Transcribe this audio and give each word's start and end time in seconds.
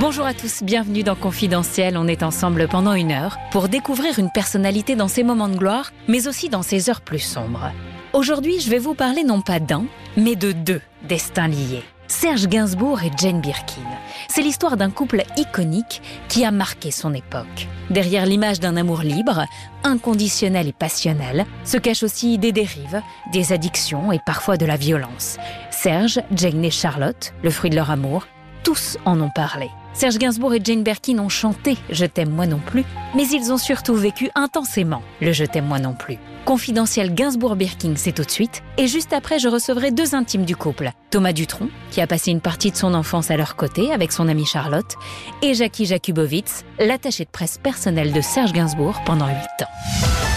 Bonjour 0.00 0.26
à 0.26 0.32
tous, 0.32 0.62
bienvenue 0.62 1.02
dans 1.02 1.16
Confidentiel. 1.16 1.98
On 1.98 2.06
est 2.06 2.22
ensemble 2.22 2.68
pendant 2.68 2.92
une 2.92 3.10
heure 3.10 3.36
pour 3.50 3.68
découvrir 3.68 4.20
une 4.20 4.30
personnalité 4.30 4.94
dans 4.94 5.08
ses 5.08 5.24
moments 5.24 5.48
de 5.48 5.56
gloire, 5.56 5.90
mais 6.06 6.28
aussi 6.28 6.48
dans 6.48 6.62
ses 6.62 6.88
heures 6.88 7.00
plus 7.00 7.18
sombres. 7.18 7.72
Aujourd'hui, 8.12 8.60
je 8.60 8.70
vais 8.70 8.78
vous 8.78 8.94
parler 8.94 9.24
non 9.24 9.40
pas 9.40 9.58
d'un, 9.58 9.86
mais 10.16 10.36
de 10.36 10.52
deux 10.52 10.80
destins 11.08 11.48
liés. 11.48 11.82
Serge 12.06 12.46
Gainsbourg 12.46 13.02
et 13.02 13.10
Jane 13.16 13.40
Birkin. 13.40 13.82
C'est 14.28 14.42
l'histoire 14.42 14.76
d'un 14.76 14.90
couple 14.90 15.24
iconique 15.36 16.00
qui 16.28 16.44
a 16.44 16.52
marqué 16.52 16.92
son 16.92 17.12
époque. 17.12 17.66
Derrière 17.90 18.24
l'image 18.24 18.60
d'un 18.60 18.76
amour 18.76 19.00
libre, 19.00 19.46
inconditionnel 19.82 20.68
et 20.68 20.72
passionnel, 20.72 21.44
se 21.64 21.76
cachent 21.76 22.04
aussi 22.04 22.38
des 22.38 22.52
dérives, 22.52 23.02
des 23.32 23.52
addictions 23.52 24.12
et 24.12 24.20
parfois 24.24 24.58
de 24.58 24.64
la 24.64 24.76
violence. 24.76 25.38
Serge, 25.72 26.20
Jane 26.30 26.64
et 26.64 26.70
Charlotte, 26.70 27.34
le 27.42 27.50
fruit 27.50 27.70
de 27.70 27.76
leur 27.76 27.90
amour, 27.90 28.28
tous 28.62 28.96
en 29.04 29.20
ont 29.20 29.30
parlé. 29.30 29.68
Serge 29.98 30.18
Gainsbourg 30.18 30.54
et 30.54 30.60
Jane 30.62 30.84
Birkin 30.84 31.18
ont 31.18 31.28
chanté 31.28 31.76
Je 31.90 32.06
t'aime 32.06 32.30
moi 32.30 32.46
non 32.46 32.60
plus, 32.64 32.84
mais 33.16 33.26
ils 33.26 33.52
ont 33.52 33.58
surtout 33.58 33.96
vécu 33.96 34.30
intensément 34.36 35.02
le 35.20 35.32
Je 35.32 35.44
t'aime 35.44 35.66
moi 35.66 35.80
non 35.80 35.92
plus. 35.92 36.18
Confidentiel 36.44 37.12
Gainsbourg-Birkin, 37.12 37.94
c'est 37.96 38.12
tout 38.12 38.22
de 38.22 38.30
suite. 38.30 38.62
Et 38.76 38.86
juste 38.86 39.12
après, 39.12 39.40
je 39.40 39.48
recevrai 39.48 39.90
deux 39.90 40.14
intimes 40.14 40.44
du 40.44 40.54
couple. 40.54 40.92
Thomas 41.10 41.32
Dutronc, 41.32 41.68
qui 41.90 42.00
a 42.00 42.06
passé 42.06 42.30
une 42.30 42.40
partie 42.40 42.70
de 42.70 42.76
son 42.76 42.94
enfance 42.94 43.32
à 43.32 43.36
leur 43.36 43.56
côté 43.56 43.92
avec 43.92 44.12
son 44.12 44.28
amie 44.28 44.46
Charlotte, 44.46 44.94
et 45.42 45.54
Jackie 45.54 45.84
Jakubowicz, 45.84 46.62
l'attaché 46.78 47.24
de 47.24 47.30
presse 47.30 47.58
personnel 47.58 48.12
de 48.12 48.20
Serge 48.20 48.52
Gainsbourg 48.52 49.00
pendant 49.04 49.26
huit 49.26 49.64
ans. 49.64 50.27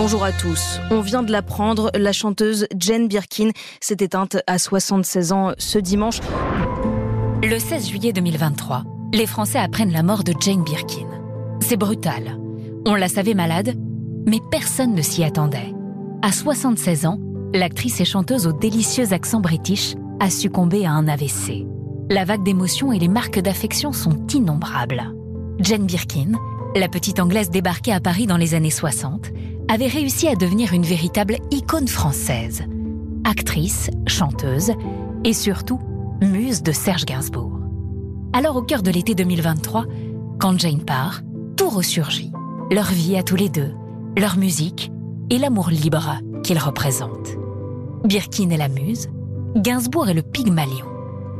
Bonjour 0.00 0.22
à 0.22 0.30
tous. 0.30 0.78
On 0.92 1.00
vient 1.00 1.24
de 1.24 1.32
l'apprendre, 1.32 1.90
la 1.92 2.12
chanteuse 2.12 2.68
Jane 2.78 3.08
Birkin 3.08 3.50
s'est 3.80 3.96
éteinte 3.98 4.36
à 4.46 4.56
76 4.56 5.32
ans 5.32 5.54
ce 5.58 5.80
dimanche. 5.80 6.20
Le 7.42 7.58
16 7.58 7.88
juillet 7.88 8.12
2023, 8.12 8.84
les 9.12 9.26
Français 9.26 9.58
apprennent 9.58 9.90
la 9.90 10.04
mort 10.04 10.22
de 10.22 10.32
Jane 10.40 10.62
Birkin. 10.62 11.08
C'est 11.60 11.76
brutal. 11.76 12.38
On 12.86 12.94
la 12.94 13.08
savait 13.08 13.34
malade, 13.34 13.74
mais 14.24 14.38
personne 14.52 14.94
ne 14.94 15.02
s'y 15.02 15.24
attendait. 15.24 15.74
À 16.22 16.30
76 16.30 17.06
ans, 17.06 17.18
l'actrice 17.52 18.00
et 18.00 18.04
chanteuse 18.04 18.46
au 18.46 18.52
délicieux 18.52 19.12
accent 19.12 19.40
british 19.40 19.96
a 20.20 20.30
succombé 20.30 20.86
à 20.86 20.92
un 20.92 21.08
AVC. 21.08 21.66
La 22.08 22.24
vague 22.24 22.44
d'émotions 22.44 22.92
et 22.92 23.00
les 23.00 23.08
marques 23.08 23.40
d'affection 23.40 23.92
sont 23.92 24.28
innombrables. 24.28 25.12
Jane 25.58 25.86
Birkin, 25.86 26.34
la 26.74 26.88
petite 26.88 27.20
anglaise 27.20 27.50
débarquée 27.50 27.92
à 27.92 28.00
Paris 28.00 28.26
dans 28.26 28.36
les 28.36 28.54
années 28.54 28.70
60, 28.70 29.32
avait 29.68 29.86
réussi 29.86 30.28
à 30.28 30.34
devenir 30.34 30.72
une 30.72 30.84
véritable 30.84 31.36
icône 31.50 31.88
française. 31.88 32.64
Actrice, 33.24 33.90
chanteuse 34.06 34.72
et 35.24 35.32
surtout 35.32 35.80
muse 36.22 36.62
de 36.62 36.72
Serge 36.72 37.04
Gainsbourg. 37.04 37.58
Alors 38.32 38.56
au 38.56 38.62
cœur 38.62 38.82
de 38.82 38.90
l'été 38.90 39.14
2023, 39.14 39.86
quand 40.38 40.58
Jane 40.58 40.84
part, 40.84 41.22
tout 41.56 41.68
ressurgit. 41.68 42.32
Leur 42.70 42.86
vie 42.86 43.16
à 43.16 43.22
tous 43.22 43.36
les 43.36 43.48
deux, 43.48 43.72
leur 44.16 44.36
musique 44.36 44.92
et 45.30 45.38
l'amour 45.38 45.70
libre 45.70 46.20
qu'ils 46.42 46.58
représentent. 46.58 47.36
Birkin 48.04 48.50
est 48.50 48.56
la 48.56 48.68
muse, 48.68 49.08
Gainsbourg 49.56 50.08
est 50.08 50.14
le 50.14 50.22
pygmalion. 50.22 50.86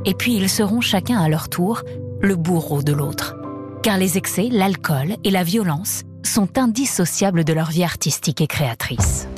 Et 0.05 0.15
puis 0.15 0.35
ils 0.35 0.48
seront 0.48 0.81
chacun 0.81 1.19
à 1.19 1.29
leur 1.29 1.48
tour 1.48 1.83
le 2.20 2.35
bourreau 2.35 2.83
de 2.83 2.92
l'autre. 2.92 3.38
Car 3.83 3.97
les 3.97 4.19
excès, 4.19 4.48
l'alcool 4.51 5.17
et 5.23 5.31
la 5.31 5.45
violence 5.45 6.03
sont 6.25 6.59
indissociables 6.59 7.45
de 7.45 7.53
leur 7.53 7.71
vie 7.71 7.85
artistique 7.85 8.41
et 8.41 8.47
créatrice. 8.47 9.29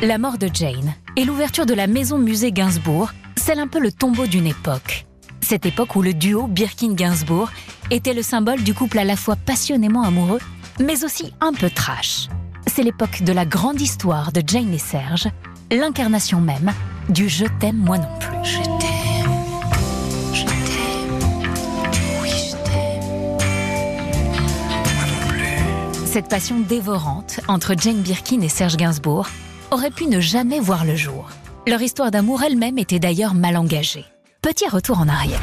La 0.00 0.16
mort 0.16 0.38
de 0.38 0.48
Jane 0.52 0.94
et 1.16 1.24
l'ouverture 1.24 1.66
de 1.66 1.74
la 1.74 1.86
maison 1.86 2.18
musée 2.18 2.52
Gainsbourg 2.52 3.10
scellent 3.36 3.60
un 3.60 3.66
peu 3.66 3.80
le 3.80 3.90
tombeau 3.90 4.26
d'une 4.26 4.46
époque. 4.46 5.06
Cette 5.40 5.66
époque 5.66 5.96
où 5.96 6.02
le 6.02 6.14
duo 6.14 6.46
Birkin-Gainsbourg 6.46 7.50
était 7.90 8.14
le 8.14 8.22
symbole 8.22 8.62
du 8.62 8.74
couple 8.74 8.98
à 8.98 9.04
la 9.04 9.16
fois 9.16 9.36
passionnément 9.36 10.04
amoureux, 10.04 10.40
mais 10.80 11.04
aussi 11.04 11.32
un 11.40 11.52
peu 11.52 11.68
trash. 11.68 12.28
C'est 12.66 12.82
l'époque 12.82 13.22
de 13.22 13.32
la 13.32 13.44
grande 13.44 13.80
histoire 13.80 14.32
de 14.32 14.42
Jane 14.46 14.72
et 14.72 14.78
Serge, 14.78 15.28
l'incarnation 15.70 16.40
même 16.40 16.72
du 17.08 17.28
Je 17.28 17.44
t'aime 17.60 17.76
moi 17.76 17.98
non 17.98 18.18
plus. 18.18 18.73
Cette 26.14 26.28
passion 26.28 26.60
dévorante 26.60 27.40
entre 27.48 27.74
Jane 27.76 28.00
Birkin 28.00 28.40
et 28.40 28.48
Serge 28.48 28.76
Gainsbourg 28.76 29.26
aurait 29.72 29.90
pu 29.90 30.06
ne 30.06 30.20
jamais 30.20 30.60
voir 30.60 30.84
le 30.84 30.94
jour. 30.94 31.28
Leur 31.66 31.82
histoire 31.82 32.12
d'amour 32.12 32.44
elle-même 32.44 32.78
était 32.78 33.00
d'ailleurs 33.00 33.34
mal 33.34 33.56
engagée. 33.56 34.04
Petit 34.40 34.68
retour 34.68 35.00
en 35.00 35.08
arrière. 35.08 35.40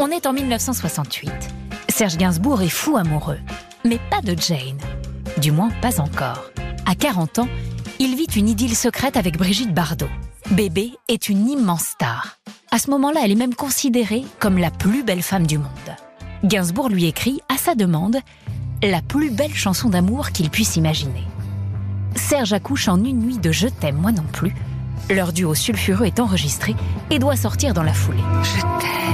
On 0.00 0.08
est 0.10 0.26
en 0.26 0.32
1968. 0.32 1.30
Serge 1.88 2.16
Gainsbourg 2.16 2.62
est 2.62 2.68
fou 2.68 2.96
amoureux. 2.96 3.38
Mais 3.84 4.00
pas 4.10 4.20
de 4.20 4.36
Jane. 4.36 4.80
Du 5.36 5.52
moins, 5.52 5.70
pas 5.80 6.00
encore. 6.00 6.50
À 6.84 6.96
40 6.96 7.38
ans, 7.38 7.48
il 8.00 8.16
vit 8.16 8.26
une 8.34 8.48
idylle 8.48 8.74
secrète 8.74 9.16
avec 9.16 9.38
Brigitte 9.38 9.72
Bardot. 9.72 10.10
Bébé 10.50 10.90
est 11.06 11.28
une 11.28 11.48
immense 11.48 11.84
star. 11.84 12.40
À 12.72 12.80
ce 12.80 12.90
moment-là, 12.90 13.20
elle 13.22 13.30
est 13.30 13.36
même 13.36 13.54
considérée 13.54 14.24
comme 14.40 14.58
la 14.58 14.72
plus 14.72 15.04
belle 15.04 15.22
femme 15.22 15.46
du 15.46 15.58
monde. 15.58 15.68
Gainsbourg 16.44 16.90
lui 16.90 17.06
écrit, 17.06 17.40
à 17.48 17.56
sa 17.56 17.74
demande, 17.74 18.18
la 18.82 19.00
plus 19.00 19.30
belle 19.30 19.54
chanson 19.54 19.88
d'amour 19.88 20.30
qu'il 20.30 20.50
puisse 20.50 20.76
imaginer. 20.76 21.24
Serge 22.16 22.52
accouche 22.52 22.88
en 22.88 23.02
une 23.02 23.20
nuit 23.20 23.38
de 23.38 23.50
Je 23.50 23.66
t'aime 23.68 23.96
moi 23.96 24.12
non 24.12 24.24
plus. 24.30 24.54
Leur 25.10 25.32
duo 25.32 25.54
sulfureux 25.54 26.06
est 26.06 26.20
enregistré 26.20 26.76
et 27.10 27.18
doit 27.18 27.36
sortir 27.36 27.72
dans 27.72 27.82
la 27.82 27.94
foulée. 27.94 28.22
Je 28.42 28.60
t'aime. 28.60 29.04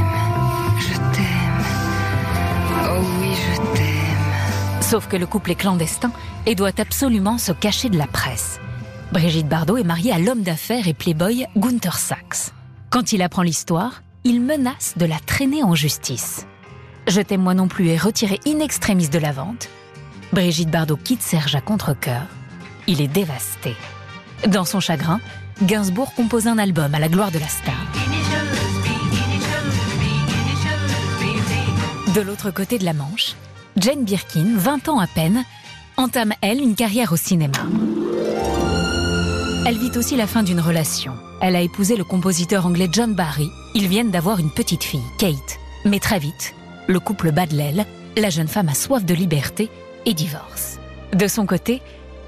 Sauf 4.80 5.06
que 5.06 5.16
le 5.16 5.26
couple 5.26 5.52
est 5.52 5.54
clandestin 5.54 6.10
et 6.46 6.56
doit 6.56 6.80
absolument 6.80 7.38
se 7.38 7.52
cacher 7.52 7.90
de 7.90 7.96
la 7.96 8.08
presse. 8.08 8.58
Brigitte 9.12 9.46
Bardot 9.46 9.76
est 9.76 9.84
mariée 9.84 10.10
à 10.10 10.18
l'homme 10.18 10.42
d'affaires 10.42 10.88
et 10.88 10.94
playboy 10.94 11.46
Gunther 11.56 11.96
Sachs. 11.96 12.50
Quand 12.90 13.12
il 13.12 13.22
apprend 13.22 13.42
l'histoire, 13.42 14.02
il 14.24 14.40
menace 14.40 14.94
de 14.96 15.06
la 15.06 15.20
traîner 15.20 15.62
en 15.62 15.76
justice. 15.76 16.44
Je 17.10 17.20
t'aime 17.20 17.42
moi 17.42 17.54
non 17.54 17.66
plus 17.66 17.88
est 17.88 17.96
retiré 17.96 18.38
in 18.46 18.60
extremis 18.60 19.08
de 19.08 19.18
la 19.18 19.32
vente. 19.32 19.68
Brigitte 20.32 20.70
Bardot 20.70 20.96
quitte 20.96 21.22
Serge 21.22 21.56
à 21.56 21.60
contre-coeur. 21.60 22.22
Il 22.86 23.00
est 23.00 23.08
dévasté. 23.08 23.74
Dans 24.46 24.64
son 24.64 24.78
chagrin, 24.78 25.20
Gainsbourg 25.60 26.14
compose 26.14 26.46
un 26.46 26.56
album 26.56 26.94
à 26.94 27.00
la 27.00 27.08
gloire 27.08 27.32
de 27.32 27.40
la 27.40 27.48
star. 27.48 27.74
De 32.14 32.20
l'autre 32.20 32.52
côté 32.52 32.78
de 32.78 32.84
la 32.84 32.92
Manche, 32.92 33.34
Jane 33.76 34.04
Birkin, 34.04 34.54
20 34.56 34.88
ans 34.88 35.00
à 35.00 35.08
peine, 35.08 35.44
entame, 35.96 36.32
elle, 36.42 36.60
une 36.60 36.76
carrière 36.76 37.12
au 37.12 37.16
cinéma. 37.16 37.58
Elle 39.66 39.78
vit 39.78 39.98
aussi 39.98 40.14
la 40.14 40.28
fin 40.28 40.44
d'une 40.44 40.60
relation. 40.60 41.14
Elle 41.42 41.56
a 41.56 41.60
épousé 41.60 41.96
le 41.96 42.04
compositeur 42.04 42.66
anglais 42.66 42.88
John 42.92 43.14
Barry. 43.14 43.50
Ils 43.74 43.88
viennent 43.88 44.12
d'avoir 44.12 44.38
une 44.38 44.52
petite 44.52 44.84
fille, 44.84 45.02
Kate. 45.18 45.58
Mais 45.84 45.98
très 45.98 46.20
vite, 46.20 46.54
le 46.90 47.00
couple 47.00 47.30
bat 47.30 47.46
de 47.46 47.54
l'aile, 47.54 47.86
la 48.16 48.30
jeune 48.30 48.48
femme 48.48 48.68
a 48.68 48.74
soif 48.74 49.04
de 49.04 49.14
liberté 49.14 49.70
et 50.06 50.14
divorce. 50.14 50.78
De 51.14 51.28
son 51.28 51.46
côté, 51.46 51.82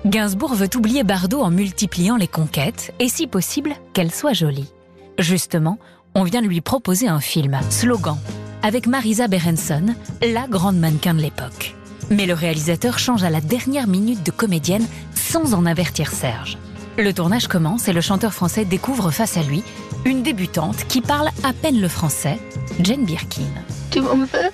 Gainsbourg 0.06 0.55
veut 0.55 0.71
oublier 0.77 1.03
Bardot 1.05 1.43
en 1.43 1.50
multipliant 1.50 2.17
les 2.17 2.28
conquêtes 2.28 2.95
et 2.99 3.09
si 3.09 3.27
possible 3.27 3.75
qu'elle 3.93 4.12
soit 4.12 4.33
jolie. 4.33 4.73
Justement, 5.19 5.78
on 6.15 6.25
vient 6.25 6.43
de 6.43 6.47
lui 6.47 6.61
proposer 6.61 7.09
un 7.09 7.21
film, 7.21 7.59
Slogan, 7.71 8.17
avec 8.62 8.87
Marisa 8.87 9.28
Berenson, 9.28 9.95
la 10.23 10.47
grande 10.47 10.79
mannequin 10.79 11.15
de 11.15 11.23
l'époque. 11.23 11.75
Mais 12.11 12.27
le 12.27 12.34
réalisateur 12.34 12.99
change 12.99 13.25
à 13.25 13.31
la 13.31 13.41
dernière 13.41 13.87
minute 13.87 14.25
de 14.25 14.31
comédienne 14.31 14.87
sans 15.15 15.55
en 15.55 15.67
avertir 15.67 16.11
Serge. 16.12 16.59
Le 16.99 17.12
tournage 17.12 17.49
commence 17.49 17.89
et 17.89 17.93
le 17.93 18.00
chanteur 18.00 18.34
français 18.34 18.65
découvre 18.65 19.11
face 19.11 19.37
à 19.37 19.43
lui 19.43 19.62
une 20.04 20.22
débutante 20.22 20.87
qui 20.88 21.00
parle 21.00 21.28
à 21.44 21.52
peine 21.52 21.81
le 21.81 21.88
français, 21.88 22.38
Jane 22.81 23.04
Birkin. 23.04 23.43
Tu 23.90 24.00
m'en 24.00 24.16
veux? 24.16 24.50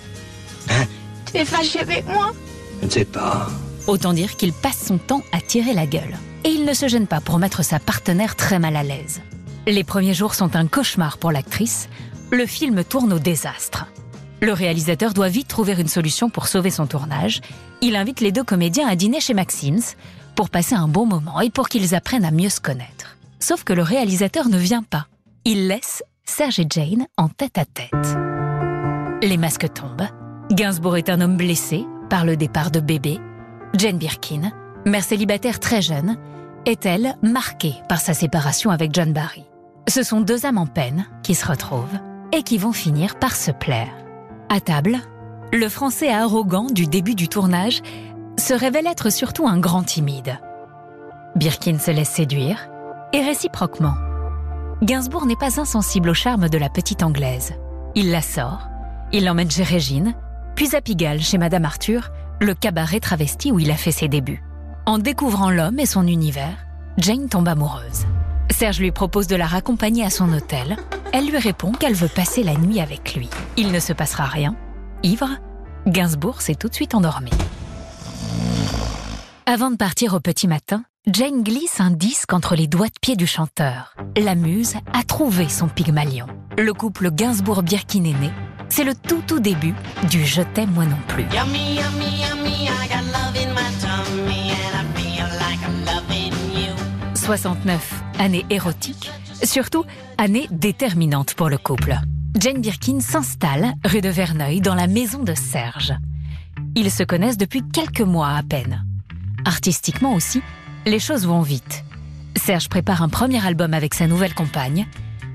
Hein? 0.71 0.85
Tu 1.27 1.39
es 1.39 1.45
fâché 1.45 1.81
avec 1.81 2.07
moi? 2.07 2.33
Je 2.81 2.87
ne 2.87 2.91
sais 2.91 3.05
pas. 3.05 3.49
Autant 3.87 4.13
dire 4.13 4.37
qu'il 4.37 4.53
passe 4.53 4.85
son 4.87 4.99
temps 4.99 5.23
à 5.33 5.41
tirer 5.41 5.73
la 5.73 5.87
gueule. 5.87 6.17
Et 6.45 6.51
il 6.51 6.65
ne 6.65 6.75
se 6.75 6.89
gêne 6.89 7.07
pas 7.07 7.21
pour 7.21 7.39
mettre 7.39 7.65
sa 7.65 7.79
partenaire 7.79 8.37
très 8.37 8.59
mal 8.59 8.77
à 8.77 8.83
l'aise. 8.83 9.21
Les 9.67 9.85
premiers 9.85 10.15
jours 10.15 10.35
sont 10.35 10.57
un 10.57 10.67
cauchemar 10.67 11.19
pour 11.19 11.33
l'actrice. 11.33 11.89
Le 12.31 12.47
film 12.47 12.85
tourne 12.85 13.13
au 13.13 13.19
désastre. 13.19 13.87
Le 14.41 14.53
réalisateur 14.53 15.15
doit 15.15 15.29
vite 15.29 15.49
trouver 15.49 15.75
une 15.79 15.89
solution 15.89 16.31
pour 16.31 16.47
sauver 16.47 16.71
son 16.71 16.87
tournage. 16.87 17.41
Il 17.81 17.97
invite 17.97 18.21
les 18.21 18.33
deux 18.33 18.45
comédiens 18.45 18.87
à 18.87 18.97
dîner 18.97 19.21
chez 19.21 19.35
Maxim's 19.35 19.97
pour 20.37 20.51
passer 20.51 20.75
un 20.75 20.87
bon 20.87 21.07
moment 21.07 21.41
et 21.41 21.51
pour 21.51 21.69
qu'ils 21.69 21.95
apprennent 21.95 22.25
à 22.25 22.31
mieux 22.31 22.49
se 22.49 22.61
connaître. 22.61 23.17
Sauf 23.41 23.65
que 23.65 23.73
le 23.73 23.83
réalisateur 23.83 24.49
ne 24.49 24.59
vient 24.59 24.83
pas. 24.83 25.07
Il 25.51 25.67
laisse 25.67 26.03
Serge 26.27 26.61
et 26.61 26.67
Jane 26.69 27.07
en 27.17 27.29
tête 27.29 27.57
à 27.57 27.65
tête. 27.65 28.19
Les 29.23 29.39
masques 29.39 29.73
tombent. 29.73 30.07
Gainsbourg 30.51 30.99
est 30.99 31.09
un 31.09 31.23
homme 31.23 31.39
blessé 31.39 31.87
par 32.11 32.27
le 32.27 32.37
départ 32.37 32.71
de 32.71 32.81
bébé. 32.81 33.19
Jane 33.73 33.97
Birkin, 33.97 34.53
mère 34.85 35.03
célibataire 35.03 35.59
très 35.59 35.81
jeune, 35.81 36.19
est 36.67 36.85
elle 36.85 37.15
marquée 37.23 37.77
par 37.89 37.99
sa 37.99 38.13
séparation 38.13 38.71
avec 38.71 38.93
John 38.93 39.15
Barry. 39.15 39.47
Ce 39.89 40.03
sont 40.03 40.21
deux 40.21 40.45
âmes 40.45 40.59
en 40.59 40.67
peine 40.67 41.07
qui 41.23 41.35
se 41.35 41.47
retrouvent 41.47 41.99
et 42.31 42.43
qui 42.43 42.59
vont 42.59 42.75
finir 42.75 43.19
par 43.19 43.35
se 43.35 43.51
plaire. 43.51 43.89
À 44.51 44.61
table, 44.61 44.99
le 45.55 45.71
français 45.71 46.13
arrogant 46.13 46.67
du 46.67 46.87
début 46.87 47.15
du 47.15 47.29
tournage 47.29 47.81
se 48.39 48.53
révèle 48.53 48.87
être 48.87 49.09
surtout 49.09 49.49
un 49.49 49.59
grand 49.59 49.83
timide. 49.83 50.39
Birkin 51.37 51.79
se 51.79 51.91
laisse 51.91 52.11
séduire, 52.11 52.69
et 53.15 53.23
réciproquement. 53.23 53.95
Gainsbourg 54.83 55.27
n'est 55.27 55.35
pas 55.35 55.61
insensible 55.61 56.11
au 56.11 56.15
charme 56.15 56.49
de 56.49 56.57
la 56.57 56.69
petite 56.69 57.03
anglaise. 57.03 57.53
Il 57.97 58.13
la 58.13 58.23
sort, 58.23 58.69
il 59.13 59.25
l'emmène 59.25 59.51
chez 59.51 59.65
Régine, 59.65 60.15
puis 60.55 60.77
à 60.77 60.81
Pigalle, 60.81 61.21
chez 61.21 61.37
Madame 61.37 61.65
Arthur, 61.65 62.11
le 62.41 62.55
cabaret 62.55 63.01
travesti 63.01 63.51
où 63.51 63.59
il 63.59 63.73
a 63.73 63.77
fait 63.77 63.91
ses 63.91 64.07
débuts. 64.07 64.41
En 64.87 64.99
découvrant 64.99 65.51
l'homme 65.51 65.81
et 65.81 65.87
son 65.87 66.07
univers, 66.07 66.57
Jane 66.97 67.29
tombe 67.29 67.49
amoureuse. 67.49 68.07
Serge 68.51 68.79
lui 68.79 68.93
propose 68.93 69.27
de 69.27 69.35
la 69.35 69.47
raccompagner 69.47 70.05
à 70.05 70.11
son 70.11 70.33
hôtel. 70.33 70.77
Elle 71.13 71.27
lui 71.27 71.39
répond 71.39 71.73
qu'elle 71.73 71.95
veut 71.95 72.09
passer 72.09 72.45
la 72.45 72.55
nuit 72.55 72.81
avec 72.81 73.17
lui. 73.17 73.29
Il 73.57 73.73
ne 73.73 73.81
se 73.81 73.93
passera 73.93 74.25
rien. 74.27 74.55
Ivre, 75.03 75.29
Gainsbourg 75.89 76.41
s'est 76.41 76.55
tout 76.55 76.69
de 76.69 76.75
suite 76.75 76.95
endormi. 76.95 77.33
Avant 79.45 79.71
de 79.73 79.77
partir 79.77 80.15
au 80.15 80.21
petit 80.21 80.47
matin, 80.47 80.85
Jane 81.11 81.43
glisse 81.43 81.81
un 81.81 81.91
disque 81.91 82.35
entre 82.35 82.55
les 82.55 82.67
doigts 82.67 82.89
de 82.89 82.99
pied 83.01 83.17
du 83.17 83.27
chanteur. 83.27 83.95
La 84.15 84.35
muse 84.35 84.75
a 84.93 85.03
trouvé 85.03 85.49
son 85.49 85.67
Pygmalion. 85.67 86.27
Le 86.59 86.75
couple 86.75 87.11
Gainsbourg-Birkin 87.11 88.05
est 88.05 88.21
né. 88.21 88.31
C'est 88.69 88.85
le 88.85 88.95
tout 88.95 89.23
tout 89.27 89.41
début 89.41 89.75
du 90.11 90.27
Je 90.27 90.43
t'aime 90.43 90.71
moi 90.73 90.85
non 90.85 90.99
plus. 91.09 91.25
69, 97.15 98.03
année 98.19 98.45
érotique, 98.51 99.11
surtout 99.43 99.85
année 100.19 100.47
déterminante 100.51 101.33
pour 101.35 101.49
le 101.49 101.57
couple. 101.57 101.97
Jane 102.39 102.61
Birkin 102.61 103.01
s'installe 103.01 103.73
rue 103.87 104.03
de 104.03 104.11
Verneuil 104.11 104.61
dans 104.61 104.75
la 104.75 104.87
maison 104.87 105.23
de 105.23 105.35
Serge. 105.35 105.95
Ils 106.75 106.91
se 106.91 107.03
connaissent 107.03 107.39
depuis 107.39 107.63
quelques 107.67 108.03
mois 108.03 108.29
à 108.29 108.43
peine. 108.43 108.85
Artistiquement 109.47 110.15
aussi, 110.15 110.43
les 110.89 110.99
choses 110.99 111.27
vont 111.27 111.43
vite. 111.43 111.85
Serge 112.37 112.69
prépare 112.69 113.03
un 113.03 113.11
premier 113.11 113.45
album 113.47 113.75
avec 113.75 113.93
sa 113.95 114.07
nouvelle 114.07 114.35
compagne, 114.35 114.87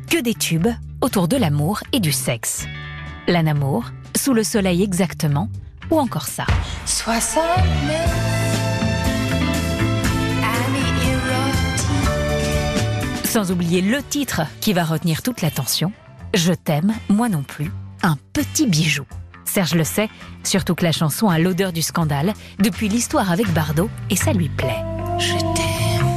que 0.09 0.19
des 0.19 0.33
tubes 0.33 0.69
autour 1.01 1.27
de 1.27 1.37
l'amour 1.37 1.81
et 1.91 1.99
du 1.99 2.11
sexe. 2.11 2.65
L'anamour, 3.27 3.85
sous 4.15 4.33
le 4.33 4.43
soleil 4.43 4.81
exactement, 4.81 5.49
ou 5.91 5.99
encore 5.99 6.25
ça. 6.25 6.45
69 6.85 8.43
Sans 13.25 13.51
oublier 13.51 13.81
le 13.81 14.01
titre 14.01 14.41
qui 14.59 14.73
va 14.73 14.83
retenir 14.83 15.21
toute 15.21 15.41
l'attention, 15.41 15.91
Je 16.33 16.53
t'aime, 16.53 16.95
moi 17.09 17.29
non 17.29 17.43
plus, 17.43 17.71
un 18.01 18.17
petit 18.33 18.65
bijou. 18.65 19.05
Serge 19.45 19.75
le 19.75 19.83
sait, 19.83 20.09
surtout 20.43 20.73
que 20.73 20.83
la 20.83 20.91
chanson 20.91 21.29
a 21.29 21.37
l'odeur 21.37 21.71
du 21.73 21.83
scandale 21.83 22.33
depuis 22.57 22.89
l'histoire 22.89 23.31
avec 23.31 23.47
Bardot 23.53 23.89
et 24.09 24.15
ça 24.15 24.33
lui 24.33 24.49
plaît. 24.49 24.83
Je 25.19 25.33
t'aime, 25.33 26.07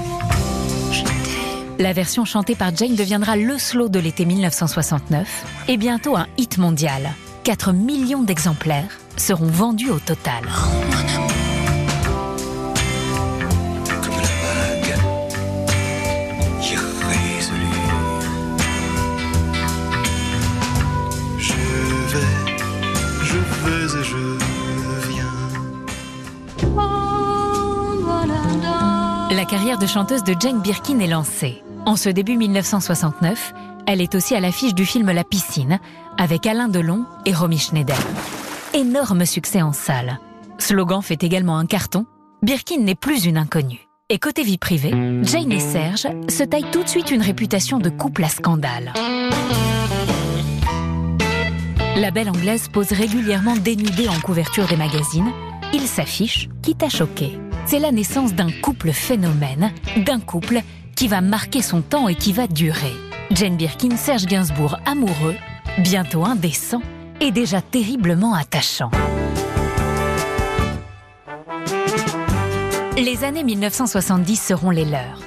je 0.93 1.03
t'aime. 1.03 1.77
La 1.79 1.93
version 1.93 2.25
chantée 2.25 2.55
par 2.55 2.75
Jane 2.75 2.95
deviendra 2.95 3.37
le 3.37 3.59
slow 3.59 3.89
de 3.89 3.99
l'été 3.99 4.25
1969 4.25 5.65
et 5.69 5.77
bientôt 5.77 6.17
un 6.17 6.27
hit 6.39 6.59
mondial. 6.59 7.11
4 7.45 7.73
millions 7.73 8.23
d'exemplaires 8.23 8.99
seront 9.17 9.47
vendus 9.47 9.91
au 9.91 9.99
total. 9.99 10.43
La 10.45 11.26
carrière 29.67 29.83
de 29.83 29.93
chanteuse 29.93 30.23
de 30.23 30.37
Jane 30.39 30.61
Birkin 30.61 31.01
est 31.01 31.09
lancée. 31.09 31.61
En 31.87 31.97
ce 31.97 32.09
début 32.09 32.37
1969, 32.37 33.53
elle 33.89 34.01
est 34.01 34.15
aussi 34.15 34.37
à 34.37 34.39
l'affiche 34.39 34.75
du 34.75 34.87
film 34.87 35.11
La 35.11 35.25
piscine 35.25 35.81
avec 36.19 36.47
Alain 36.47 36.69
Delon 36.69 37.05
et 37.25 37.35
Romy 37.35 37.59
Schneider. 37.59 37.99
Énorme 38.75 39.27
succès 39.27 39.63
en 39.63 39.73
salle. 39.73 40.21
Slogan 40.59 41.03
fait 41.03 41.21
également 41.25 41.59
un 41.59 41.67
carton. 41.67 42.07
Birkin 42.43 42.79
n'est 42.79 42.95
plus 42.95 43.25
une 43.25 43.37
inconnue. 43.37 43.89
Et 44.09 44.21
côté 44.21 44.45
vie 44.45 44.57
privée, 44.57 44.95
Jane 45.23 45.51
et 45.51 45.59
Serge 45.59 46.07
se 46.29 46.45
taillent 46.45 46.71
tout 46.71 46.85
de 46.85 46.89
suite 46.89 47.11
une 47.11 47.23
réputation 47.23 47.79
de 47.81 47.91
couple 47.91 48.23
à 48.23 48.29
scandale. 48.29 48.93
La 51.97 52.13
belle 52.13 52.31
anglaise 52.31 52.69
pose 52.69 52.93
régulièrement 52.93 53.57
dénudée 53.57 54.09
en 54.09 54.21
couverture 54.21 54.69
des 54.69 54.77
magazines. 54.77 55.33
Il 55.73 55.89
s'affiche, 55.89 56.49
quitte 56.63 56.85
à 56.85 56.89
choquer 56.89 57.37
c'est 57.67 57.79
la 57.81 57.91
naissance 57.91 58.35
d'un 58.35 58.51
couple 58.51 58.93
phénomène, 58.93 59.73
d'un 59.97 60.21
couple 60.21 60.61
qui 60.95 61.09
va 61.09 61.21
marquer 61.21 61.63
son 61.63 61.83
temps 61.83 62.09
et 62.09 62.15
qui 62.15 62.33
va 62.33 62.47
durer. 62.47 62.93
Jane 63.33 63.57
Birkin, 63.57 63.97
Serge 63.97 64.27
Gainsbourg, 64.27 64.79
amoureux, 64.87 65.35
bientôt 65.79 66.25
indécent 66.25 66.81
et 67.21 67.33
déjà 67.33 67.61
terriblement 67.61 68.35
attachant. 68.35 68.91
Les 72.97 73.25
années 73.25 73.45
1970 73.45 74.37
seront 74.41 74.71
les 74.71 74.85
leurs. 74.85 75.21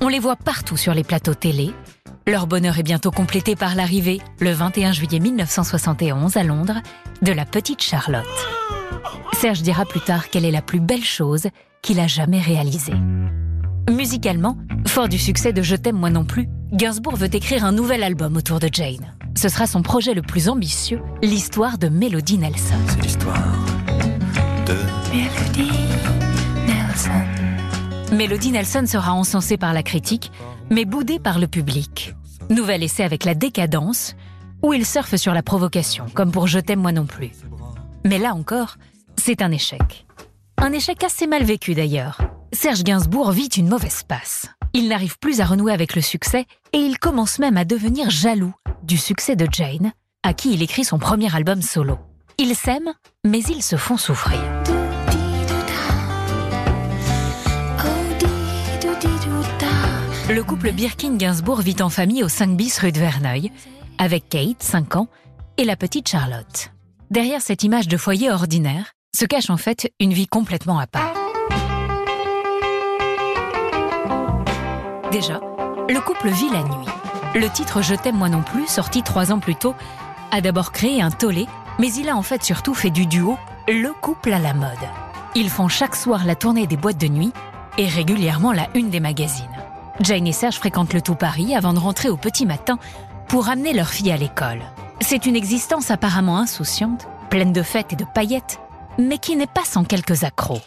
On 0.00 0.08
les 0.08 0.18
voit 0.18 0.36
partout 0.36 0.76
sur 0.76 0.94
les 0.94 1.04
plateaux 1.04 1.34
télé. 1.34 1.72
Leur 2.26 2.46
bonheur 2.46 2.78
est 2.78 2.82
bientôt 2.82 3.10
complété 3.10 3.54
par 3.54 3.74
l'arrivée, 3.74 4.20
le 4.40 4.52
21 4.52 4.92
juillet 4.92 5.20
1971 5.20 6.36
à 6.36 6.42
Londres, 6.42 6.80
de 7.22 7.32
la 7.32 7.44
petite 7.44 7.82
Charlotte. 7.82 8.24
Serge 9.34 9.62
dira 9.62 9.84
plus 9.84 10.00
tard 10.00 10.30
qu'elle 10.30 10.44
est 10.44 10.50
la 10.50 10.62
plus 10.62 10.80
belle 10.80 11.04
chose 11.04 11.48
qu'il 11.82 12.00
a 12.00 12.06
jamais 12.06 12.40
réalisée. 12.40 12.94
Musicalement, 13.90 14.56
fort 14.86 15.08
du 15.08 15.18
succès 15.18 15.52
de 15.52 15.60
Je 15.60 15.76
t'aime 15.76 15.96
moi 15.96 16.08
non 16.10 16.24
plus, 16.24 16.48
Gainsbourg 16.72 17.16
veut 17.16 17.34
écrire 17.34 17.64
un 17.64 17.72
nouvel 17.72 18.02
album 18.02 18.36
autour 18.36 18.60
de 18.60 18.68
Jane. 18.72 19.14
Ce 19.36 19.48
sera 19.48 19.66
son 19.66 19.82
projet 19.82 20.14
le 20.14 20.22
plus 20.22 20.48
ambitieux, 20.48 21.02
l'histoire 21.22 21.78
de 21.78 21.88
Melody 21.88 22.38
Nelson. 22.38 22.78
C'est 22.88 23.02
l'histoire 23.02 23.36
de 24.66 24.74
Melody 25.12 25.70
Nelson. 26.66 28.14
Melody 28.16 28.52
Nelson 28.52 28.84
sera 28.86 29.12
encensée 29.12 29.56
par 29.56 29.72
la 29.72 29.82
critique, 29.82 30.32
mais 30.70 30.84
boudée 30.84 31.18
par 31.18 31.38
le 31.38 31.48
public. 31.48 32.14
Nouvel 32.50 32.82
essai 32.82 33.02
avec 33.02 33.24
la 33.24 33.34
décadence, 33.34 34.14
où 34.62 34.72
il 34.72 34.86
surfe 34.86 35.16
sur 35.16 35.34
la 35.34 35.42
provocation, 35.42 36.06
comme 36.14 36.30
pour 36.30 36.46
Je 36.46 36.60
t'aime 36.60 36.80
moi 36.80 36.92
non 36.92 37.04
plus. 37.04 37.32
Mais 38.04 38.18
là 38.18 38.34
encore, 38.34 38.76
c'est 39.18 39.42
un 39.42 39.50
échec. 39.52 40.06
Un 40.58 40.72
échec 40.72 41.02
assez 41.04 41.26
mal 41.26 41.44
vécu 41.44 41.74
d'ailleurs. 41.74 42.20
Serge 42.52 42.84
Gainsbourg 42.84 43.32
vit 43.32 43.48
une 43.48 43.68
mauvaise 43.68 44.02
passe. 44.02 44.46
Il 44.72 44.88
n'arrive 44.88 45.18
plus 45.18 45.40
à 45.40 45.44
renouer 45.44 45.72
avec 45.72 45.94
le 45.94 46.02
succès 46.02 46.46
et 46.72 46.78
il 46.78 46.98
commence 46.98 47.38
même 47.38 47.56
à 47.56 47.64
devenir 47.64 48.10
jaloux 48.10 48.54
du 48.82 48.96
succès 48.96 49.36
de 49.36 49.46
Jane, 49.50 49.92
à 50.22 50.34
qui 50.34 50.52
il 50.52 50.62
écrit 50.62 50.84
son 50.84 50.98
premier 50.98 51.34
album 51.34 51.62
solo. 51.62 51.98
Ils 52.38 52.56
s'aiment, 52.56 52.92
mais 53.24 53.40
ils 53.40 53.62
se 53.62 53.76
font 53.76 53.96
souffrir. 53.96 54.40
Le 60.30 60.42
couple 60.42 60.72
Birkin-Gainsbourg 60.72 61.60
vit 61.60 61.76
en 61.80 61.90
famille 61.90 62.24
au 62.24 62.28
5 62.28 62.56
bis 62.56 62.78
rue 62.78 62.92
de 62.92 62.98
Verneuil, 62.98 63.52
avec 63.98 64.28
Kate, 64.28 64.62
5 64.62 64.96
ans, 64.96 65.08
et 65.58 65.64
la 65.64 65.76
petite 65.76 66.08
Charlotte. 66.08 66.72
Derrière 67.10 67.42
cette 67.42 67.62
image 67.62 67.86
de 67.86 67.96
foyer 67.96 68.30
ordinaire, 68.30 68.93
se 69.14 69.24
cache 69.24 69.48
en 69.48 69.56
fait 69.56 69.92
une 70.00 70.12
vie 70.12 70.26
complètement 70.26 70.78
à 70.78 70.86
part. 70.86 71.14
Déjà, 75.12 75.40
le 75.88 76.00
couple 76.00 76.28
vit 76.28 76.50
la 76.50 76.62
nuit. 76.64 76.88
Le 77.34 77.48
titre 77.48 77.82
Je 77.82 77.94
t'aime 77.94 78.16
moi 78.16 78.28
non 78.28 78.42
plus, 78.42 78.66
sorti 78.66 79.02
trois 79.02 79.32
ans 79.32 79.38
plus 79.38 79.54
tôt, 79.54 79.74
a 80.32 80.40
d'abord 80.40 80.72
créé 80.72 81.00
un 81.00 81.10
tollé, 81.10 81.46
mais 81.78 81.92
il 81.92 82.08
a 82.08 82.16
en 82.16 82.22
fait 82.22 82.42
surtout 82.42 82.74
fait 82.74 82.90
du 82.90 83.06
duo 83.06 83.38
le 83.68 83.92
couple 83.92 84.32
à 84.32 84.38
la 84.38 84.54
mode. 84.54 84.68
Ils 85.36 85.50
font 85.50 85.68
chaque 85.68 85.96
soir 85.96 86.24
la 86.24 86.34
tournée 86.34 86.66
des 86.66 86.76
boîtes 86.76 86.98
de 86.98 87.08
nuit 87.08 87.32
et 87.78 87.86
régulièrement 87.86 88.52
la 88.52 88.68
une 88.74 88.90
des 88.90 89.00
magazines. 89.00 89.46
Jane 90.00 90.26
et 90.26 90.32
Serge 90.32 90.56
fréquentent 90.56 90.92
le 90.92 91.02
tout 91.02 91.14
Paris 91.14 91.54
avant 91.54 91.72
de 91.72 91.78
rentrer 91.78 92.08
au 92.08 92.16
petit 92.16 92.46
matin 92.46 92.78
pour 93.28 93.48
amener 93.48 93.72
leur 93.72 93.88
fille 93.88 94.10
à 94.10 94.16
l'école. 94.16 94.62
C'est 95.00 95.26
une 95.26 95.36
existence 95.36 95.90
apparemment 95.90 96.38
insouciante, 96.38 97.06
pleine 97.30 97.52
de 97.52 97.62
fêtes 97.62 97.92
et 97.92 97.96
de 97.96 98.04
paillettes, 98.04 98.58
mais 98.98 99.18
qui 99.18 99.36
n'est 99.36 99.46
pas 99.46 99.64
sans 99.64 99.84
quelques 99.84 100.24
accros. 100.24 100.60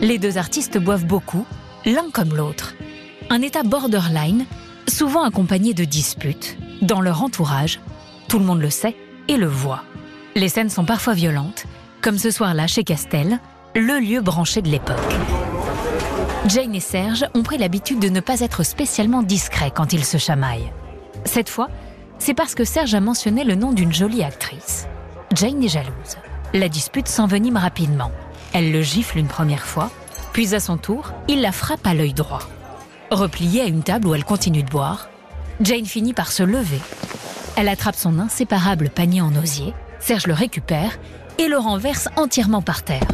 Les 0.00 0.18
deux 0.18 0.38
artistes 0.38 0.78
boivent 0.78 1.06
beaucoup, 1.06 1.46
l'un 1.84 2.10
comme 2.12 2.34
l'autre. 2.34 2.74
Un 3.30 3.42
état 3.42 3.62
borderline, 3.62 4.44
souvent 4.88 5.24
accompagné 5.24 5.74
de 5.74 5.84
disputes. 5.84 6.56
Dans 6.82 7.00
leur 7.00 7.22
entourage, 7.22 7.80
tout 8.28 8.38
le 8.38 8.44
monde 8.44 8.60
le 8.60 8.70
sait 8.70 8.96
et 9.28 9.36
le 9.36 9.46
voit. 9.46 9.84
Les 10.34 10.48
scènes 10.48 10.70
sont 10.70 10.84
parfois 10.84 11.14
violentes, 11.14 11.66
comme 12.02 12.18
ce 12.18 12.30
soir-là 12.30 12.66
chez 12.66 12.84
Castel, 12.84 13.38
le 13.74 13.98
lieu 13.98 14.20
branché 14.20 14.62
de 14.62 14.68
l'époque. 14.68 14.98
Jane 16.46 16.74
et 16.74 16.80
Serge 16.80 17.24
ont 17.34 17.42
pris 17.42 17.56
l'habitude 17.56 18.00
de 18.00 18.10
ne 18.10 18.20
pas 18.20 18.40
être 18.40 18.62
spécialement 18.62 19.22
discrets 19.22 19.72
quand 19.74 19.92
ils 19.94 20.04
se 20.04 20.18
chamaillent. 20.18 20.72
Cette 21.24 21.48
fois, 21.48 21.68
c'est 22.18 22.34
parce 22.34 22.54
que 22.54 22.64
Serge 22.64 22.94
a 22.94 23.00
mentionné 23.00 23.44
le 23.44 23.54
nom 23.54 23.72
d'une 23.72 23.92
jolie 23.92 24.22
actrice. 24.22 24.86
Jane 25.34 25.62
est 25.62 25.68
jalouse. 25.68 26.18
La 26.56 26.68
dispute 26.68 27.08
s'envenime 27.08 27.56
rapidement. 27.56 28.12
Elle 28.52 28.70
le 28.70 28.80
gifle 28.80 29.18
une 29.18 29.26
première 29.26 29.66
fois, 29.66 29.90
puis 30.32 30.54
à 30.54 30.60
son 30.60 30.76
tour, 30.76 31.10
il 31.26 31.40
la 31.40 31.50
frappe 31.50 31.84
à 31.84 31.94
l'œil 31.94 32.12
droit. 32.14 32.48
Repliée 33.10 33.62
à 33.62 33.64
une 33.64 33.82
table 33.82 34.06
où 34.06 34.14
elle 34.14 34.24
continue 34.24 34.62
de 34.62 34.70
boire, 34.70 35.08
Jane 35.60 35.84
finit 35.84 36.12
par 36.14 36.30
se 36.30 36.44
lever. 36.44 36.78
Elle 37.56 37.68
attrape 37.68 37.96
son 37.96 38.20
inséparable 38.20 38.88
panier 38.88 39.20
en 39.20 39.34
osier, 39.34 39.74
Serge 39.98 40.28
le 40.28 40.32
récupère 40.32 40.96
et 41.38 41.48
le 41.48 41.58
renverse 41.58 42.08
entièrement 42.14 42.62
par 42.62 42.84
terre. 42.84 43.08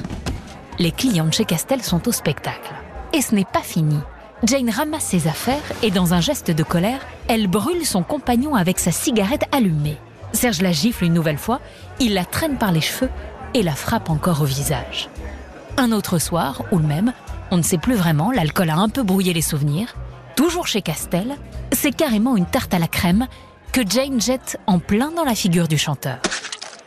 Les 0.78 0.92
clients 0.92 1.25
de 1.25 1.32
chez 1.32 1.47
Castel 1.47 1.80
sont 1.80 2.09
au 2.09 2.12
spectacle. 2.12 2.75
Et 3.14 3.23
ce 3.23 3.35
n'est 3.35 3.47
pas 3.50 3.62
fini. 3.62 3.97
Jane 4.42 4.68
ramasse 4.68 5.04
ses 5.04 5.28
affaires 5.28 5.56
et 5.82 5.90
dans 5.90 6.12
un 6.12 6.20
geste 6.20 6.50
de 6.50 6.62
colère, 6.62 7.00
elle 7.26 7.47
brûle 7.47 7.87
son 7.87 8.02
compagnon 8.02 8.54
avec 8.54 8.78
sa 8.78 8.92
cigarette 8.92 9.44
allumée. 9.50 9.97
Serge 10.32 10.61
la 10.62 10.73
gifle 10.73 11.04
une 11.04 11.14
nouvelle 11.14 11.38
fois, 11.38 11.61
il 11.99 12.14
la 12.14 12.25
traîne 12.25 12.56
par 12.56 12.70
les 12.70 12.80
cheveux 12.80 13.11
et 13.54 13.62
la 13.62 13.75
frappe 13.75 14.11
encore 14.11 14.42
au 14.42 14.47
visage. 14.47 15.09
Un 15.76 15.92
autre 15.92 16.19
soir, 16.19 16.62
ou 16.73 16.78
le 16.78 16.87
même, 16.87 17.12
on 17.50 17.57
ne 17.57 17.62
sait 17.62 17.78
plus 17.78 17.95
vraiment, 17.95 18.30
l'alcool 18.30 18.71
a 18.71 18.76
un 18.76 18.88
peu 18.88 19.02
brouillé 19.02 19.33
les 19.33 19.42
souvenirs. 19.42 19.95
Toujours 20.37 20.66
chez 20.66 20.83
Castel, 20.83 21.37
c'est 21.73 21.95
carrément 21.95 22.37
une 22.37 22.47
tarte 22.47 22.75
à 22.75 22.78
la 22.78 22.88
crème 22.88 23.26
que 23.73 23.80
Jane 23.88 24.21
jette 24.21 24.59
en 24.66 24.78
plein 24.78 25.11
dans 25.11 25.25
la 25.25 25.35
figure 25.35 25.69
du 25.69 25.78
chanteur. 25.78 26.19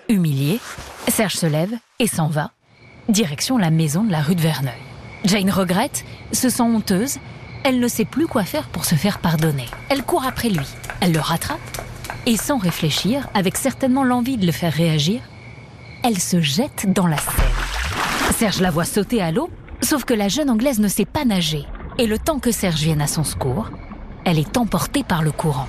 Humilié, 0.10 0.60
Serge 1.08 1.36
se 1.36 1.46
lève 1.46 1.74
et 2.00 2.08
s'en 2.08 2.28
va, 2.28 2.52
direction 3.10 3.58
la 3.58 3.70
maison 3.70 4.04
de 4.04 4.12
la 4.12 4.22
rue 4.22 4.36
de 4.36 4.42
Verneuil. 4.42 4.74
Jane 5.26 5.50
regrette, 5.50 6.04
se 6.32 6.50
sent 6.50 6.64
honteuse, 6.64 7.18
elle 7.64 7.80
ne 7.80 7.88
sait 7.88 8.06
plus 8.06 8.28
quoi 8.28 8.44
faire 8.44 8.68
pour 8.68 8.86
se 8.86 8.96
faire 8.96 9.20
pardonner. 9.20 9.68
Elle 9.90 10.04
court 10.04 10.26
après 10.26 10.50
lui, 10.50 10.68
elle 11.00 11.14
le 11.14 11.20
rattrape, 11.20 11.60
et 12.26 12.38
sans 12.38 12.58
réfléchir, 12.58 13.28
avec 13.34 13.58
certainement 13.58 14.04
l'envie 14.04 14.38
de 14.38 14.46
le 14.46 14.52
faire 14.52 14.74
réagir, 14.74 15.22
elle 16.04 16.20
se 16.20 16.42
jette 16.42 16.92
dans 16.92 17.08
la 17.08 17.18
Seine. 17.18 18.34
Serge 18.38 18.62
la 18.62 18.72
voit 18.72 18.86
sauter 18.86 19.22
à 19.22 19.32
l'eau, 19.32 19.50
sauf 19.82 20.04
que 20.04 20.14
la 20.14 20.28
jeune 20.28 20.50
Anglaise 20.50 20.80
ne 20.80 20.88
sait 20.88 21.06
pas 21.06 21.26
nager, 21.26 21.66
et 21.98 22.08
le 22.08 22.20
temps 22.20 22.40
que 22.40 22.52
Serge 22.52 22.82
vienne 22.82 23.02
à 23.02 23.08
son 23.08 23.24
secours, 23.24 23.70
elle 24.26 24.40
est 24.40 24.58
emportée 24.58 25.04
par 25.04 25.24
le 25.24 25.32
courant. 25.32 25.68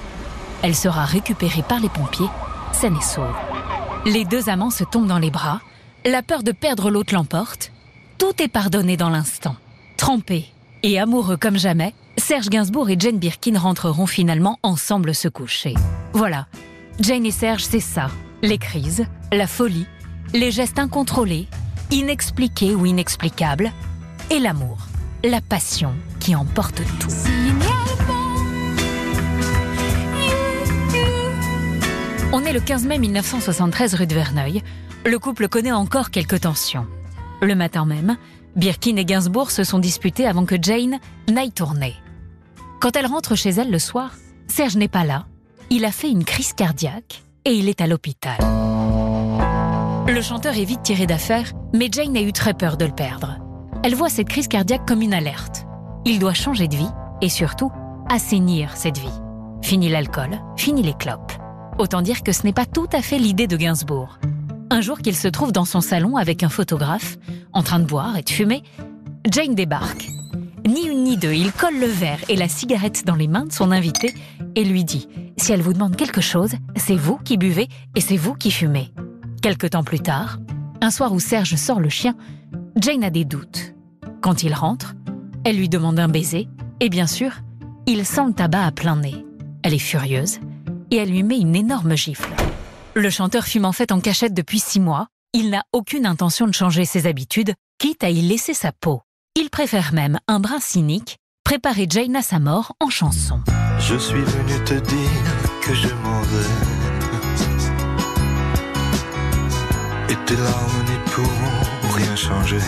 Elle 0.63 0.75
sera 0.75 1.05
récupérée 1.05 1.63
par 1.63 1.81
les 1.81 1.89
pompiers, 1.89 2.31
saine 2.73 2.97
et 2.97 3.05
sauve. 3.05 3.35
Les 4.07 4.25
deux 4.25 4.49
amants 4.49 4.71
se 4.71 4.85
tombent 4.85 5.07
dans 5.07 5.19
les 5.19 5.31
bras, 5.31 5.61
la 6.05 6.23
peur 6.23 6.43
de 6.43 6.53
perdre 6.53 6.91
l'autre 6.91 7.15
l'emporte, 7.15 7.73
tout 8.19 8.43
est 8.43 8.49
pardonné 8.49 8.97
dans 8.97 9.11
l'instant. 9.11 9.57
Trempés 9.97 10.47
et 10.83 10.99
amoureux 10.99 11.37
comme 11.37 11.59
jamais, 11.59 11.95
Serge 12.17 12.49
Gainsbourg 12.49 12.91
et 12.91 12.97
Jane 12.99 13.19
Birkin 13.19 13.59
rentreront 13.59 14.07
finalement 14.07 14.59
ensemble 14.63 15.15
se 15.15 15.29
coucher. 15.29 15.75
Voilà, 16.13 16.47
Jane 17.01 17.27
et 17.27 17.31
Serge, 17.31 17.65
c'est 17.65 17.81
ça. 17.81 18.09
Les 18.43 18.59
crises, 18.59 19.07
la 19.33 19.47
folie, 19.47 19.87
les 20.35 20.51
gestes 20.51 20.81
incontrôlés, 20.81 21.47
inexpliqués 21.93 22.75
ou 22.75 22.87
inexplicables, 22.87 23.73
et 24.31 24.41
l'amour, 24.41 24.79
la 25.23 25.41
passion 25.41 25.95
qui 26.19 26.35
emporte 26.35 26.83
tout. 26.99 27.09
On 32.33 32.45
est 32.45 32.53
le 32.53 32.59
15 32.59 32.85
mai 32.87 32.99
1973 32.99 33.95
rue 33.95 34.09
de 34.09 34.15
Verneuil. 34.15 34.63
Le 35.07 35.19
couple 35.21 35.49
connaît 35.49 35.71
encore 35.71 36.11
quelques 36.11 36.41
tensions. 36.41 36.87
Le 37.41 37.55
matin 37.55 37.87
même, 37.87 38.17
Birkin 38.57 38.97
et 38.97 39.05
Gainsbourg 39.05 39.53
se 39.53 39.63
sont 39.63 39.79
disputés 39.79 40.27
avant 40.27 40.47
que 40.47 40.57
Jane 40.61 40.99
n'aille 41.31 41.53
tourner. 41.53 41.95
Quand 42.81 42.97
elle 42.97 43.07
rentre 43.07 43.37
chez 43.37 43.51
elle 43.51 43.71
le 43.71 43.79
soir, 43.79 44.11
Serge 44.49 44.77
n'est 44.77 44.89
pas 44.89 45.05
là. 45.05 45.27
Il 45.71 45.85
a 45.85 45.93
fait 45.93 46.11
une 46.11 46.25
crise 46.25 46.55
cardiaque 46.55 47.23
et 47.45 47.53
il 47.53 47.69
est 47.69 47.81
à 47.81 47.87
l'hôpital. 47.87 48.39
Le 50.07 50.21
chanteur 50.21 50.59
est 50.59 50.67
vite 50.67 50.83
tiré 50.83 51.07
d'affaire, 51.07 51.51
mais 51.73 51.89
Jane 51.91 52.15
a 52.15 52.21
eu 52.21 52.33
très 52.33 52.53
peur 52.53 52.77
de 52.77 52.85
le 52.85 52.93
perdre. 52.93 53.39
Elle 53.83 53.95
voit 53.95 54.11
cette 54.11 54.29
crise 54.29 54.49
cardiaque 54.49 54.87
comme 54.87 55.01
une 55.01 55.15
alerte. 55.15 55.67
Il 56.05 56.19
doit 56.19 56.35
changer 56.35 56.69
de 56.69 56.77
vie 56.77 56.91
et 57.23 57.31
surtout 57.31 57.73
assainir 58.11 58.77
cette 58.77 58.99
vie. 58.99 59.09
Fini 59.63 59.89
l'alcool, 59.89 60.39
fini 60.59 60.83
les 60.83 60.93
clopes. 60.93 61.33
Autant 61.79 62.03
dire 62.03 62.23
que 62.23 62.33
ce 62.33 62.43
n'est 62.45 62.53
pas 62.53 62.67
tout 62.67 62.89
à 62.93 63.01
fait 63.01 63.19
l'idée 63.19 63.47
de 63.47 63.57
Gainsbourg. 63.57 64.19
Un 64.69 64.83
jour 64.83 64.99
qu'il 64.99 65.17
se 65.17 65.29
trouve 65.29 65.53
dans 65.53 65.65
son 65.65 65.81
salon 65.81 66.17
avec 66.19 66.43
un 66.43 66.51
photographe, 66.51 67.17
en 67.55 67.63
train 67.63 67.81
de 67.81 67.87
boire 67.87 68.19
et 68.19 68.23
de 68.23 68.31
fumer, 68.31 68.63
Jane 69.31 69.55
débarque. 69.55 70.07
Ni 70.67 70.87
une 70.87 71.05
ni 71.05 71.17
deux, 71.17 71.33
il 71.33 71.51
colle 71.51 71.81
le 71.81 71.87
verre 71.87 72.21
et 72.29 72.37
la 72.37 72.49
cigarette 72.49 73.07
dans 73.07 73.17
les 73.17 73.29
mains 73.29 73.47
de 73.47 73.53
son 73.53 73.71
invité 73.71 74.13
et 74.55 74.65
lui 74.65 74.85
dit 74.85 75.09
Si 75.39 75.51
elle 75.53 75.63
vous 75.63 75.73
demande 75.73 75.97
quelque 75.97 76.21
chose, 76.21 76.53
c'est 76.77 76.97
vous 76.97 77.17
qui 77.17 77.39
buvez 77.39 77.69
et 77.97 78.03
c'est 78.03 78.19
vous 78.19 78.35
qui 78.35 78.51
fumez. 78.51 78.93
Quelque 79.45 79.67
temps 79.67 79.85
plus 79.85 80.01
tard, 80.01 80.39
un 80.81 80.91
soir 80.91 81.13
où 81.13 81.21
Serge 81.21 81.57
sort 81.57 81.79
le 81.79 81.91
chien, 81.91 82.17
Jane 82.77 83.05
a 83.05 83.11
des 83.11 83.27
doutes. 83.27 83.75
Quand 84.23 84.43
il 84.43 84.55
rentre, 84.55 84.95
elle 85.45 85.59
lui 85.59 85.69
demande 85.69 85.99
un 85.99 86.09
baiser 86.09 86.49
et 86.81 86.89
bien 86.89 87.07
sûr, 87.07 87.31
il 87.85 88.07
sent 88.07 88.25
le 88.29 88.33
tabac 88.33 88.65
à 88.65 88.73
plein 88.73 88.97
nez. 88.97 89.23
Elle 89.63 89.75
est 89.75 89.79
furieuse 89.79 90.39
et 90.91 90.97
elle 90.97 91.11
lui 91.11 91.23
met 91.23 91.39
une 91.39 91.55
énorme 91.55 91.95
gifle. 91.95 92.31
Le 92.95 93.11
chanteur 93.11 93.45
fume 93.45 93.67
en 93.67 93.73
fait 93.73 93.93
en 93.93 94.01
cachette 94.01 94.33
depuis 94.33 94.61
six 94.61 94.81
mois. 94.81 95.09
Il 95.35 95.51
n'a 95.51 95.65
aucune 95.75 96.07
intention 96.07 96.47
de 96.47 96.55
changer 96.55 96.87
ses 96.87 97.07
habitudes, 97.07 97.53
quitte 97.77 98.03
à 98.03 98.09
y 98.09 98.23
laisser 98.23 98.55
sa 98.55 98.73
peau. 98.73 99.03
Il 99.37 99.51
préfère 99.51 99.93
même, 99.93 100.21
un 100.27 100.41
brin 100.41 100.59
cynique, 100.59 101.19
préparer 101.45 101.87
Jane 101.87 102.17
à 102.17 102.23
sa 102.23 102.39
mort 102.39 102.77
en 102.81 102.89
chanson. 102.89 103.43
Je 103.79 103.97
suis 103.97 104.23
venu 104.23 104.65
te 104.65 104.73
dire 104.73 105.61
que 105.61 105.75
je 105.75 105.89
m'en. 105.89 106.74
Et 110.09 110.17
pourront 111.07 111.95
rien 111.95 112.17
changer. 112.17 112.59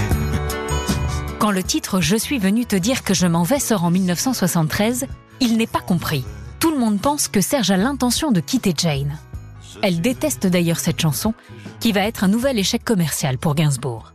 Quand 1.38 1.50
le 1.50 1.62
titre 1.62 2.00
Je 2.00 2.16
suis 2.16 2.38
venu 2.38 2.64
te 2.64 2.76
dire 2.76 3.02
que 3.02 3.14
je 3.14 3.26
m'en 3.26 3.43
vais 3.43 3.59
sort 3.59 3.85
en 3.85 3.90
1973, 3.90 5.07
il 5.40 5.57
n'est 5.57 5.66
pas 5.66 5.81
compris. 5.81 6.25
Tout 6.61 6.71
le 6.71 6.78
monde 6.78 7.00
pense 7.00 7.28
que 7.28 7.40
Serge 7.40 7.71
a 7.71 7.76
l'intention 7.76 8.33
de 8.33 8.40
quitter 8.40 8.73
Jane. 8.76 9.19
Elle 9.83 10.00
déteste 10.00 10.47
d'ailleurs 10.47 10.78
cette 10.78 11.00
chanson, 11.00 11.35
qui 11.81 11.93
va 11.93 12.00
être 12.00 12.25
un 12.25 12.28
nouvel 12.28 12.59
échec 12.59 12.83
commercial 12.85 13.37
pour 13.37 13.55
Gainsbourg. 13.55 14.12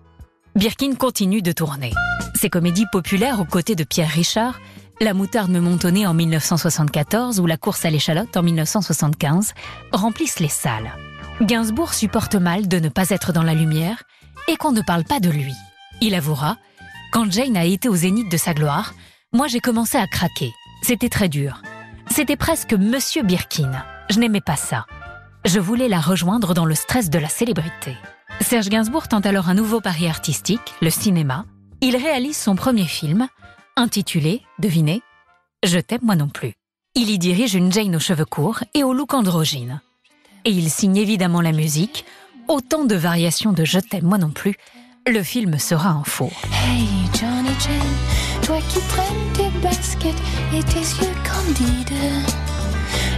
Birkin 0.56 0.96
continue 0.96 1.42
de 1.42 1.52
tourner. 1.52 1.94
Ses 2.36 2.50
comédies 2.50 2.88
populaires 2.92 3.40
aux 3.40 3.46
côtés 3.46 3.76
de 3.76 3.84
Pierre 3.84 4.10
Richard, 4.10 4.60
La 5.00 5.14
moutarde 5.14 5.52
me 5.52 5.60
montonnait 5.60 6.06
en 6.06 6.14
1974 6.14 7.40
ou 7.40 7.46
La 7.46 7.58
course 7.58 7.86
à 7.86 7.90
l'échalote 7.90 8.36
en 8.36 8.44
1975, 8.44 9.54
remplissent 9.92 10.40
les 10.40 10.50
salles. 10.50 10.92
Gainsbourg 11.42 11.96
supporte 11.96 12.36
mal 12.36 12.68
de 12.68 12.78
ne 12.78 12.90
pas 12.90 13.10
être 13.10 13.34
dans 13.34 13.42
la 13.42 13.56
lumière 13.56 14.04
et 14.48 14.58
qu'on 14.58 14.72
ne 14.72 14.82
parle 14.82 15.04
pas 15.04 15.20
de 15.20 15.30
lui. 15.30 15.56
Il 16.00 16.14
avouera, 16.14 16.58
quand 17.12 17.32
Jane 17.32 17.58
a 17.58 17.66
été 17.66 17.90
au 17.90 17.96
zénith 17.96 18.32
de 18.32 18.38
sa 18.38 18.54
gloire, 18.54 18.94
moi 19.34 19.48
j'ai 19.48 19.60
commencé 19.60 19.98
à 19.98 20.06
craquer. 20.06 20.52
C'était 20.84 21.10
très 21.10 21.30
dur. 21.30 21.64
C'était 22.12 22.36
presque 22.36 22.74
Monsieur 22.74 23.24
Birkin. 23.24 23.72
Je 24.12 24.20
n'aimais 24.20 24.42
pas 24.42 24.56
ça. 24.56 24.86
Je 25.44 25.60
voulais 25.60 25.90
la 25.90 26.00
rejoindre 26.00 26.54
dans 26.54 26.66
le 26.66 26.76
stress 26.76 27.10
de 27.10 27.18
la 27.18 27.30
célébrité. 27.30 27.98
Serge 28.42 28.70
Gainsbourg 28.70 29.08
tente 29.08 29.26
alors 29.26 29.50
un 29.50 29.56
nouveau 29.56 29.82
pari 29.82 30.08
artistique, 30.08 30.76
le 30.82 30.92
cinéma. 30.92 31.46
Il 31.82 31.96
réalise 31.96 32.38
son 32.38 32.56
premier 32.56 32.86
film, 32.86 33.28
intitulé, 33.76 34.44
devinez, 34.60 35.02
Je 35.66 35.80
t'aime 35.80 36.02
moi 36.04 36.16
non 36.16 36.30
plus. 36.30 36.54
Il 36.94 37.10
y 37.10 37.18
dirige 37.18 37.56
une 37.56 37.72
Jane 37.72 37.96
aux 37.96 38.00
cheveux 38.00 38.26
courts 38.26 38.60
et 38.76 38.84
au 38.84 38.94
look 38.94 39.16
androgyne. 39.16 39.82
Et 40.44 40.52
il 40.52 40.72
signe 40.72 40.98
évidemment 40.98 41.42
la 41.42 41.52
musique, 41.52 42.06
autant 42.48 42.84
de 42.84 42.96
variations 42.96 43.54
de 43.54 43.64
Je 43.64 43.80
t'aime 43.80 44.06
moi 44.06 44.18
non 44.18 44.32
plus. 44.32 44.56
Le 45.08 45.22
film 45.22 45.60
sera 45.60 45.90
un 45.90 46.04
four. 46.04 46.32
Hey 46.68 46.88
Johnny 47.14 47.56
Jane, 47.60 48.42
toi 48.44 48.58
qui 48.70 48.80
traînes 48.88 49.34
tes 49.34 49.60
baskets 49.60 50.16
et 50.56 50.64
tes 50.64 50.80
yeux 50.80 51.14
candides 51.24 51.94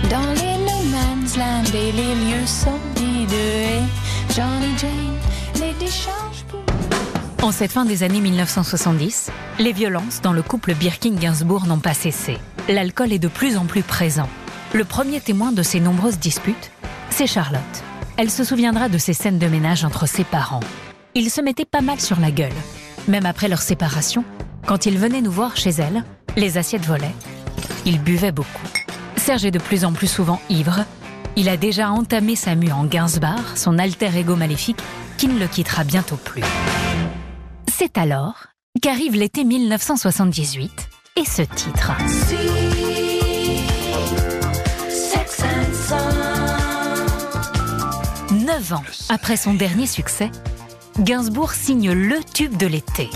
dans 0.10 0.34
les 0.34 0.58
no 0.66 0.84
man's 0.92 1.38
land 1.38 1.64
et 1.74 1.92
les 1.94 2.16
lieux 2.16 2.46
sordides. 2.46 3.32
Hey 3.32 3.84
Johnny 4.36 4.78
Jane, 4.78 5.18
les 5.56 5.74
décharges 5.80 6.44
pour. 6.50 6.60
En 7.42 7.52
cette 7.54 7.72
fin 7.72 7.86
des 7.86 8.04
années 8.04 8.22
1970, 8.22 9.32
les 9.60 9.72
violences 9.72 10.22
dans 10.22 10.34
le 10.34 10.42
couple 10.42 10.74
Birkin-Gainsbourg 10.74 11.68
n'ont 11.68 11.80
pas 11.80 11.94
cessé. 11.94 12.38
L'alcool 12.68 13.14
est 13.14 13.20
de 13.20 13.28
plus 13.30 13.56
en 13.56 13.66
plus 13.66 13.84
présent. 13.84 14.28
Le 14.74 14.86
premier 14.86 15.22
témoin 15.22 15.52
de 15.52 15.62
ces 15.62 15.80
nombreuses 15.80 16.20
disputes, 16.20 16.72
c'est 17.14 17.28
Charlotte. 17.28 17.84
Elle 18.18 18.32
se 18.32 18.44
souviendra 18.44 18.90
de 18.90 18.98
ces 18.98 19.14
scènes 19.14 19.38
de 19.38 19.46
ménage 19.46 19.86
entre 19.86 20.08
ses 20.08 20.24
parents. 20.24 20.62
Ils 21.14 21.30
se 21.30 21.42
mettaient 21.42 21.64
pas 21.64 21.82
mal 21.82 22.00
sur 22.00 22.20
la 22.20 22.32
gueule. 22.32 22.52
Même 23.08 23.28
après 23.28 23.48
leur 23.48 23.62
séparation, 23.62 24.26
quand 24.66 24.88
ils 24.88 24.98
venaient 24.98 25.22
nous 25.22 25.32
voir 25.32 25.56
chez 25.56 25.70
elle, 25.70 26.04
les 26.36 26.58
assiettes 26.58 26.86
volaient. 26.86 27.14
Ils 27.86 28.02
buvaient 28.02 28.32
beaucoup. 28.32 28.68
Serge 29.16 29.46
est 29.46 29.52
de 29.52 29.60
plus 29.60 29.86
en 29.86 29.94
plus 29.94 30.08
souvent 30.08 30.42
ivre. 30.50 30.86
Il 31.36 31.50
a 31.50 31.58
déjà 31.58 31.92
entamé 31.92 32.36
sa 32.36 32.56
mue 32.56 32.72
en 32.72 32.86
Gainsbar, 32.86 33.58
son 33.58 33.78
alter 33.78 34.10
ego 34.18 34.36
maléfique, 34.36 34.82
qui 35.20 35.28
ne 35.28 35.38
le 35.38 35.46
quittera 35.46 35.84
bientôt 35.84 36.18
plus. 36.18 36.44
C'est 37.72 38.00
alors 38.00 38.48
qu'arrive 38.82 39.16
l'été 39.16 39.44
1978 39.44 40.90
et 41.18 41.26
ce 41.26 41.44
titre. 41.44 41.92
9 48.64 48.74
ans 48.74 48.84
après 49.10 49.36
son 49.36 49.54
dernier 49.54 49.88
succès, 49.88 50.32
Gainsbourg 50.98 51.52
signe 51.52 51.92
le 51.92 52.24
tube 52.24 52.56
de 52.56 52.66
l'été. 52.66 53.10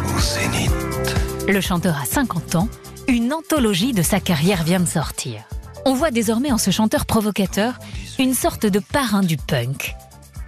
Le 1.48 1.62
chanteur 1.62 1.98
a 1.98 2.06
50 2.06 2.56
ans, 2.56 2.68
une 3.08 3.32
anthologie 3.32 3.94
de 3.94 4.02
sa 4.02 4.20
carrière 4.20 4.64
vient 4.64 4.82
de 4.82 4.88
sortir. 4.88 5.44
On 5.86 5.94
voit 5.94 6.12
désormais 6.12 6.52
en 6.52 6.58
ce 6.58 6.70
chanteur 6.70 7.06
provocateur 7.06 7.80
une 8.20 8.34
sorte 8.34 8.66
de 8.66 8.80
parrain 8.80 9.22
du 9.22 9.38
punk. 9.38 9.96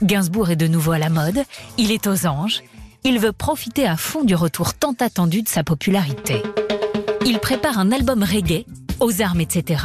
Gainsbourg 0.03 0.49
est 0.49 0.57
de 0.57 0.67
nouveau 0.67 0.91
à 0.91 0.99
la 0.99 1.09
mode, 1.09 1.43
il 1.77 1.91
est 1.91 2.05
aux 2.07 2.25
anges, 2.25 2.61
il 3.05 3.19
veut 3.19 3.31
profiter 3.31 3.87
à 3.87 3.95
fond 3.95 4.25
du 4.25 4.35
retour 4.35 4.73
tant 4.73 4.95
attendu 4.99 5.43
de 5.43 5.47
sa 5.47 5.63
popularité. 5.63 6.43
Il 7.25 7.39
prépare 7.39 7.79
un 7.79 7.93
album 7.93 8.21
reggae, 8.21 8.65
aux 8.99 9.21
armes, 9.21 9.41
etc. 9.41 9.83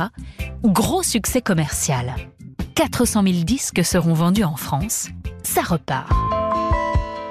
Gros 0.64 1.04
succès 1.04 1.40
commercial. 1.40 2.14
400 2.75 3.23
000 3.23 3.35
disques 3.45 3.85
seront 3.85 4.14
vendus 4.14 4.43
en 4.43 4.57
France. 4.57 5.09
Ça 5.45 5.62
repart. 5.62 6.11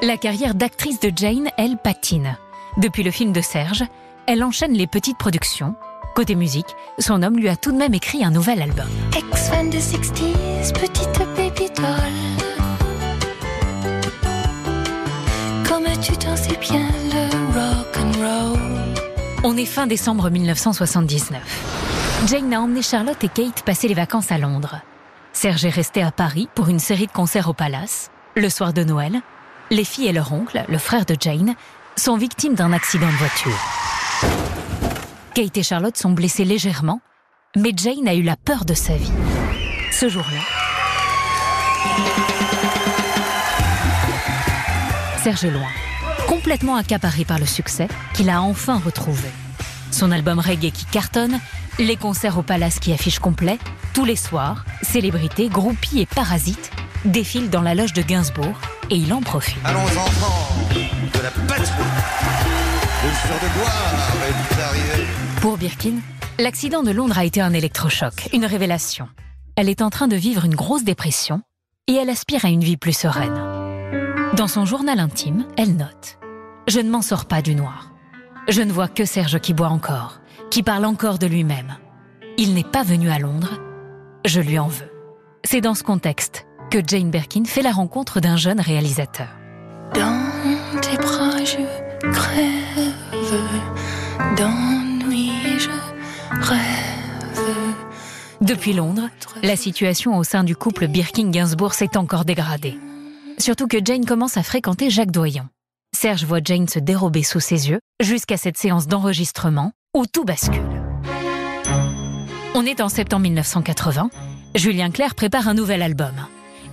La 0.02 0.16
carrière 0.16 0.56
d'actrice 0.56 1.02
de 1.02 1.12
Jane, 1.14 1.50
elle, 1.58 1.78
patine. 1.78 2.38
Depuis 2.78 3.04
le 3.04 3.12
film 3.12 3.34
de 3.34 3.42
Serge, 3.42 3.84
elle 4.26 4.44
enchaîne 4.44 4.74
les 4.74 4.88
petites 4.88 5.18
productions. 5.18 5.76
Côté 6.16 6.36
musique, 6.36 6.76
son 6.98 7.24
homme 7.24 7.38
lui 7.38 7.50
a 7.50 7.58
tout 7.58 7.74
de 7.74 7.78
même 7.78 7.94
écrit 7.94 8.24
un 8.24 8.32
nouvel 8.32 8.62
album. 8.62 8.88
Ex-fan 9.18 9.70
de 9.70 9.78
60s, 9.78 10.74
petite 10.74 11.20
baby 11.36 11.70
doll. 11.76 11.86
Comme 15.68 15.88
tu 16.02 16.16
t'en 16.18 16.38
sais 16.38 16.58
bien, 16.58 16.88
le 17.12 17.30
rock 17.54 17.98
and 17.98 18.12
roll. 18.18 18.60
On 19.44 19.58
est 19.58 19.66
fin 19.66 19.88
décembre 19.88 20.30
1979. 20.30 21.42
Jane 22.28 22.54
a 22.54 22.62
emmené 22.62 22.82
Charlotte 22.82 23.22
et 23.24 23.30
Kate 23.30 23.64
passer 23.64 23.90
les 23.90 23.94
vacances 23.94 24.32
à 24.32 24.38
Londres. 24.38 24.82
Serge 25.34 25.66
est 25.66 25.70
resté 25.70 26.02
à 26.04 26.12
Paris 26.12 26.48
pour 26.54 26.70
une 26.70 26.80
série 26.80 27.08
de 27.08 27.12
concerts 27.12 27.50
au 27.50 27.54
Palace. 27.54 28.12
Le 28.36 28.50
soir 28.50 28.72
de 28.72 28.84
Noël, 28.84 29.20
les 29.72 29.84
filles 29.84 30.08
et 30.08 30.14
leur 30.14 30.32
oncle, 30.32 30.64
le 30.70 30.78
frère 30.78 31.06
de 31.06 31.18
Jane, 31.20 31.56
sont 31.96 32.16
victimes 32.18 32.54
d'un 32.54 32.72
accident 32.72 33.08
de 33.08 33.14
voiture. 33.14 33.60
Kate 35.34 35.58
et 35.58 35.64
Charlotte 35.64 35.98
sont 35.98 36.12
blessées 36.12 36.46
légèrement, 36.46 37.02
mais 37.56 37.72
Jane 37.76 38.08
a 38.08 38.14
eu 38.14 38.22
la 38.22 38.36
peur 38.38 38.64
de 38.64 38.76
sa 38.76 38.96
vie. 38.96 39.12
Ce 39.92 40.08
jour-là, 40.08 40.40
Serge 45.24 45.46
est 45.46 45.52
loin, 45.52 45.70
complètement 46.28 46.76
accaparé 46.76 47.26
par 47.26 47.40
le 47.40 47.46
succès 47.46 47.88
qu'il 48.14 48.30
a 48.30 48.42
enfin 48.42 48.80
retrouvé. 48.84 49.30
Son 49.92 50.12
album 50.12 50.40
reggae 50.40 50.72
qui 50.72 50.86
cartonne, 50.86 51.40
les 51.80 51.96
concerts 51.96 52.38
au 52.38 52.44
Palace 52.44 52.80
qui 52.80 52.94
affichent 52.94 53.20
complet, 53.20 53.58
tous 53.94 54.06
les 54.06 54.16
soirs, 54.16 54.66
célébrités, 54.82 55.50
groupies 55.50 56.02
et 56.02 56.06
parasites 56.06 56.72
défilent 57.06 57.50
dans 57.50 57.62
la 57.62 57.76
loge 57.76 57.94
de 57.94 58.02
Gainsbourg 58.02 58.60
et 58.90 58.96
il 58.96 59.14
en 59.14 59.22
profite. 59.22 59.58
Allons 59.64 59.82
enfants 59.82 60.50
de 60.72 61.22
la 61.22 61.32
patrie. 61.32 61.72
Le 63.04 63.10
jour 63.10 63.38
de 63.42 63.54
gloire 63.54 64.74
est. 64.96 65.42
Pour 65.42 65.58
Birkin, 65.58 65.96
l'accident 66.40 66.84
de 66.84 66.92
Londres 66.92 67.18
a 67.18 67.26
été 67.26 67.42
un 67.42 67.54
électrochoc, 67.54 68.30
une 68.34 68.46
révélation. 68.46 69.10
Elle 69.56 69.70
est 69.70 69.82
en 69.82 69.90
train 69.90 70.08
de 70.08 70.16
vivre 70.16 70.46
une 70.46 70.56
grosse 70.56 70.84
dépression 70.84 71.42
et 71.88 71.94
elle 71.94 72.10
aspire 72.10 72.46
à 72.46 72.50
une 72.50 72.64
vie 72.64 72.78
plus 72.78 72.98
sereine. 72.98 73.36
Dans 74.36 74.48
son 74.48 74.66
journal 74.66 75.00
intime, 75.00 75.46
elle 75.58 75.76
note⁇ 75.76 76.18
Je 76.68 76.80
ne 76.80 76.90
m'en 76.90 77.02
sors 77.02 77.26
pas 77.26 77.42
du 77.42 77.56
noir. 77.56 77.92
Je 78.48 78.62
ne 78.62 78.72
vois 78.72 78.88
que 78.88 79.06
Serge 79.06 79.40
qui 79.40 79.54
boit 79.54 79.68
encore, 79.68 80.20
qui 80.54 80.62
parle 80.62 80.86
encore 80.86 81.18
de 81.18 81.26
lui-même. 81.26 81.78
Il 82.38 82.54
n'est 82.54 82.64
pas 82.64 82.84
venu 82.84 83.10
à 83.10 83.18
Londres, 83.18 83.60
je 84.24 84.40
lui 84.40 84.60
en 84.60 84.68
veux. 84.68 84.92
C'est 85.44 85.62
dans 85.62 85.74
ce 85.74 85.82
contexte 85.82 86.46
que 86.70 86.78
Jane 86.86 87.10
Birkin 87.10 87.46
fait 87.46 87.64
la 87.64 87.72
rencontre 87.72 88.20
d'un 88.20 88.38
jeune 88.38 88.60
réalisateur. 88.60 89.30
Dans 89.96 90.22
tes 90.80 90.96
bras, 90.98 91.44
je 91.44 91.58
crève. 92.12 92.94
D'ennui, 94.38 95.32
je 95.58 95.72
rêve. 96.40 97.36
Depuis 98.42 98.74
Londres, 98.74 99.10
la 99.42 99.56
situation 99.56 100.16
au 100.16 100.24
sein 100.24 100.44
du 100.44 100.56
couple 100.56 100.86
Birkin-Gainsbourg 100.88 101.74
s'est 101.74 101.98
encore 101.98 102.26
dégradée. 102.26 102.78
Surtout 103.40 103.66
que 103.66 103.84
Jane 103.84 104.06
commence 104.06 104.38
à 104.38 104.44
fréquenter 104.44 104.92
Jacques 104.92 105.10
Doyon. 105.10 105.48
Serge 105.98 106.26
voit 106.26 106.42
Jane 106.44 106.68
se 106.68 106.78
dérober 106.78 107.24
sous 107.24 107.40
ses 107.40 107.72
yeux 107.72 107.80
jusqu'à 108.00 108.38
cette 108.38 108.60
séance 108.60 108.86
d'enregistrement 108.86 109.72
où 109.96 110.08
tout 110.08 110.26
bascule. 110.26 110.82
On 112.56 112.66
est 112.66 112.82
en 112.82 112.90
septembre 112.90 113.22
1980. 113.24 114.10
Julien 114.56 114.90
Clerc 114.90 115.14
prépare 115.14 115.48
un 115.48 115.54
nouvel 115.54 115.84
album. 115.84 116.14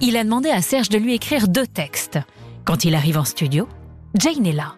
Il 0.00 0.16
a 0.16 0.24
demandé 0.24 0.48
à 0.48 0.62
Serge 0.62 0.88
de 0.88 0.96
lui 0.96 1.14
écrire 1.14 1.46
deux 1.46 1.66
textes. 1.66 2.18
Quand 2.64 2.86
il 2.86 2.94
arrive 2.94 3.18
en 3.18 3.24
studio, 3.24 3.68
Jane 4.14 4.46
est 4.46 4.54
là. 4.54 4.76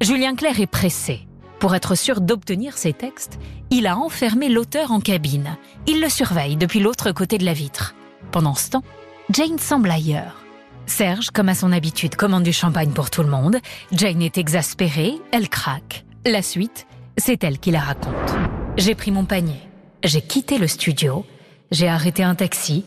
Julien 0.00 0.34
Clerc 0.34 0.58
est 0.58 0.66
pressé. 0.66 1.28
Pour 1.58 1.74
être 1.74 1.94
sûr 1.94 2.22
d'obtenir 2.22 2.78
ses 2.78 2.94
textes, 2.94 3.38
il 3.68 3.86
a 3.86 3.98
enfermé 3.98 4.48
l'auteur 4.48 4.90
en 4.90 5.00
cabine. 5.00 5.58
Il 5.86 6.00
le 6.00 6.08
surveille 6.08 6.56
depuis 6.56 6.80
l'autre 6.80 7.12
côté 7.12 7.36
de 7.36 7.44
la 7.44 7.52
vitre. 7.52 7.94
Pendant 8.30 8.54
ce 8.54 8.70
temps, 8.70 8.84
Jane 9.28 9.58
semble 9.58 9.90
ailleurs. 9.90 10.42
Serge, 10.86 11.30
comme 11.30 11.50
à 11.50 11.54
son 11.54 11.72
habitude, 11.72 12.16
commande 12.16 12.42
du 12.42 12.54
champagne 12.54 12.92
pour 12.92 13.10
tout 13.10 13.22
le 13.22 13.28
monde. 13.28 13.58
Jane 13.92 14.22
est 14.22 14.38
exaspérée, 14.38 15.12
elle 15.30 15.50
craque. 15.50 16.06
La 16.24 16.40
suite, 16.40 16.86
c'est 17.16 17.44
elle 17.44 17.58
qui 17.58 17.70
la 17.70 17.80
raconte. 17.80 18.34
J'ai 18.76 18.94
pris 18.94 19.10
mon 19.10 19.24
panier, 19.24 19.60
j'ai 20.02 20.22
quitté 20.22 20.58
le 20.58 20.66
studio, 20.66 21.26
j'ai 21.70 21.88
arrêté 21.88 22.22
un 22.22 22.34
taxi, 22.34 22.84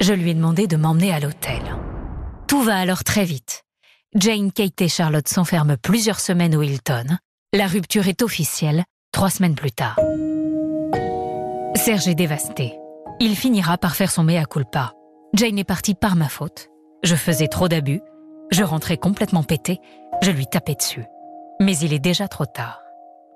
je 0.00 0.12
lui 0.12 0.30
ai 0.30 0.34
demandé 0.34 0.66
de 0.66 0.76
m'emmener 0.76 1.12
à 1.12 1.20
l'hôtel. 1.20 1.62
Tout 2.46 2.62
va 2.62 2.76
alors 2.76 3.04
très 3.04 3.24
vite. 3.24 3.64
Jane, 4.14 4.52
Kate 4.52 4.82
et 4.82 4.88
Charlotte 4.88 5.28
s'enferment 5.28 5.76
plusieurs 5.80 6.20
semaines 6.20 6.54
au 6.54 6.62
Hilton. 6.62 7.16
La 7.54 7.66
rupture 7.66 8.08
est 8.08 8.22
officielle 8.22 8.84
trois 9.12 9.30
semaines 9.30 9.54
plus 9.54 9.72
tard. 9.72 9.98
Serge 11.74 12.08
est 12.08 12.14
dévasté. 12.14 12.74
Il 13.20 13.36
finira 13.36 13.78
par 13.78 13.94
faire 13.94 14.10
son 14.10 14.24
mea 14.24 14.44
culpa. 14.44 14.92
Jane 15.34 15.58
est 15.58 15.64
partie 15.64 15.94
par 15.94 16.16
ma 16.16 16.28
faute. 16.28 16.68
Je 17.02 17.14
faisais 17.14 17.48
trop 17.48 17.68
d'abus. 17.68 18.00
Je 18.50 18.62
rentrais 18.64 18.98
complètement 18.98 19.42
pété. 19.42 19.80
Je 20.22 20.30
lui 20.30 20.46
tapais 20.46 20.74
dessus. 20.74 21.04
Mais 21.60 21.76
il 21.78 21.92
est 21.92 21.98
déjà 21.98 22.28
trop 22.28 22.44
tard. 22.44 22.81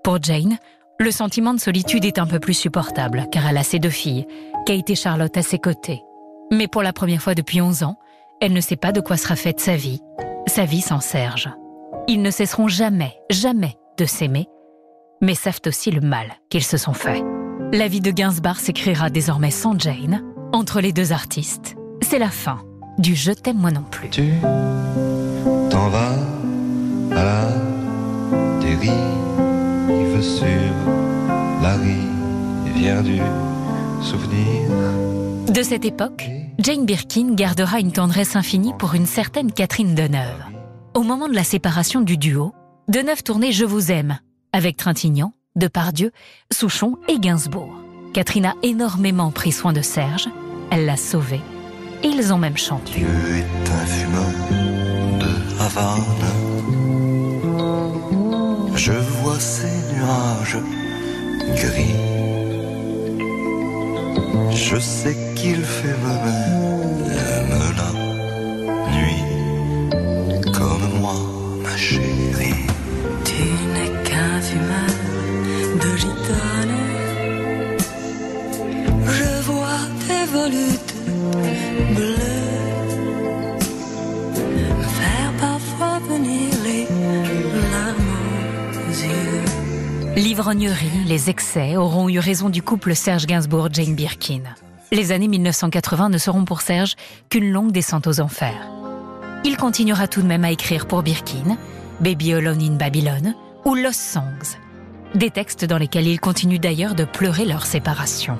Pour 0.06 0.22
Jane, 0.22 0.58
le 1.00 1.10
sentiment 1.10 1.52
de 1.52 1.58
solitude 1.58 2.04
est 2.04 2.20
un 2.20 2.28
peu 2.28 2.38
plus 2.38 2.54
supportable 2.54 3.26
car 3.32 3.44
elle 3.48 3.56
a 3.56 3.64
ses 3.64 3.80
deux 3.80 3.90
filles, 3.90 4.24
Kate 4.64 4.88
et 4.88 4.94
Charlotte 4.94 5.36
à 5.36 5.42
ses 5.42 5.58
côtés. 5.58 6.00
Mais 6.52 6.68
pour 6.68 6.84
la 6.84 6.92
première 6.92 7.20
fois 7.20 7.34
depuis 7.34 7.60
11 7.60 7.82
ans, 7.82 7.96
elle 8.40 8.52
ne 8.52 8.60
sait 8.60 8.76
pas 8.76 8.92
de 8.92 9.00
quoi 9.00 9.16
sera 9.16 9.34
faite 9.34 9.58
sa 9.58 9.74
vie, 9.74 10.00
sa 10.46 10.64
vie 10.64 10.80
sans 10.80 11.00
Serge. 11.00 11.50
Ils 12.06 12.22
ne 12.22 12.30
cesseront 12.30 12.68
jamais, 12.68 13.16
jamais 13.30 13.74
de 13.98 14.04
s'aimer, 14.04 14.46
mais 15.22 15.34
savent 15.34 15.62
aussi 15.66 15.90
le 15.90 16.00
mal 16.00 16.28
qu'ils 16.50 16.62
se 16.62 16.76
sont 16.76 16.92
fait. 16.92 17.24
La 17.72 17.88
vie 17.88 18.00
de 18.00 18.12
Gainsbourg 18.12 18.58
s'écrira 18.58 19.10
désormais 19.10 19.50
sans 19.50 19.76
Jane, 19.76 20.22
entre 20.52 20.80
les 20.80 20.92
deux 20.92 21.10
artistes. 21.10 21.74
C'est 22.00 22.20
la 22.20 22.30
fin 22.30 22.60
du 22.98 23.16
Je 23.16 23.32
t'aime 23.32 23.58
moi 23.58 23.72
non 23.72 23.82
plus. 23.82 24.08
Tu 24.10 24.30
t'en 25.68 25.88
vas 25.88 26.14
à 27.10 27.24
la 27.24 27.48
dérive 28.60 29.55
sur 30.20 30.46
la 31.62 31.76
rivière 31.76 33.02
du 33.02 33.18
souvenir. 34.02 34.68
De 35.48 35.62
cette 35.62 35.84
époque, 35.84 36.28
Jane 36.58 36.86
Birkin 36.86 37.34
gardera 37.34 37.80
une 37.80 37.92
tendresse 37.92 38.36
infinie 38.36 38.74
pour 38.78 38.94
une 38.94 39.06
certaine 39.06 39.52
Catherine 39.52 39.94
Deneuve. 39.94 40.44
Au 40.94 41.02
moment 41.02 41.28
de 41.28 41.34
la 41.34 41.44
séparation 41.44 42.00
du 42.00 42.16
duo, 42.16 42.52
Deneuve 42.88 43.22
tournait 43.22 43.52
Je 43.52 43.64
vous 43.64 43.92
aime 43.92 44.18
avec 44.52 44.76
Trintignant, 44.76 45.34
Depardieu, 45.56 46.12
Souchon 46.52 46.96
et 47.08 47.18
Gainsbourg. 47.18 47.74
Catherine 48.14 48.46
a 48.46 48.54
énormément 48.62 49.30
pris 49.30 49.52
soin 49.52 49.72
de 49.72 49.82
Serge, 49.82 50.28
elle 50.70 50.86
l'a 50.86 50.96
sauvé 50.96 51.40
et 52.02 52.08
ils 52.08 52.32
ont 52.32 52.38
même 52.38 52.56
chanté. 52.56 52.92
Dieu 52.92 53.06
est 53.06 53.70
un 53.70 53.86
fumeur 53.86 54.30
de 55.20 55.62
Havane. 55.62 56.35
Je 58.76 58.92
vois 58.92 59.40
ces 59.40 59.76
nuages 59.94 60.58
gris. 61.56 61.96
Je 64.50 64.76
sais 64.78 65.16
qu'il 65.34 65.64
fait 65.64 65.96
même 66.04 66.76
la 67.80 67.90
nuit 68.96 70.50
comme 70.52 71.00
moi, 71.00 71.14
ma 71.62 71.76
chérie. 71.76 72.15
L'ivrognerie, 90.36 91.04
les 91.06 91.30
excès 91.30 91.78
auront 91.78 92.10
eu 92.10 92.18
raison 92.18 92.50
du 92.50 92.60
couple 92.60 92.94
Serge 92.94 93.24
Gainsbourg-Jane 93.24 93.94
Birkin. 93.94 94.42
Les 94.92 95.10
années 95.10 95.28
1980 95.28 96.10
ne 96.10 96.18
seront 96.18 96.44
pour 96.44 96.60
Serge 96.60 96.94
qu'une 97.30 97.50
longue 97.50 97.72
descente 97.72 98.06
aux 98.06 98.20
enfers. 98.20 98.68
Il 99.44 99.56
continuera 99.56 100.08
tout 100.08 100.20
de 100.20 100.26
même 100.26 100.44
à 100.44 100.50
écrire 100.50 100.86
pour 100.86 101.02
Birkin, 101.02 101.56
Baby 102.00 102.34
Alone 102.34 102.60
in 102.60 102.74
Babylon 102.74 103.34
ou 103.64 103.76
Lost 103.76 103.98
Songs. 103.98 104.58
Des 105.14 105.30
textes 105.30 105.64
dans 105.64 105.78
lesquels 105.78 106.06
il 106.06 106.20
continue 106.20 106.58
d'ailleurs 106.58 106.94
de 106.94 107.04
pleurer 107.04 107.46
leur 107.46 107.64
séparation. 107.64 108.36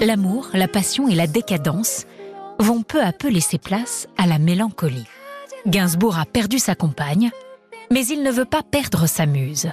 L'amour, 0.00 0.48
la 0.54 0.66
passion 0.66 1.06
et 1.06 1.14
la 1.14 1.28
décadence 1.28 2.06
vont 2.58 2.82
peu 2.82 3.00
à 3.00 3.12
peu 3.12 3.28
laisser 3.28 3.58
place 3.58 4.08
à 4.18 4.26
la 4.26 4.40
mélancolie. 4.40 5.06
Gainsbourg 5.66 6.18
a 6.18 6.26
perdu 6.26 6.58
sa 6.58 6.74
compagne, 6.74 7.30
mais 7.90 8.06
il 8.06 8.22
ne 8.22 8.30
veut 8.30 8.44
pas 8.44 8.62
perdre 8.62 9.06
sa 9.06 9.24
muse. 9.24 9.70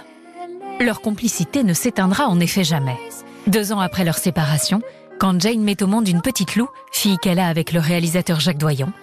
Leur 0.80 1.02
complicité 1.02 1.64
ne 1.64 1.74
s'éteindra 1.74 2.28
en 2.28 2.40
effet 2.40 2.64
jamais. 2.64 2.98
Deux 3.48 3.74
ans 3.74 3.82
après 3.82 4.06
leur 4.06 4.18
séparation, 4.18 4.82
quand 5.20 5.40
Jane 5.40 5.62
met 5.62 5.84
au 5.84 5.88
monde 5.88 6.08
une 6.08 6.22
petite 6.22 6.56
loup, 6.56 6.70
fille 6.94 7.18
qu'elle 7.18 7.40
a 7.40 7.48
avec 7.48 7.74
le 7.74 7.82
réalisateur 7.82 8.40
Jacques 8.40 8.58
Doyon, 8.58 8.94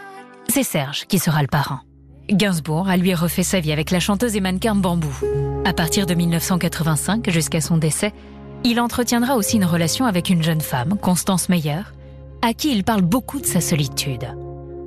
c'est 0.48 0.62
Serge 0.62 1.04
qui 1.06 1.18
sera 1.18 1.42
le 1.42 1.48
parrain. 1.48 1.82
Gainsbourg 2.30 2.88
a 2.88 2.96
lui 2.96 3.14
refait 3.14 3.42
sa 3.42 3.60
vie 3.60 3.72
avec 3.72 3.90
la 3.90 4.00
chanteuse 4.00 4.34
et 4.34 4.40
mannequin 4.40 4.74
Bambou. 4.74 5.14
À 5.66 5.74
partir 5.74 6.06
de 6.06 6.14
1985 6.14 7.28
jusqu'à 7.30 7.60
son 7.60 7.76
décès, 7.76 8.14
il 8.64 8.80
entretiendra 8.80 9.36
aussi 9.36 9.56
une 9.56 9.64
relation 9.64 10.06
avec 10.06 10.30
une 10.30 10.42
jeune 10.42 10.60
femme, 10.62 10.96
Constance 11.00 11.50
Meyer, 11.50 11.82
à 12.40 12.54
qui 12.54 12.72
il 12.72 12.82
parle 12.82 13.02
beaucoup 13.02 13.40
de 13.40 13.46
sa 13.46 13.60
solitude. 13.60 14.26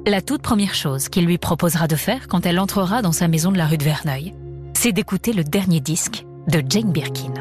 La 0.07 0.19
toute 0.19 0.41
première 0.41 0.73
chose 0.73 1.09
qu'il 1.09 1.27
lui 1.27 1.37
proposera 1.37 1.87
de 1.87 1.95
faire 1.95 2.27
quand 2.27 2.47
elle 2.47 2.59
entrera 2.59 3.03
dans 3.03 3.11
sa 3.11 3.27
maison 3.27 3.51
de 3.51 3.57
la 3.59 3.67
rue 3.67 3.77
de 3.77 3.83
Verneuil, 3.83 4.33
c'est 4.73 4.93
d'écouter 4.93 5.31
le 5.31 5.43
dernier 5.43 5.79
disque 5.79 6.25
de 6.47 6.63
Jane 6.67 6.91
Birkin. 6.91 7.33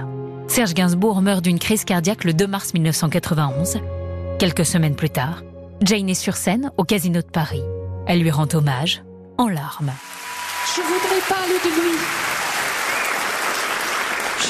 Serge 0.47 0.75
Gainsbourg 0.75 1.23
meurt 1.23 1.43
d'une 1.43 1.59
crise 1.59 1.87
cardiaque 1.87 2.25
le 2.25 2.35
2 2.35 2.47
mars 2.47 2.75
1991. 2.75 3.79
Quelques 4.39 4.67
semaines 4.67 4.95
plus 4.95 5.09
tard, 5.09 5.43
Jane 5.81 6.11
est 6.11 6.15
sur 6.15 6.37
scène 6.37 6.71
au 6.77 6.85
Casino 6.85 7.23
de 7.23 7.27
Paris. 7.27 7.63
Elle 8.07 8.21
lui 8.21 8.31
rend 8.31 8.49
hommage 8.53 9.03
en 9.39 9.49
larmes. 9.49 9.93
Je 10.77 10.83
voudrais 10.83 11.21
parler 11.31 11.55
de 11.65 11.71
lui. 11.81 11.99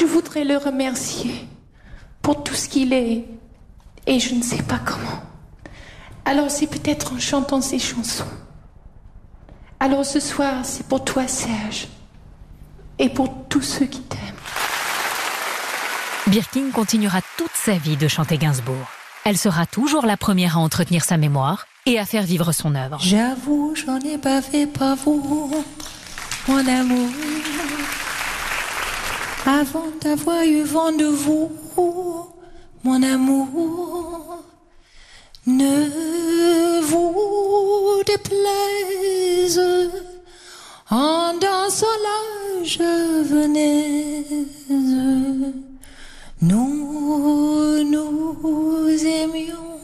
Je 0.01 0.05
voudrais 0.05 0.45
le 0.45 0.57
remercier 0.57 1.47
pour 2.23 2.43
tout 2.43 2.55
ce 2.55 2.69
qu'il 2.69 2.93
est 2.93 3.25
et 4.09 4.19
je 4.19 4.35
ne 4.35 4.43
sais 4.43 4.65
pas 4.65 4.81
comment. 4.85 5.30
Alors 6.31 6.49
c'est 6.49 6.69
peut-être 6.69 7.15
en 7.15 7.19
chantant 7.19 7.61
ces 7.61 7.81
chansons. 7.81 8.23
Alors 9.81 10.05
ce 10.05 10.21
soir, 10.21 10.61
c'est 10.63 10.87
pour 10.87 11.05
toi 11.05 11.27
Serge 11.27 11.89
et 13.01 13.09
pour 13.09 13.49
tous 13.49 13.63
ceux 13.63 13.87
qui 13.87 14.01
t'aiment. 14.03 14.21
Birkin 16.29 16.71
continuera 16.73 17.19
toute 17.37 17.51
sa 17.53 17.73
vie 17.73 17.97
de 17.97 18.07
chanter 18.07 18.39
Gainsbourg. 18.39 18.87
Elle 19.25 19.37
sera 19.37 19.67
toujours 19.67 20.07
la 20.07 20.17
première 20.17 20.57
à 20.57 20.61
entretenir 20.61 21.05
sa 21.05 21.17
mémoire 21.17 21.67
et 21.85 21.99
à 21.99 22.07
faire 22.07 22.23
vivre 22.23 22.53
son 22.53 22.77
œuvre. 22.77 23.01
J'avoue, 23.01 23.75
j'en 23.75 23.99
ai 23.99 24.17
pas 24.17 24.41
fait 24.41 24.69
pas 24.69 24.95
vous, 24.95 25.65
mon 26.47 26.69
amour. 26.69 27.09
Avant 29.45 29.89
d'avoir 30.01 30.45
eu 30.45 30.63
vent 30.63 30.93
de 30.93 31.07
vous, 31.07 31.51
mon 32.85 33.03
amour, 33.03 34.45
ne 35.47 36.81
vous 36.81 38.03
déplaise. 38.07 39.61
En 40.91 41.35
dansant 41.39 41.87
la 42.03 42.65
javanaise, 42.65 44.47
nous 46.43 47.85
nous 47.85 49.07
aimions 49.07 49.79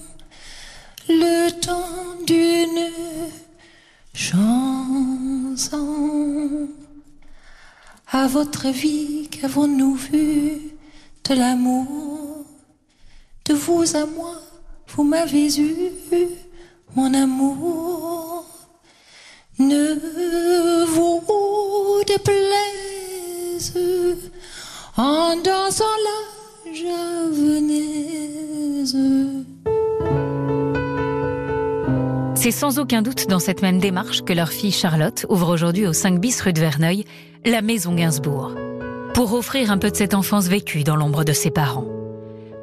le 1.08 1.50
temps 1.60 2.16
d'une 2.26 2.90
chanson. 4.12 5.76
À 8.10 8.26
votre 8.26 8.68
vie, 8.70 9.28
qu'avons-nous 9.30 9.94
vu 9.94 10.60
de 11.28 11.34
l'amour 11.34 12.44
De 13.44 13.54
vous 13.54 13.96
à 13.96 14.06
moi, 14.06 14.34
vous 14.96 15.04
m'avez 15.04 15.60
eu, 15.60 15.92
mon 16.94 17.12
amour. 17.12 18.44
Ne 19.58 20.84
vous 20.86 21.22
déplaise 22.06 23.74
en 24.96 25.36
dansant 25.36 25.84
la 26.04 26.72
javanaise. 26.72 28.06
C'est 32.34 32.50
sans 32.50 32.78
aucun 32.78 33.02
doute 33.02 33.28
dans 33.28 33.38
cette 33.38 33.60
même 33.60 33.78
démarche 33.78 34.22
que 34.22 34.32
leur 34.32 34.48
fille 34.48 34.72
Charlotte 34.72 35.26
ouvre 35.28 35.52
aujourd'hui 35.52 35.86
au 35.86 35.92
5 35.92 36.18
bis 36.20 36.40
rue 36.40 36.54
de 36.54 36.60
Verneuil 36.60 37.04
la 37.44 37.60
maison 37.60 37.94
Gainsbourg, 37.94 38.54
pour 39.14 39.34
offrir 39.34 39.70
un 39.70 39.78
peu 39.78 39.90
de 39.90 39.96
cette 39.96 40.14
enfance 40.14 40.46
vécue 40.46 40.84
dans 40.84 40.96
l'ombre 40.96 41.24
de 41.24 41.32
ses 41.32 41.50
parents. 41.50 41.86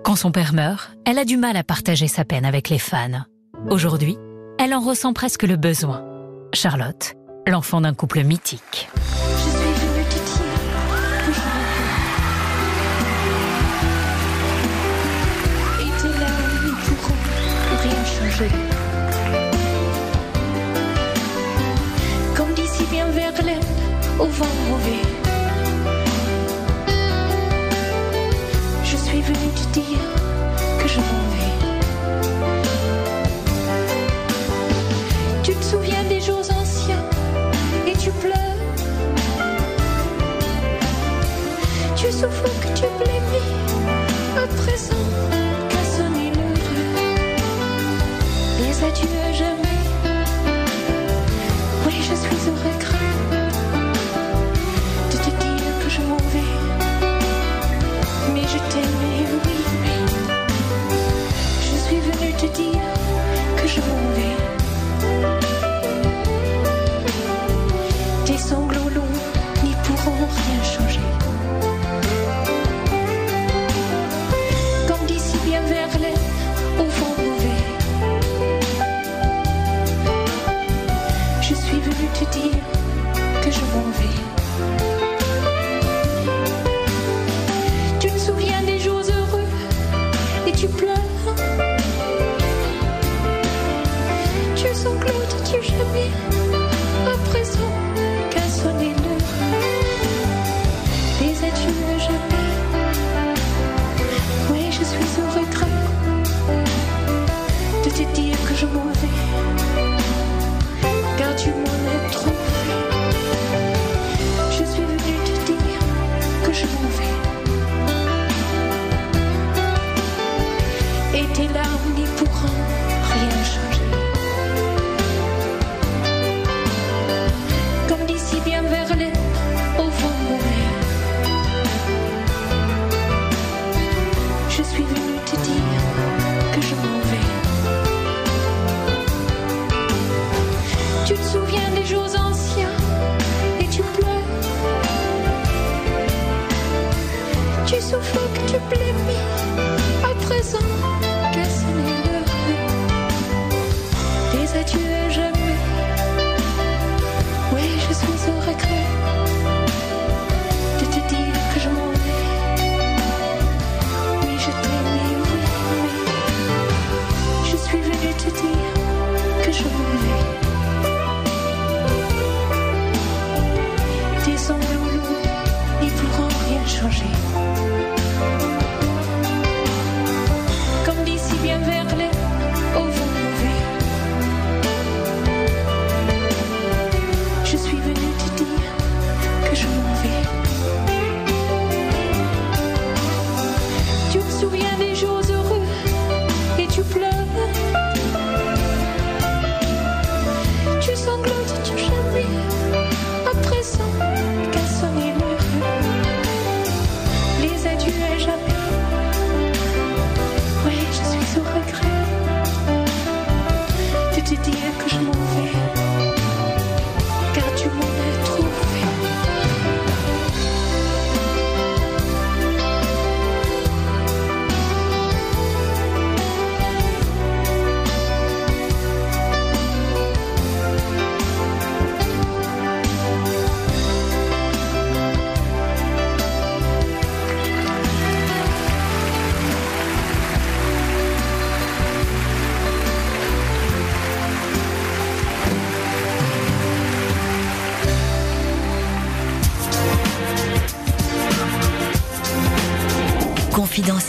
Quand 0.03 0.17
son 0.17 0.31
père 0.31 0.53
meurt, 0.53 0.91
elle 1.05 1.17
a 1.17 1.23
du 1.23 1.37
mal 1.37 1.55
à 1.55 1.63
partager 1.63 2.09
sa 2.09 2.25
peine 2.25 2.43
avec 2.43 2.67
les 2.67 2.77
fans. 2.77 3.23
Aujourd'hui, 3.69 4.17
elle 4.59 4.73
en 4.73 4.81
ressent 4.81 5.13
presque 5.13 5.43
le 5.43 5.55
besoin. 5.55 6.03
Charlotte, 6.53 7.13
l'enfant 7.47 7.79
d'un 7.79 7.93
couple 7.93 8.23
mythique. 8.25 8.89
Comme 22.35 22.53
d'ici 22.55 22.83
bien 22.91 23.07
Verlaine, 23.07 23.61
au 24.19 24.25
vent 24.25 24.45
mauvais. 24.69 25.12
Je 29.25 29.33
suis 29.33 30.12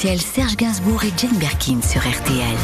Confidentiel 0.04 0.20
Serge 0.20 0.56
Gainsbourg 0.56 1.04
et 1.04 1.12
Jane 1.16 1.38
Birkin 1.38 1.80
sur 1.80 2.02
RTL. 2.02 2.56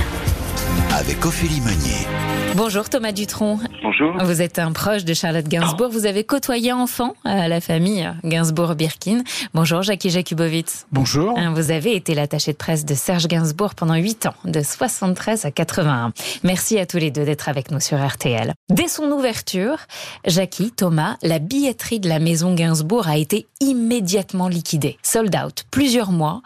Avec 0.92 1.24
Ophélie 1.24 1.62
Meunier. 1.62 2.06
Bonjour 2.54 2.90
Thomas 2.90 3.12
Dutronc. 3.12 3.60
Bonjour. 3.82 4.12
Vous 4.22 4.42
êtes 4.42 4.58
un 4.58 4.72
proche 4.72 5.04
de 5.06 5.14
Charlotte 5.14 5.48
Gainsbourg. 5.48 5.88
Vous 5.90 6.04
avez 6.04 6.24
côtoyé 6.24 6.72
enfant 6.72 7.14
à 7.24 7.48
la 7.48 7.62
famille 7.62 8.06
Gainsbourg-Birkin. 8.24 9.22
Bonjour 9.54 9.80
Jackie 9.82 10.10
Jakubowicz. 10.10 10.86
Bonjour. 10.92 11.38
Hein, 11.38 11.54
Vous 11.54 11.70
avez 11.70 11.96
été 11.96 12.14
l'attaché 12.14 12.52
de 12.52 12.58
presse 12.58 12.84
de 12.84 12.94
Serge 12.94 13.26
Gainsbourg 13.26 13.74
pendant 13.74 13.94
8 13.94 14.26
ans, 14.26 14.34
de 14.44 14.60
73 14.60 15.46
à 15.46 15.50
81. 15.50 16.12
Merci 16.42 16.78
à 16.78 16.84
tous 16.84 16.98
les 16.98 17.10
deux 17.10 17.24
d'être 17.24 17.48
avec 17.48 17.70
nous 17.70 17.80
sur 17.80 18.04
RTL. 18.04 18.52
Dès 18.68 18.88
son 18.88 19.04
ouverture, 19.04 19.78
Jackie, 20.26 20.72
Thomas, 20.72 21.16
la 21.22 21.38
billetterie 21.38 22.00
de 22.00 22.08
la 22.08 22.18
maison 22.18 22.54
Gainsbourg 22.54 23.08
a 23.08 23.16
été 23.16 23.46
immédiatement 23.60 24.48
liquidée. 24.48 24.98
Sold 25.02 25.34
out, 25.42 25.64
plusieurs 25.70 26.12
mois. 26.12 26.42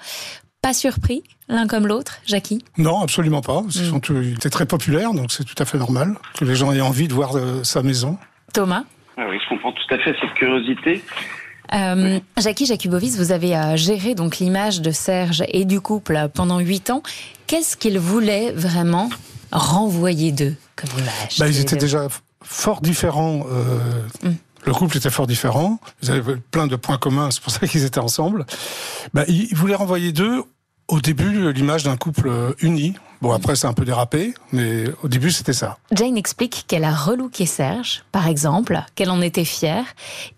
Pas 0.65 0.73
surpris 0.73 1.23
l'un 1.51 1.67
comme 1.67 1.87
l'autre, 1.87 2.21
Jackie? 2.27 2.65
Non, 2.79 3.03
absolument 3.03 3.43
pas. 3.43 3.63
Ils 3.75 3.83
Mm. 3.83 3.91
sont 3.91 4.01
tous- 4.01 4.23
il 4.23 4.33
était 4.33 4.49
très 4.49 4.65
populaire, 4.65 5.13
donc 5.13 5.31
c'est 5.31 5.45
tout 5.45 5.55
à 5.63 5.67
fait 5.67 5.77
normal 5.77 6.15
que 6.39 6.47
les 6.47 6.55
gens 6.55 6.73
aient 6.73 6.81
envie 6.81 7.07
de 7.07 7.13
voir 7.13 7.37
euh, 7.37 7.63
sa 7.65 7.83
maison. 7.83 8.17
Thomas? 8.55 8.85
Ah 9.19 9.27
oui, 9.29 9.37
je 9.45 9.49
comprends 9.51 9.73
tout 9.73 9.95
à 9.95 9.99
fait 9.99 10.15
cette 10.19 10.33
curiosité. 10.39 11.05
Euh, 11.75 12.19
Jackie 12.39 12.65
Jakubowicz, 12.65 13.17
vous 13.19 13.31
avez 13.31 13.55
euh, 13.55 13.77
géré 13.77 14.15
donc 14.15 14.39
l'image 14.39 14.81
de 14.81 14.91
Serge 14.91 15.45
et 15.49 15.67
du 15.67 15.83
couple 15.83 16.29
pendant 16.33 16.61
huit 16.61 16.89
ans. 16.89 17.03
Qu'est-ce 17.47 17.77
qu'il 17.77 17.99
voulait 17.99 18.53
vraiment 18.53 19.11
renvoyer 19.53 20.33
d'eux 20.33 20.55
comme 20.77 20.91
image 20.99 21.39
Bah, 21.39 21.47
ils 21.47 21.61
étaient 21.61 21.77
déjà 21.77 22.09
fort 22.43 22.81
différents. 22.81 23.45
euh, 23.51 24.03
Mm. 24.23 24.35
Le 24.67 24.73
couple 24.73 24.97
était 24.97 25.11
fort 25.11 25.27
différent. 25.27 25.79
Ils 26.03 26.11
avaient 26.11 26.37
plein 26.37 26.67
de 26.67 26.77
points 26.77 26.99
communs, 26.99 27.31
c'est 27.31 27.43
pour 27.43 27.53
ça 27.53 27.67
qu'ils 27.67 27.85
étaient 27.85 28.01
ensemble. 28.01 28.47
Bah, 29.13 29.25
ils 29.29 29.49
ils 29.51 29.57
voulaient 29.57 29.75
renvoyer 29.75 30.13
d'eux, 30.13 30.43
au 30.89 31.01
début, 31.01 31.53
l'image 31.53 31.85
d'un 31.85 31.97
couple 31.97 32.29
euh, 32.29 32.53
uni. 32.61 32.95
Bon, 33.23 33.33
après, 33.33 33.57
c'est 33.57 33.67
un 33.67 33.73
peu 33.73 33.85
dérapé, 33.85 34.35
mais 34.53 34.85
au 35.03 35.09
début, 35.09 35.31
c'était 35.31 35.55
ça. 35.55 35.79
Jane 35.93 36.17
explique 36.17 36.65
qu'elle 36.69 36.85
a 36.85 36.95
relooké 36.95 37.47
Serge, 37.47 38.05
par 38.13 38.27
exemple, 38.29 38.83
qu'elle 38.95 39.11
en 39.11 39.23
était 39.23 39.47
fière. 39.47 39.85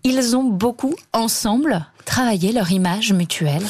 Ils 0.03 0.35
ont 0.37 0.43
beaucoup, 0.45 0.95
ensemble, 1.11 1.85
travaillé 2.05 2.53
leur 2.53 2.71
image 2.71 3.11
mutuelle. 3.11 3.63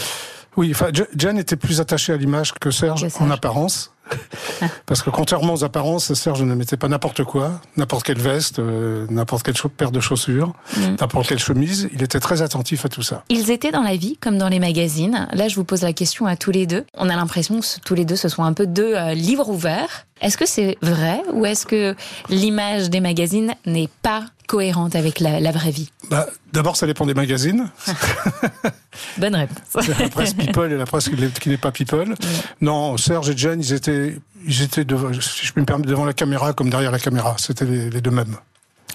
Oui, 0.56 0.72
enfin, 0.74 0.90
Jane 1.16 1.38
était 1.38 1.56
plus 1.56 1.80
attachée 1.80 2.14
à 2.14 2.18
l'image 2.18 2.54
que 2.54 2.70
Serge, 2.72 3.04
Que 3.04 3.10
Serge. 3.10 3.28
en 3.28 3.32
apparence. 3.32 3.92
Parce 4.86 5.02
que 5.02 5.10
contrairement 5.10 5.54
aux 5.54 5.64
apparences, 5.64 6.14
Serge 6.14 6.44
ne 6.44 6.56
mettait 6.56 6.78
pas 6.78 6.88
n'importe 6.88 7.24
quoi, 7.24 7.62
n'importe 7.76 8.06
quelle 8.06 8.20
veste, 8.20 8.60
euh, 8.60 9.06
n'importe 9.10 9.44
quelle 9.44 9.56
paire 9.78 9.92
de 9.92 10.00
chaussures, 10.00 10.54
Mm. 10.76 10.96
n'importe 11.00 11.28
quelle 11.28 11.40
chemise. 11.40 11.90
Il 11.94 12.04
était 12.04 12.20
très 12.20 12.42
attentif 12.42 12.86
à 12.86 12.90
tout 12.90 13.02
ça. 13.02 13.24
Ils 13.30 13.52
étaient 13.52 13.72
dans 13.72 13.82
la 13.82 13.96
vie 13.96 14.18
comme 14.18 14.38
dans 14.38 14.50
les 14.50 14.60
magazines. 14.60 15.28
Là, 15.34 15.48
je 15.48 15.56
vous 15.56 15.64
pose 15.64 15.82
la 15.82 15.94
question 15.94 16.26
à 16.26 16.36
tous 16.36 16.52
les 16.52 16.66
deux. 16.66 16.86
On 16.94 17.10
a 17.10 17.16
l'impression 17.16 17.60
que 17.60 17.66
tous 17.84 17.96
les 17.96 18.06
deux, 18.06 18.16
ce 18.16 18.30
sont 18.30 18.44
un 18.44 18.54
peu 18.54 18.68
deux 18.68 18.96
euh, 18.96 19.14
livres 19.14 19.50
ouverts. 19.50 20.06
Est-ce 20.22 20.38
que 20.38 20.48
c'est 20.48 20.78
vrai 20.82 21.22
ou 21.34 21.46
est-ce 21.46 21.66
que 21.66 21.96
l'image 22.30 22.90
des 22.90 23.00
magazines 23.00 23.54
n'est 23.66 23.90
pas 24.02 24.26
cohérente 24.48 24.96
avec 24.96 25.20
la, 25.20 25.40
la 25.40 25.52
vraie 25.52 25.72
vie 25.72 25.92
Bah, 26.10 26.26
D'abord, 26.54 26.76
ça 26.78 26.88
dépend 26.88 27.06
des 27.06 27.14
magazines. 27.14 27.70
Bonne 29.18 29.36
réponse. 29.36 29.88
la 30.00 30.10
presse 30.10 30.34
People 30.34 30.72
et 30.72 30.78
la 30.78 30.86
presse 30.86 31.10
qui 31.10 31.50
n'est- 31.50 31.58
pas 31.58 31.72
People. 31.72 32.16
Non, 32.62 32.98
Serge 32.98 33.30
et 33.30 33.38
Jane, 33.38 33.60
ils 33.62 33.74
étaient, 33.74 34.18
ils 34.46 34.62
étaient 34.64 34.86
devant, 34.86 35.12
si 35.14 35.46
je 35.46 35.54
me 35.58 35.66
permettre, 35.66 35.90
devant 35.90 36.06
la 36.06 36.14
caméra 36.14 36.54
comme 36.54 36.70
derrière 36.70 36.92
la 36.92 37.00
caméra. 37.00 37.36
C'était 37.38 37.66
les, 37.66 37.90
les 37.90 38.02
deux 38.02 38.12
mêmes. 38.12 38.36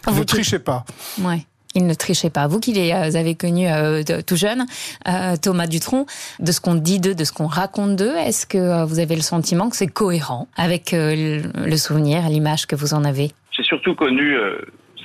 Ils 0.09 0.13
Vous 0.15 0.21
ne 0.21 0.25
trichaient 0.25 0.59
pas. 0.59 0.85
Ouais. 1.21 1.45
Ils 1.75 1.87
ne 1.87 1.95
trichaient 1.95 2.29
pas. 2.31 2.47
Vous 2.49 2.61
qui 2.61 2.73
les 2.75 2.93
euh, 2.93 3.19
avez 3.19 3.35
connus 3.35 3.69
euh, 3.69 4.03
tout 4.27 4.37
jeunes, 4.37 4.67
euh, 5.09 5.37
Thomas 5.41 5.67
Dutronc, 5.67 6.05
de 6.39 6.53
ce 6.53 6.61
qu'on 6.61 6.75
dit 6.75 7.01
d'eux, 7.01 7.15
de 7.15 7.25
ce 7.25 7.33
qu'on 7.33 7.47
raconte 7.47 7.97
d'eux, 7.97 8.15
est-ce 8.17 8.45
que 8.45 8.59
euh, 8.59 8.85
vous 8.85 8.99
avez 8.99 9.17
le 9.17 9.23
sentiment 9.23 9.71
que 9.71 9.77
c'est 9.77 9.87
cohérent 9.87 10.49
avec 10.57 10.93
euh, 10.93 11.15
le 11.55 11.67
le 11.67 11.77
souvenir, 11.79 12.29
l'image 12.29 12.67
que 12.67 12.77
vous 12.77 12.93
en 12.93 13.05
avez? 13.05 13.33
J'ai 13.57 13.63
surtout 13.63 13.95
connu 13.95 14.35
euh, 14.37 14.59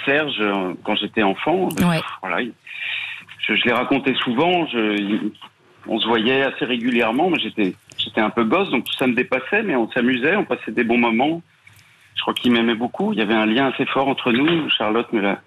Serge 0.07 0.37
euh, 0.39 0.73
quand 0.83 0.95
j'étais 0.95 1.23
enfant. 1.23 1.67
Ouais. 1.87 1.99
Voilà, 2.21 2.41
il- 2.41 2.53
je, 3.45 3.55
je 3.55 3.63
l'ai 3.65 3.73
raconté 3.73 4.13
souvent. 4.23 4.65
Je, 4.67 5.29
on 5.87 5.99
se 5.99 6.07
voyait 6.07 6.43
assez 6.43 6.65
régulièrement, 6.65 7.29
mais 7.29 7.39
j'étais 7.39 7.73
j'étais 7.97 8.21
un 8.21 8.29
peu 8.29 8.43
gosse, 8.43 8.69
donc 8.71 8.83
tout 8.85 8.93
ça 8.93 9.07
me 9.07 9.13
dépassait, 9.13 9.63
mais 9.63 9.75
on 9.75 9.89
s'amusait, 9.91 10.35
on 10.35 10.45
passait 10.45 10.71
des 10.71 10.83
bons 10.83 10.97
moments. 10.97 11.41
Je 12.15 12.21
crois 12.21 12.33
qu'il 12.33 12.51
m'aimait 12.51 12.75
beaucoup. 12.75 13.13
Il 13.13 13.19
y 13.19 13.21
avait 13.21 13.33
un 13.35 13.45
lien 13.45 13.67
assez 13.67 13.85
fort 13.85 14.07
entre 14.07 14.31
nous. 14.31 14.69
Charlotte 14.69 15.11
me 15.13 15.21
l'a 15.21 15.39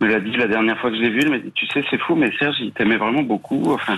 me 0.00 0.08
l'a 0.08 0.18
dit 0.20 0.32
la 0.32 0.48
dernière 0.48 0.78
fois 0.80 0.90
que 0.90 0.96
je 0.96 1.02
l'ai 1.02 1.10
vu. 1.10 1.20
Elle 1.22 1.30
m'a 1.30 1.38
dit, 1.38 1.52
tu 1.52 1.66
sais, 1.66 1.84
c'est 1.90 1.98
fou, 2.00 2.16
mais 2.16 2.32
Serge, 2.38 2.56
il 2.60 2.72
t'aimait 2.72 2.96
vraiment 2.96 3.22
beaucoup. 3.22 3.72
Enfin, 3.74 3.96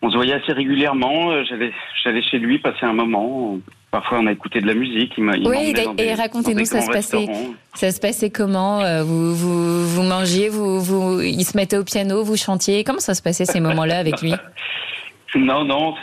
on 0.00 0.08
se 0.10 0.16
voyait 0.16 0.32
assez 0.34 0.52
régulièrement. 0.52 1.32
Euh, 1.32 1.44
J'allais 1.44 1.72
j'allais 2.02 2.22
chez 2.22 2.38
lui 2.38 2.58
passer 2.58 2.86
un 2.86 2.94
moment. 2.94 3.58
Parfois, 3.94 4.18
on 4.18 4.26
a 4.26 4.32
écouté 4.32 4.60
de 4.60 4.66
la 4.66 4.74
musique. 4.74 5.12
Il 5.16 5.22
m'a 5.22 5.36
il 5.36 5.46
Oui, 5.46 5.72
et- 5.98 6.14
racontez-nous, 6.14 6.64
ça 6.64 6.80
se 6.80 6.90
passait. 6.90 7.28
Ça 7.74 7.92
se 7.92 8.00
passait 8.00 8.28
comment 8.28 8.80
euh, 8.80 9.04
vous, 9.04 9.36
vous, 9.36 9.86
vous 9.86 10.02
mangiez, 10.02 10.48
vous, 10.48 10.80
vous, 10.80 11.20
il 11.20 11.44
se 11.44 11.56
mettait 11.56 11.76
au 11.76 11.84
piano, 11.84 12.24
vous 12.24 12.36
chantiez. 12.36 12.82
Comment 12.82 12.98
ça 12.98 13.14
se 13.14 13.22
passait 13.22 13.44
ces 13.44 13.60
moments-là 13.60 13.98
avec 13.98 14.20
lui? 14.20 14.34
Non, 15.36 15.64
non. 15.64 15.94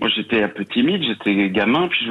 Moi, 0.00 0.08
j'étais 0.14 0.42
un 0.42 0.48
peu 0.48 0.64
timide, 0.64 1.02
j'étais 1.04 1.48
gamin, 1.50 1.86
puis 1.88 2.08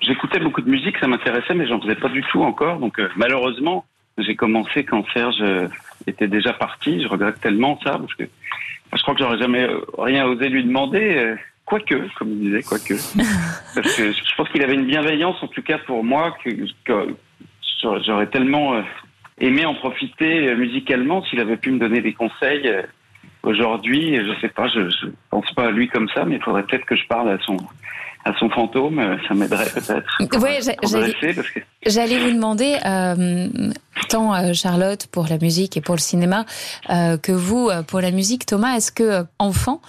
j'écoutais 0.00 0.38
beaucoup 0.38 0.60
de 0.62 0.70
musique, 0.70 0.96
ça 0.98 1.08
m'intéressait, 1.08 1.52
mais 1.54 1.66
j'en 1.66 1.80
faisais 1.80 1.96
pas 1.96 2.08
du 2.08 2.22
tout 2.30 2.42
encore. 2.44 2.78
Donc, 2.78 3.00
euh, 3.00 3.08
malheureusement, 3.16 3.84
j'ai 4.18 4.36
commencé 4.36 4.84
quand 4.84 5.04
Serge 5.12 5.40
euh, 5.40 5.66
était 6.06 6.28
déjà 6.28 6.52
parti. 6.52 7.02
Je 7.02 7.08
regrette 7.08 7.40
tellement 7.40 7.78
ça, 7.82 7.98
parce 7.98 8.14
que 8.14 8.24
je 8.94 9.02
crois 9.02 9.14
que 9.14 9.20
j'aurais 9.20 9.38
jamais 9.38 9.68
rien 9.98 10.24
osé 10.26 10.48
lui 10.48 10.62
demander. 10.62 11.36
Euh, 11.72 11.78
Quoique, 11.78 12.14
comme 12.18 12.30
il 12.32 12.40
disait, 12.40 12.62
quoique. 12.62 12.94
Parce 13.74 13.96
que 13.96 14.12
je 14.12 14.34
pense 14.36 14.48
qu'il 14.50 14.62
avait 14.62 14.74
une 14.74 14.86
bienveillance, 14.86 15.42
en 15.42 15.48
tout 15.48 15.62
cas 15.62 15.78
pour 15.78 16.04
moi, 16.04 16.36
que, 16.44 16.50
que 16.84 17.14
j'aurais- 18.04 18.26
tellement 18.28 18.74
euh, 18.74 18.82
aimé 19.40 19.64
en 19.64 19.74
profiter 19.74 20.48
euh, 20.48 20.56
musicalement 20.56 21.22
s'il 21.24 21.40
avait 21.40 21.56
pu 21.56 21.70
me 21.70 21.78
donner 21.78 22.00
des 22.00 22.12
conseils. 22.12 22.70
Euh, 23.44 23.48
aujourd'hui, 23.50 24.16
je 24.16 24.40
sais 24.40 24.48
pas, 24.48 24.68
je, 24.68 24.88
je 24.88 25.06
pense 25.30 25.50
pas 25.54 25.66
à 25.66 25.70
lui 25.70 25.88
comme 25.88 26.08
ça, 26.14 26.24
mais 26.24 26.36
il 26.36 26.42
faudrait 26.42 26.62
peut-être 26.64 26.86
que 26.86 26.96
je 26.96 27.06
parle 27.06 27.30
à 27.30 27.38
son 27.44 27.56
à 28.24 28.32
son 28.38 28.48
fantôme, 28.50 29.18
ça 29.26 29.34
m'aiderait 29.34 29.68
peut-être. 29.74 30.40
Ouais, 30.40 30.60
j'allais 31.84 32.18
vous 32.20 32.30
demander, 32.30 32.76
euh, 32.86 33.48
tant 34.08 34.32
euh, 34.32 34.52
Charlotte 34.52 35.08
pour 35.08 35.26
la 35.28 35.38
musique 35.38 35.76
et 35.76 35.80
pour 35.80 35.96
le 35.96 36.00
cinéma, 36.00 36.44
euh, 36.90 37.16
que 37.16 37.32
vous 37.32 37.68
euh, 37.68 37.82
pour 37.82 38.00
la 38.00 38.12
musique, 38.12 38.46
Thomas, 38.46 38.76
est-ce 38.76 38.92
que 38.92 39.24
enfant, 39.40 39.80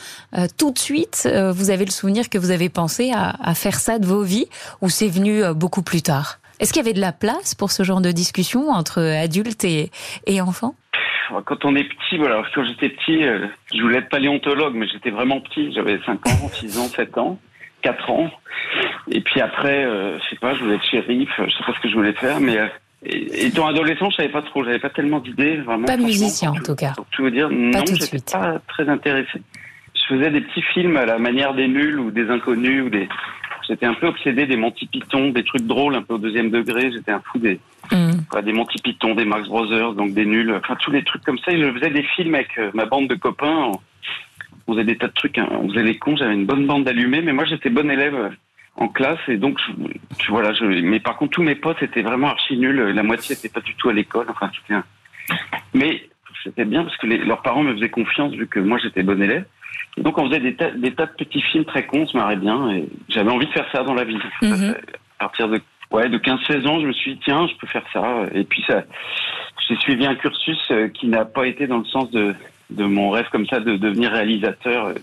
tout 0.57 0.71
de 0.71 0.79
suite, 0.79 1.29
vous 1.53 1.69
avez 1.69 1.85
le 1.85 1.91
souvenir 1.91 2.27
que 2.29 2.39
vous 2.39 2.49
avez 2.49 2.69
pensé 2.69 3.11
à, 3.13 3.35
à 3.39 3.53
faire 3.53 3.79
ça 3.79 3.99
de 3.99 4.07
vos 4.07 4.23
vies, 4.23 4.47
ou 4.81 4.89
c'est 4.89 5.09
venu 5.09 5.43
beaucoup 5.53 5.83
plus 5.83 6.01
tard? 6.01 6.39
Est-ce 6.59 6.73
qu'il 6.73 6.81
y 6.81 6.85
avait 6.85 6.93
de 6.93 7.01
la 7.01 7.11
place 7.11 7.55
pour 7.55 7.71
ce 7.71 7.83
genre 7.83 8.01
de 8.01 8.11
discussion 8.11 8.69
entre 8.69 9.01
adultes 9.01 9.63
et, 9.63 9.91
et 10.27 10.41
enfants? 10.41 10.75
Quand 11.45 11.65
on 11.65 11.75
est 11.75 11.85
petit, 11.85 12.17
voilà, 12.17 12.43
quand 12.53 12.63
j'étais 12.63 12.89
petit, 12.89 13.23
je 13.73 13.81
voulais 13.81 13.99
être 13.99 14.09
paléontologue, 14.09 14.75
mais 14.75 14.87
j'étais 14.87 15.09
vraiment 15.09 15.41
petit, 15.41 15.73
j'avais 15.73 15.99
5 16.05 16.27
ans, 16.27 16.49
6 16.53 16.77
ans, 16.79 16.87
7 16.87 17.17
ans. 17.17 17.39
4 17.83 18.09
ans. 18.09 18.31
Et 19.11 19.21
puis 19.21 19.41
après, 19.41 19.85
euh, 19.85 20.17
je 20.17 20.29
sais 20.29 20.35
pas, 20.37 20.55
je 20.55 20.63
voulais 20.63 20.75
être 20.75 20.85
shérif, 20.85 21.29
je 21.37 21.51
sais 21.51 21.63
pas 21.65 21.73
ce 21.73 21.79
que 21.81 21.89
je 21.89 21.93
voulais 21.93 22.13
faire, 22.13 22.39
mais 22.39 22.57
euh, 22.57 22.67
étant 23.03 23.67
adolescent, 23.67 24.09
je 24.09 24.15
savais 24.15 24.29
pas 24.29 24.41
trop, 24.41 24.63
j'avais 24.63 24.79
pas 24.79 24.89
tellement 24.89 25.19
d'idées, 25.19 25.57
vraiment. 25.57 25.85
Pas 25.85 25.97
musicien 25.97 26.51
en 26.51 26.61
tout 26.61 26.75
cas. 26.75 26.93
Pour 26.95 27.05
tout 27.07 27.23
vous 27.23 27.29
dire, 27.29 27.49
non, 27.51 27.83
j'étais 27.85 28.17
pas 28.31 28.59
très 28.67 28.89
intéressé. 28.89 29.41
Je 29.93 30.15
faisais 30.15 30.31
des 30.31 30.41
petits 30.41 30.63
films 30.73 30.97
à 30.97 31.05
la 31.05 31.17
manière 31.19 31.53
des 31.53 31.67
nuls 31.67 31.99
ou 31.99 32.11
des 32.11 32.29
inconnus 32.29 32.83
ou 32.83 32.89
des. 32.89 33.07
J'étais 33.67 33.85
un 33.85 33.93
peu 33.93 34.07
obsédé 34.07 34.45
des 34.45 34.57
Monty 34.57 34.87
Python, 34.87 35.29
des 35.29 35.43
trucs 35.43 35.65
drôles 35.65 35.95
un 35.95 36.01
peu 36.01 36.15
au 36.15 36.17
deuxième 36.17 36.49
degré. 36.49 36.91
J'étais 36.91 37.11
un 37.11 37.21
fou 37.21 37.39
des, 37.39 37.59
mm. 37.91 38.41
des 38.43 38.53
Monty 38.53 38.81
Python, 38.81 39.15
des 39.15 39.25
Max 39.25 39.47
Brothers, 39.47 39.93
donc 39.93 40.13
des 40.13 40.25
nuls, 40.25 40.53
enfin 40.55 40.75
tous 40.81 40.91
les 40.91 41.03
trucs 41.03 41.23
comme 41.23 41.39
ça. 41.39 41.51
Et 41.51 41.61
je 41.61 41.71
faisais 41.71 41.89
des 41.89 42.03
films 42.15 42.35
avec 42.35 42.57
euh, 42.57 42.71
ma 42.73 42.85
bande 42.85 43.07
de 43.07 43.15
copains 43.15 43.71
on 44.67 44.73
faisait 44.73 44.85
des 44.85 44.97
tas 44.97 45.07
de 45.07 45.13
trucs, 45.13 45.37
hein. 45.37 45.47
on 45.51 45.69
faisait 45.69 45.83
les 45.83 45.97
cons, 45.97 46.15
j'avais 46.15 46.33
une 46.33 46.45
bonne 46.45 46.65
bande 46.65 46.85
d'allumés, 46.85 47.21
mais 47.21 47.33
moi 47.33 47.45
j'étais 47.45 47.69
bon 47.69 47.89
élève 47.89 48.15
euh, 48.15 48.29
en 48.75 48.87
classe 48.87 49.19
et 49.27 49.37
donc 49.37 49.59
voilà, 50.29 50.53
je, 50.53 50.65
mais 50.65 50.99
par 50.99 51.17
contre 51.17 51.33
tous 51.33 51.43
mes 51.43 51.55
potes 51.55 51.81
étaient 51.83 52.01
vraiment 52.01 52.29
archi 52.29 52.57
nuls, 52.57 52.91
la 52.93 53.03
moitié 53.03 53.35
n'était 53.35 53.49
pas 53.49 53.61
du 53.61 53.75
tout 53.75 53.89
à 53.89 53.93
l'école, 53.93 54.27
enfin 54.29 54.49
un... 54.69 54.83
mais 55.73 56.03
c'était 56.43 56.65
bien 56.65 56.83
parce 56.83 56.97
que 56.97 57.07
leurs 57.07 57.41
parents 57.41 57.63
me 57.63 57.73
faisaient 57.73 57.89
confiance 57.89 58.33
vu 58.33 58.47
que 58.47 58.59
moi 58.59 58.77
j'étais 58.81 59.03
bon 59.03 59.21
élève. 59.21 59.45
Donc 59.97 60.17
on 60.17 60.27
faisait 60.27 60.39
des 60.39 60.55
tas, 60.55 60.71
des 60.71 60.93
tas 60.93 61.05
de 61.05 61.11
petits 61.11 61.41
films 61.41 61.65
très 61.65 61.85
cons, 61.85 62.01
on 62.01 62.07
se 62.07 62.17
marrait 62.17 62.35
bien 62.35 62.69
et 62.71 62.87
j'avais 63.09 63.29
envie 63.29 63.45
de 63.45 63.51
faire 63.51 63.67
ça 63.71 63.83
dans 63.83 63.93
la 63.93 64.03
vie. 64.03 64.17
Mm-hmm. 64.41 64.75
À 65.19 65.25
partir 65.25 65.47
de 65.47 65.61
ouais, 65.91 66.09
de 66.09 66.17
15-16 66.17 66.67
ans, 66.67 66.79
je 66.79 66.87
me 66.87 66.93
suis 66.93 67.13
dit 67.13 67.21
tiens, 67.23 67.47
je 67.47 67.55
peux 67.57 67.67
faire 67.67 67.85
ça 67.93 68.23
et 68.33 68.43
puis 68.43 68.63
ça 68.67 68.83
j'ai 69.67 69.75
suivi 69.77 70.05
un 70.05 70.15
cursus 70.15 70.59
euh, 70.71 70.89
qui 70.89 71.07
n'a 71.07 71.25
pas 71.25 71.47
été 71.47 71.67
dans 71.67 71.77
le 71.77 71.85
sens 71.85 72.09
de 72.11 72.35
de 72.69 72.85
mon 72.85 73.11
rêve 73.11 73.27
comme 73.31 73.45
ça 73.45 73.59
de 73.59 73.75
devenir 73.75 74.11
réalisateur, 74.11 74.87
euh, 74.87 74.93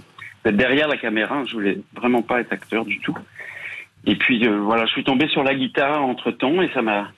d'être 0.44 0.56
derrière 0.56 0.88
la 0.88 0.96
caméra. 0.96 1.44
Je 1.46 1.54
voulais 1.54 1.78
vraiment 1.94 2.22
pas 2.22 2.40
être 2.40 2.52
acteur 2.52 2.84
du 2.84 2.98
tout. 3.00 3.16
Et 4.06 4.16
puis 4.16 4.46
euh, 4.46 4.58
voilà, 4.58 4.86
je 4.86 4.92
suis 4.92 5.04
tombé 5.04 5.28
sur 5.28 5.42
la 5.42 5.54
guitare 5.54 6.02
entre 6.02 6.30
temps 6.30 6.60
et 6.62 6.70
ça 6.74 6.82
m'a 6.82 7.08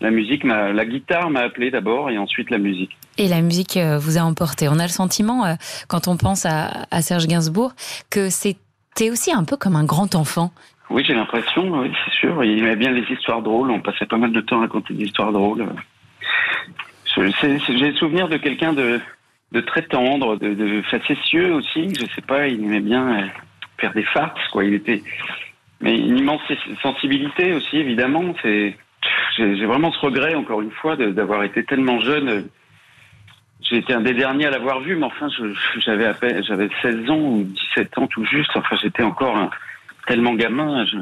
la 0.00 0.10
musique 0.10 0.44
m'a 0.44 0.72
la 0.72 0.84
guitare 0.84 1.30
m'a 1.30 1.40
appelé 1.40 1.70
d'abord 1.70 2.10
et 2.10 2.18
ensuite 2.18 2.50
la 2.50 2.58
musique. 2.58 2.96
Et 3.18 3.28
la 3.28 3.40
musique 3.42 3.76
euh, 3.76 3.98
vous 3.98 4.18
a 4.18 4.22
emporté. 4.22 4.68
On 4.68 4.78
a 4.78 4.84
le 4.84 4.88
sentiment 4.88 5.56
quand 5.88 6.08
on 6.08 6.16
pense 6.16 6.46
à, 6.46 7.02
Serge 7.02 7.26
Gainsbourg 7.26 7.72
que 8.10 8.30
c'était 8.30 9.10
aussi 9.10 9.32
un 9.32 9.44
peu 9.44 9.56
comme 9.56 9.76
un 9.76 9.84
grand 9.84 10.14
enfant. 10.14 10.52
Oui, 10.90 11.04
j'ai 11.06 11.14
l'impression, 11.14 11.84
c'est 12.04 12.12
sûr. 12.20 12.44
Il 12.44 12.58
aimait 12.58 12.76
bien 12.76 12.90
les 12.90 13.04
histoires 13.10 13.42
drôles. 13.42 13.70
On 13.70 13.80
passait 13.80 14.06
pas 14.06 14.18
mal 14.18 14.32
de 14.32 14.40
temps 14.40 14.58
à 14.58 14.60
raconter 14.62 14.94
des 14.94 15.04
histoires 15.04 15.32
drôles. 15.32 15.66
J'ai 17.16 17.22
le 17.22 17.94
souvenir 17.96 18.28
de 18.28 18.36
quelqu'un 18.36 18.72
de 18.72 19.00
très 19.60 19.82
tendre, 19.82 20.36
de, 20.36 20.54
de, 20.54 20.82
facétieux 20.82 21.52
aussi. 21.54 21.94
Je 21.94 22.06
sais 22.14 22.22
pas, 22.22 22.48
il 22.48 22.64
aimait 22.64 22.80
bien 22.80 23.08
euh, 23.08 23.26
faire 23.78 23.92
des 23.92 24.04
farces, 24.04 24.48
quoi. 24.50 24.64
Il 24.64 24.74
était, 24.74 25.02
mais 25.80 25.98
une 25.98 26.18
immense 26.18 26.40
sensibilité 26.82 27.52
aussi, 27.52 27.76
évidemment. 27.76 28.34
J'ai 28.42 29.66
vraiment 29.66 29.92
ce 29.92 30.00
regret, 30.00 30.34
encore 30.34 30.62
une 30.62 30.70
fois, 30.70 30.96
d'avoir 30.96 31.42
été 31.44 31.64
tellement 31.64 32.00
jeune. 32.00 32.48
Été 33.72 33.94
un 33.94 34.00
des 34.00 34.14
derniers 34.14 34.46
à 34.46 34.50
l'avoir 34.50 34.80
vu, 34.80 34.96
mais 34.96 35.06
enfin, 35.06 35.28
j'avais 35.78 36.04
à 36.04 36.14
peine, 36.14 36.44
j'avais 36.44 36.68
16 36.82 37.10
ans 37.10 37.18
ou 37.18 37.44
17 37.74 37.98
ans 37.98 38.06
tout 38.06 38.24
juste. 38.24 38.50
Enfin, 38.54 38.76
j'étais 38.80 39.02
encore 39.02 39.36
un, 39.36 39.50
tellement 40.06 40.34
gamin. 40.34 40.84
Je, 40.86 40.98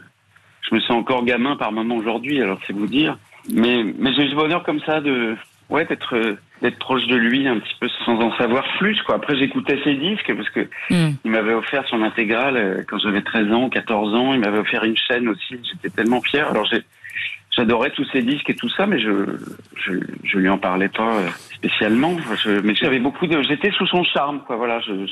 je, 0.68 0.74
me 0.74 0.80
sens 0.80 0.92
encore 0.92 1.24
gamin 1.24 1.56
par 1.56 1.72
moment 1.72 1.96
aujourd'hui, 1.96 2.40
alors 2.40 2.59
c'est 2.66 2.72
vous 2.72 2.87
dire. 2.87 3.18
Mais, 3.52 3.85
mais 3.98 4.12
j'ai 4.14 4.24
eu 4.24 4.30
ce 4.30 4.35
bonheur 4.35 4.62
comme 4.62 4.80
ça 4.80 5.00
de, 5.00 5.37
ouais, 5.68 5.85
d'être 5.85 6.37
d'être 6.62 6.78
proche 6.78 7.06
de 7.06 7.16
lui 7.16 7.48
un 7.48 7.59
petit 7.59 7.74
peu 7.80 7.88
sans 8.04 8.20
en 8.20 8.37
savoir 8.37 8.64
plus 8.78 9.00
quoi. 9.02 9.14
Après 9.16 9.37
j'écoutais 9.37 9.80
ses 9.83 9.94
disques 9.94 10.35
parce 10.35 10.50
que 10.50 10.68
hmm. 10.90 11.14
il 11.24 11.30
m'avait 11.30 11.54
offert 11.54 11.85
son 11.88 12.02
intégrale 12.02 12.56
euh, 12.56 12.83
quand 12.87 12.98
j'avais 12.98 13.22
13 13.22 13.52
ans, 13.52 13.70
14 13.70 14.14
ans, 14.14 14.35
il 14.35 14.40
m'avait 14.40 14.59
offert 14.59 14.85
une 14.85 14.96
chaîne 14.96 15.28
aussi, 15.28 15.59
j'étais 15.62 15.88
tellement 15.88 16.20
fier. 16.20 16.48
Alors 16.48 16.66
j'ai 16.66 16.83
j'adorais 17.50 17.90
tous 17.90 18.04
ses 18.12 18.22
disques 18.22 18.48
et 18.50 18.54
tout 18.54 18.68
ça 18.70 18.86
mais 18.86 18.98
je 18.98 19.38
je, 19.76 19.92
je 20.24 20.38
lui 20.38 20.48
en 20.48 20.58
parlais 20.58 20.88
pas 20.88 21.16
euh, 21.16 21.28
spécialement. 21.54 22.16
Je, 22.42 22.60
mais 22.60 22.74
j'avais 22.74 23.00
beaucoup 23.00 23.26
de 23.26 23.42
j'étais 23.42 23.70
sous 23.72 23.86
son 23.86 24.04
charme 24.04 24.40
quoi 24.46 24.56
voilà, 24.56 24.80
je, 24.80 25.06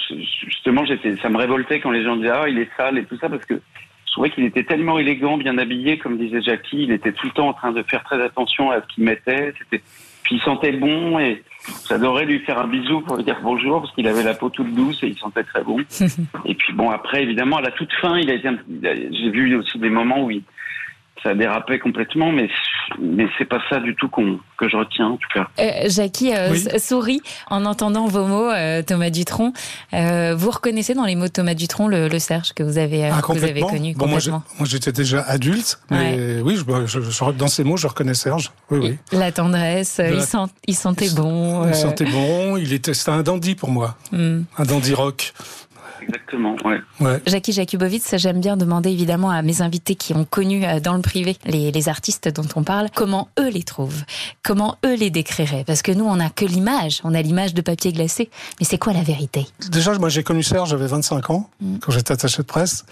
justement 0.47 0.85
j'étais 0.85 1.17
ça 1.17 1.29
me 1.29 1.37
révoltait 1.39 1.81
quand 1.81 1.91
les 1.91 2.05
gens 2.05 2.17
disaient 2.17 2.31
"Ah, 2.31 2.49
il 2.49 2.59
est 2.59 2.71
sale" 2.77 2.99
et 2.99 3.05
tout 3.05 3.19
ça 3.19 3.29
parce 3.29 3.45
que 3.45 3.61
je 4.09 4.13
trouvais 4.13 4.31
qu'il 4.31 4.45
était 4.45 4.65
tellement 4.65 4.99
élégant, 4.99 5.37
bien 5.37 5.59
habillé, 5.59 5.99
comme 5.99 6.17
disait 6.17 6.41
Jackie. 6.41 6.85
Il 6.85 6.93
était 6.93 7.13
tout 7.13 7.27
le 7.27 7.33
temps 7.33 7.49
en 7.49 7.53
train 7.53 7.73
de 7.73 7.83
faire 7.83 8.03
très 8.05 8.21
attention 8.23 8.71
à 8.71 8.81
ce 8.81 8.87
qu'il 8.95 9.05
mettait. 9.05 9.53
C'était, 9.59 9.83
puis 10.23 10.37
il 10.37 10.41
sentait 10.41 10.73
bon 10.73 11.19
et 11.19 11.43
j'adorais 11.89 12.25
lui 12.25 12.39
faire 12.41 12.59
un 12.59 12.67
bisou 12.67 13.03
pour 13.03 13.17
lui 13.17 13.25
dire 13.25 13.39
bonjour 13.43 13.83
parce 13.83 13.95
qu'il 13.95 14.09
avait 14.09 14.23
la 14.23 14.33
peau 14.33 14.49
toute 14.49 14.75
douce 14.75 15.03
et 15.03 15.09
il 15.09 15.19
sentait 15.19 15.45
très 15.45 15.63
bon. 15.63 15.79
et 16.47 16.55
puis 16.55 16.73
bon, 16.73 16.91
après, 16.91 17.23
évidemment, 17.23 17.59
à 17.59 17.61
la 17.61 17.71
toute 17.71 17.93
fin, 18.01 18.19
il 18.19 18.31
a 18.31 18.35
été, 18.35 18.49
j'ai 18.83 19.31
vu 19.31 19.55
aussi 19.57 19.79
des 19.79 19.91
moments 19.91 20.25
où 20.25 20.31
il, 20.31 20.43
ça 21.23 21.35
dérapait 21.35 21.79
complètement, 21.79 22.33
mais 22.33 22.49
mais 23.01 23.27
c'est 23.37 23.45
pas 23.45 23.61
ça 23.69 23.81
du 23.81 23.95
tout 23.95 24.09
qu'on 24.09 24.41
que 24.59 24.69
je 24.69 24.77
retiens 24.77 25.09
en 25.09 25.17
tout 25.17 25.29
cas. 25.33 25.49
Euh, 25.59 25.89
Jackie 25.89 26.35
euh, 26.35 26.55
sourit 26.79 27.21
en 27.49 27.65
entendant 27.65 28.07
vos 28.07 28.25
mots, 28.25 28.51
euh, 28.51 28.83
Thomas 28.83 29.11
Dutronc. 29.11 29.53
Euh, 29.95 30.35
vous 30.37 30.51
reconnaissez 30.51 30.95
dans 30.95 31.05
les 31.05 31.17
mots 31.17 31.27
de 31.27 31.33
Thomas 31.33 31.55
Dutronc 31.55 31.89
le, 31.89 32.09
le 32.09 32.19
Serge 32.19 32.53
que 32.55 32.63
vous 32.63 32.79
avez, 32.79 33.07
ah, 33.07 33.21
que 33.23 33.33
vous 33.33 33.45
avez 33.45 33.61
connu 33.61 33.95
bon, 33.95 34.07
complètement. 34.07 34.43
Moi, 34.59 34.67
j'étais 34.69 34.93
déjà 34.93 35.23
adulte, 35.23 35.81
mais 35.91 36.41
oui, 36.43 36.57
je, 36.57 37.01
je, 37.01 37.31
dans 37.33 37.49
ces 37.49 37.65
mots, 37.65 37.77
je 37.77 37.87
reconnais 37.87 38.15
Serge. 38.15 38.51
Oui, 38.71 38.79
oui. 38.81 38.99
La 39.13 39.33
tendresse, 39.33 40.01
il, 40.05 40.23
sent, 40.23 40.39
il, 40.67 40.75
sentait 40.75 41.11
bon. 41.11 41.67
Il 41.69 41.75
sentait 41.75 42.05
bon. 42.05 42.57
Il 42.57 42.73
était, 42.73 42.95
c'était 42.95 43.11
un 43.11 43.23
dandy 43.23 43.55
pour 43.55 43.71
moi, 43.71 43.97
hmm. 44.13 44.41
un 44.57 44.65
dandy 44.65 44.95
rock. 44.95 45.33
Exactement, 46.03 46.57
ouais. 46.65 46.81
ouais. 47.01 47.21
Jackie 47.27 47.53
Jakubowicz, 47.53 48.17
j'aime 48.17 48.41
bien 48.41 48.57
demander 48.57 48.91
évidemment 48.91 49.31
à 49.31 49.43
mes 49.43 49.63
invités 49.63 49.95
qui 49.95 50.15
ont 50.15 50.25
connu 50.25 50.65
euh, 50.65 50.81
dans 50.81 50.95
le 50.95 51.03
privé 51.03 51.37
les, 51.45 51.71
les, 51.71 51.89
artistes 51.89 52.29
dont 52.29 52.49
on 52.57 52.63
parle, 52.63 52.89
comment 52.95 53.29
eux 53.39 53.49
les 53.49 53.63
trouvent, 53.63 54.05
comment 54.43 54.77
eux 54.85 54.95
les 54.95 55.11
décriraient. 55.11 55.65
Parce 55.67 55.83
que 55.83 55.93
nous, 55.93 56.05
on 56.05 56.17
n'a 56.17 56.31
que 56.31 56.45
l'image, 56.45 57.01
on 57.05 57.15
a 57.15 57.23
l'image 57.23 57.55
de 57.55 57.61
papier 57.61 57.93
glacé. 57.93 58.31
Mais 58.61 58.67
c'est 58.67 58.79
quoi 58.79 58.93
la 58.93 59.03
vérité? 59.03 59.47
Déjà, 59.71 59.97
moi 59.99 60.09
j'ai 60.09 60.23
connu 60.23 60.43
Serge, 60.43 60.71
j'avais 60.71 60.87
25 60.87 61.31
ans, 61.31 61.51
mm. 61.61 61.79
quand 61.79 61.93
j'étais 61.93 62.13
attaché 62.13 62.39
de 62.39 62.47
presse. 62.47 62.85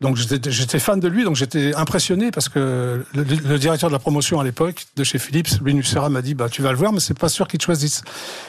Donc 0.00 0.16
j'étais 0.16 0.78
fan 0.78 0.98
de 0.98 1.08
lui, 1.08 1.24
donc 1.24 1.36
j'étais 1.36 1.74
impressionné 1.74 2.30
parce 2.30 2.48
que 2.48 3.04
le, 3.14 3.58
directeur 3.58 3.90
de 3.90 3.94
la 3.94 3.98
promotion 3.98 4.40
à 4.40 4.44
l'époque 4.44 4.86
de 4.96 5.04
chez 5.04 5.18
Philips, 5.18 5.60
Louis 5.60 5.74
Nucera, 5.74 6.08
m'a 6.08 6.22
dit 6.22 6.32
bah 6.32 6.48
tu 6.48 6.62
vas 6.62 6.70
le 6.70 6.78
voir, 6.78 6.90
mais 6.94 7.00
c'est 7.00 7.18
pas 7.18 7.28
sûr 7.28 7.46
qu'il 7.46 7.58
te 7.58 7.64
choisisse. 7.64 8.02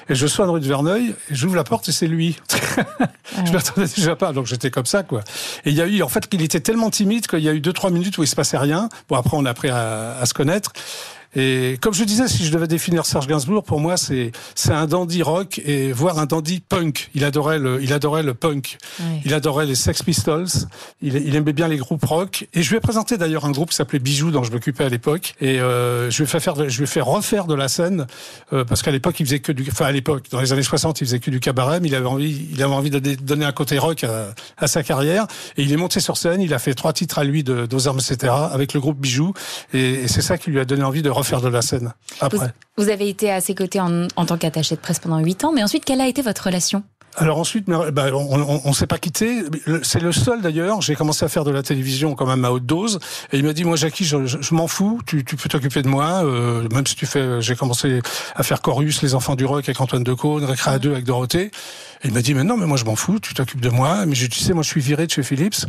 Et 0.08 0.16
je 0.16 0.28
sois 0.28 0.48
rue 0.48 0.62
de 0.62 0.68
Verneuil, 0.68 1.10
et 1.30 1.36
j'ouvre 1.36 1.58
la 1.58 1.66
porte 1.66 1.90
et 1.90 1.92
c'est 1.92 2.08
lui. 2.08 2.40
je 3.46 3.52
m'attendais 3.52 3.88
déjà 3.94 4.16
pas, 4.16 4.32
donc 4.32 4.46
j'étais 4.46 4.72
comme 4.72 4.86
ça 4.86 5.04
quoi. 5.04 5.26
Et 5.66 5.72
il 5.72 5.76
y 5.76 5.82
a 5.82 5.88
eu 5.88 6.02
en 6.04 6.10
fait 6.10 6.30
qu'il 6.30 6.42
était 6.42 6.62
tellement 6.62 6.90
timide 6.90 7.28
qu'il 7.28 7.40
y 7.40 7.50
a 7.50 7.54
eu 7.54 7.60
deux 7.60 7.74
trois 7.74 7.92
minutes 7.92 8.18
où 8.18 8.24
il 8.24 8.28
se 8.28 8.36
passait 8.36 8.58
rien. 8.58 8.88
Bon 9.10 9.18
après 9.18 9.36
on 9.36 9.46
a 9.46 9.50
appris 9.50 9.70
à, 9.70 10.18
à 10.20 10.26
se 10.26 10.34
connaître. 10.34 10.72
Et 11.36 11.78
comme 11.82 11.94
je 11.94 12.04
disais, 12.04 12.28
si 12.28 12.46
je 12.46 12.52
devais 12.52 12.68
définir 12.68 13.06
Serge 13.06 13.28
Gainsbourg, 13.28 13.64
pour 13.64 13.80
moi, 13.80 13.96
c'est 13.96 14.32
c'est 14.56 14.74
un 14.74 14.86
dandy 14.86 15.24
rock 15.24 15.62
et 15.66 15.92
voire 15.94 16.20
un 16.20 16.26
dandy 16.26 16.60
punk. 16.60 17.10
Il 17.16 17.24
adorait 17.24 17.60
le 17.60 17.82
il 17.82 17.94
adorait 17.94 18.24
le 18.24 18.34
punk. 18.34 18.78
Il 19.24 19.34
adorait 19.34 19.66
les 19.66 19.76
Sex 19.76 20.04
Pistols. 20.04 20.48
Il, 21.02 21.16
il, 21.16 21.36
aimait 21.36 21.54
bien 21.54 21.68
les 21.68 21.78
groupes 21.78 22.04
rock. 22.04 22.48
Et 22.54 22.64
je 22.64 22.70
lui 22.70 22.78
ai 22.78 22.80
présenté 22.80 23.18
d'ailleurs 23.18 23.46
un 23.46 23.52
groupe 23.52 23.70
qui 23.70 23.76
s'appelait 23.76 24.00
Bijoux, 24.00 24.32
dont 24.32 24.44
je 24.44 24.52
m'occupais 24.52 24.84
à 24.84 24.90
l'époque. 24.90 25.36
Et 25.40 25.62
euh, 25.62 26.10
je 26.12 26.18
lui 26.18 26.24
ai 26.24 26.28
fait 26.28 26.40
faire, 26.40 26.70
je 26.70 26.78
lui 26.78 26.84
ai 26.84 26.88
fait 26.88 27.02
refaire 27.02 27.46
de 27.46 27.56
la 27.56 27.68
scène 27.68 28.08
euh, 28.52 28.66
parce 28.66 28.82
qu'à 28.82 28.92
l'époque, 28.92 29.20
il 29.20 29.26
faisait 29.26 29.40
que 29.40 29.52
du, 29.52 29.66
enfin 29.72 29.86
à 29.86 29.92
l'époque, 29.92 30.26
dans 30.32 30.42
les 30.42 30.52
années 30.52 30.64
60, 30.64 31.02
il 31.02 31.06
faisait 31.06 31.20
que 31.20 31.32
du 31.32 31.40
cabaret. 31.40 31.80
Mais 31.80 31.88
il 31.88 31.96
avait 31.96 32.06
envie, 32.06 32.48
il 32.52 32.62
avait 32.62 32.74
envie 32.74 32.90
de 32.90 33.00
donner 33.00 33.46
un 33.46 33.54
côté 33.54 33.78
rock 33.78 34.04
à, 34.04 34.34
à 34.58 34.68
sa 34.68 34.84
carrière. 34.84 35.28
Et 35.58 35.64
il 35.64 35.72
est 35.72 35.78
monté 35.78 36.02
sur 36.02 36.18
scène. 36.18 36.42
Il 36.42 36.54
a 36.54 36.60
fait 36.60 36.74
trois 36.74 36.94
titres 36.94 37.20
à 37.20 37.24
lui 37.24 37.44
de 37.44 37.68
armes, 37.88 38.00
etc. 38.00 38.34
avec 38.52 38.74
le 38.74 38.80
groupe 38.82 39.00
Bijoux. 39.00 39.34
Et, 39.74 39.92
et 40.04 40.08
c'est 40.08 40.22
ça 40.22 40.38
qui 40.38 40.52
lui 40.52 40.60
a 40.60 40.66
donné 40.66 40.84
envie 40.84 41.02
de 41.02 41.10
refaire 41.22 41.42
de 41.42 41.50
la 41.50 41.62
scène 41.62 41.94
après. 42.20 42.54
Vous, 42.78 42.90
avez 42.90 43.10
été 43.10 43.32
à 43.32 43.42
ses 43.42 43.56
côtés 43.56 43.80
en, 43.80 44.08
en 44.16 44.26
tant 44.26 44.38
qu'attaché 44.38 44.76
de 44.76 44.82
presse 44.82 45.00
pendant 45.00 45.20
8 45.20 45.46
ans, 45.46 45.52
mais 45.54 45.64
ensuite, 45.64 45.86
quelle 45.86 46.02
a 46.02 46.08
été 46.08 46.22
votre 46.22 46.46
relation? 46.46 46.84
Alors 47.18 47.40
ensuite, 47.40 47.66
bah, 47.68 48.06
on, 48.14 48.62
on, 48.64 48.74
s'est 48.74 48.88
pas 48.88 48.98
quitté. 48.98 49.44
C'est 49.84 50.00
le 50.00 50.14
seul 50.14 50.42
d'ailleurs. 50.42 50.82
J'ai 50.82 50.96
commencé 50.96 51.26
à 51.26 51.28
faire 51.28 51.44
de 51.44 51.52
la 51.52 51.62
télévision 51.62 52.16
quand 52.16 52.26
même 52.26 52.46
à 52.46 52.52
haute 52.52 52.66
dose. 52.66 53.00
Et 53.34 53.38
il 53.38 53.44
m'a 53.44 53.52
dit, 53.52 53.66
moi, 53.66 53.76
Jackie, 53.76 54.06
je, 54.06 54.26
je, 54.26 54.56
m'en 54.56 54.68
fous. 54.68 55.02
Tu, 55.06 55.26
tu 55.26 55.36
peux 55.36 55.50
t'occuper 55.50 55.82
de 55.82 55.90
moi. 55.90 56.24
Euh, 56.24 56.68
même 56.72 56.88
si 56.88 56.96
tu 56.96 57.06
fais, 57.06 57.42
j'ai 57.42 57.56
commencé 57.56 58.02
à 58.36 58.44
faire 58.44 58.62
Chorus, 58.62 59.02
les 59.02 59.14
enfants 59.14 59.36
du 59.36 59.46
rock 59.46 59.66
avec 59.66 59.82
Antoine 59.82 60.04
Decaune, 60.04 60.46
Récréa 60.46 60.80
2 60.80 60.92
avec 60.92 61.04
Dorothée. 61.04 61.52
Et 62.04 62.08
il 62.08 62.14
m'a 62.14 62.22
dit, 62.22 62.34
mais 62.34 62.46
non, 62.46 62.56
mais 62.56 62.66
moi 62.66 62.78
je 62.78 62.86
m'en 62.86 62.96
fous, 62.96 63.20
tu 63.20 63.34
t'occupes 63.34 63.62
de 63.62 63.70
moi. 63.70 64.06
Mais 64.06 64.16
je 64.16 64.28
tu 64.28 64.40
sais, 64.40 64.54
moi 64.54 64.64
je 64.64 64.70
suis 64.70 64.82
viré 64.82 65.06
de 65.06 65.12
chez 65.12 65.24
Philips. 65.24 65.66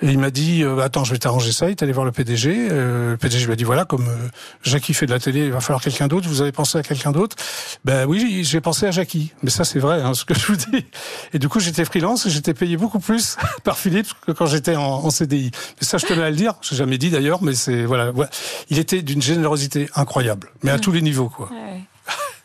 Et 0.00 0.10
il 0.12 0.18
m'a 0.18 0.30
dit, 0.30 0.62
euh, 0.62 0.78
attends, 0.78 1.02
je 1.02 1.12
vais 1.12 1.18
t'arranger 1.18 1.50
ça. 1.50 1.66
Il 1.66 1.70
est 1.72 1.82
allé 1.82 1.92
voir 1.92 2.06
le 2.06 2.12
PDG. 2.12 2.68
Euh, 2.70 3.10
le 3.12 3.16
PDG 3.16 3.46
lui 3.46 3.52
a 3.52 3.56
dit, 3.56 3.64
voilà, 3.64 3.84
comme 3.84 4.06
euh, 4.06 4.28
Jackie 4.62 4.94
fait 4.94 5.06
de 5.06 5.10
la 5.10 5.18
télé, 5.18 5.46
il 5.46 5.52
va 5.52 5.60
falloir 5.60 5.82
quelqu'un 5.82 6.06
d'autre. 6.06 6.28
Vous 6.28 6.40
avez 6.40 6.52
pensé 6.52 6.78
à 6.78 6.82
quelqu'un 6.82 7.10
d'autre? 7.10 7.36
Ben 7.84 8.06
oui, 8.06 8.42
j'ai 8.44 8.60
pensé 8.60 8.86
à 8.86 8.92
Jackie. 8.92 9.32
Mais 9.42 9.50
ça, 9.50 9.64
c'est 9.64 9.80
vrai, 9.80 10.00
hein, 10.00 10.14
ce 10.14 10.24
que 10.24 10.34
je 10.34 10.46
vous 10.46 10.56
dis. 10.56 10.86
Et 11.34 11.40
du 11.40 11.48
coup, 11.48 11.58
j'étais 11.58 11.84
freelance 11.84 12.26
et 12.26 12.30
j'étais 12.30 12.54
payé 12.54 12.76
beaucoup 12.76 13.00
plus 13.00 13.36
par 13.64 13.76
Philips 13.76 14.12
que 14.24 14.30
quand 14.30 14.46
j'étais 14.46 14.76
en, 14.76 14.82
en, 14.82 15.10
CDI. 15.10 15.50
Mais 15.80 15.86
ça, 15.86 15.98
je 15.98 16.06
tenais 16.06 16.22
à 16.22 16.30
le 16.30 16.36
dire. 16.36 16.54
J'ai 16.62 16.76
jamais 16.76 16.98
dit 16.98 17.10
d'ailleurs, 17.10 17.42
mais 17.42 17.54
c'est 17.54 17.84
voilà, 17.84 18.12
voilà. 18.12 18.30
Il 18.70 18.78
était 18.78 19.02
d'une 19.02 19.22
générosité 19.22 19.88
incroyable, 19.96 20.52
mais 20.62 20.70
à 20.70 20.78
tous 20.78 20.92
les 20.92 21.02
niveaux, 21.02 21.28
quoi. 21.28 21.50
Ouais. 21.50 21.80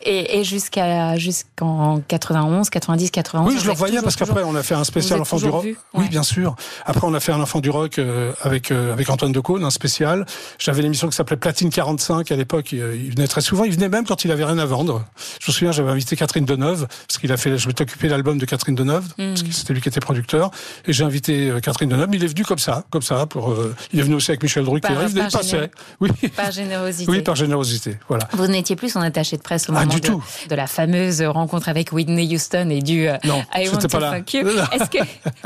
Et, 0.04 0.38
et 0.38 0.44
jusqu'à 0.44 1.16
jusqu'en 1.16 2.00
91, 2.06 2.70
90, 2.70 3.10
91. 3.10 3.52
Oui, 3.52 3.58
je 3.60 3.66
le 3.66 3.74
voyais 3.74 4.02
parce 4.02 4.16
qu'après 4.16 4.42
on 4.44 4.54
a 4.54 4.62
fait 4.62 4.74
un 4.74 4.84
spécial 4.84 5.20
enfant 5.20 5.38
du 5.38 5.48
rock. 5.48 5.66
Oui, 5.94 6.08
bien 6.08 6.22
sûr. 6.22 6.56
Après 6.84 7.06
on 7.06 7.14
a 7.14 7.20
fait 7.20 7.32
un 7.32 7.40
enfant 7.40 7.60
du 7.60 7.70
rock 7.70 7.98
euh, 7.98 8.32
avec 8.42 8.70
euh, 8.70 8.92
avec 8.92 9.08
Antoine 9.10 9.32
Decaune, 9.32 9.64
un 9.64 9.70
spécial. 9.70 10.26
J'avais 10.58 10.82
l'émission 10.82 11.08
qui 11.08 11.16
s'appelait 11.16 11.36
Platine 11.36 11.70
45 11.70 12.30
à 12.30 12.36
l'époque. 12.36 12.72
Il, 12.72 12.78
il, 12.78 13.14
venait 13.14 13.26
très 13.26 13.40
souvent. 13.40 13.64
Il 13.64 13.72
venait 13.72 13.88
même 13.88 14.06
quand 14.06 14.24
il 14.24 14.30
avait 14.30 14.44
rien 14.44 14.58
à 14.58 14.66
vendre. 14.66 15.04
Je 15.40 15.50
me 15.50 15.52
souviens, 15.52 15.72
j'avais 15.72 15.90
invité 15.90 16.16
Catherine 16.16 16.44
Deneuve 16.44 16.86
parce 17.08 17.18
qu'il 17.18 17.32
a 17.32 17.36
fait. 17.36 17.56
Je 17.56 17.66
m'étais 17.68 17.82
occupé 17.82 18.08
de 18.08 18.12
l'album 18.12 18.38
de 18.38 18.44
Catherine 18.44 18.74
Deneuve 18.74 19.06
mm. 19.18 19.28
parce 19.28 19.42
que 19.42 19.52
c'était 19.52 19.72
lui 19.72 19.80
qui 19.80 19.88
était 19.88 20.00
producteur. 20.00 20.50
Et 20.86 20.92
j'ai 20.92 21.04
invité 21.04 21.50
euh, 21.50 21.60
Catherine 21.60 21.88
Deneuve. 21.88 22.10
Il 22.12 22.24
est 22.24 22.28
venu 22.28 22.44
comme 22.44 22.58
ça, 22.58 22.84
comme 22.90 23.02
ça. 23.02 23.26
Pour. 23.26 23.50
Euh, 23.50 23.74
il 23.92 24.00
est 24.00 24.02
venu 24.02 24.14
aussi 24.14 24.30
avec 24.30 24.42
Michel 24.42 24.64
Drucker. 24.64 24.88
Par, 24.88 25.02
il 25.02 25.08
venait 25.08 25.28
par. 25.28 25.42
Oui. 26.00 26.10
Par 26.36 26.50
générosité. 26.50 27.10
Oui, 27.10 27.22
par 27.22 27.36
générosité. 27.36 27.96
Voilà. 28.08 28.28
Vous 28.32 28.46
n'étiez 28.46 28.76
plus 28.76 28.90
son 28.90 29.00
attaché 29.00 29.36
de 29.36 29.42
presse 29.42 29.68
au 29.68 29.72
ah, 29.74 29.80
moment 29.80 29.93
du 29.94 30.00
de, 30.00 30.06
tout. 30.06 30.24
de 30.48 30.54
la 30.54 30.66
fameuse 30.66 31.22
rencontre 31.22 31.68
avec 31.68 31.92
Whitney 31.92 32.34
Houston 32.34 32.68
et 32.70 32.80
du 32.82 33.08
euh, 33.08 33.16
non, 33.24 33.42
I 33.54 33.68
Want 33.68 33.78
to 33.78 33.88
pas 33.88 34.00
là. 34.00 34.12
Fuck 34.16 34.34
You. 34.34 34.48
Est-ce 34.72 34.90
que 34.90 34.98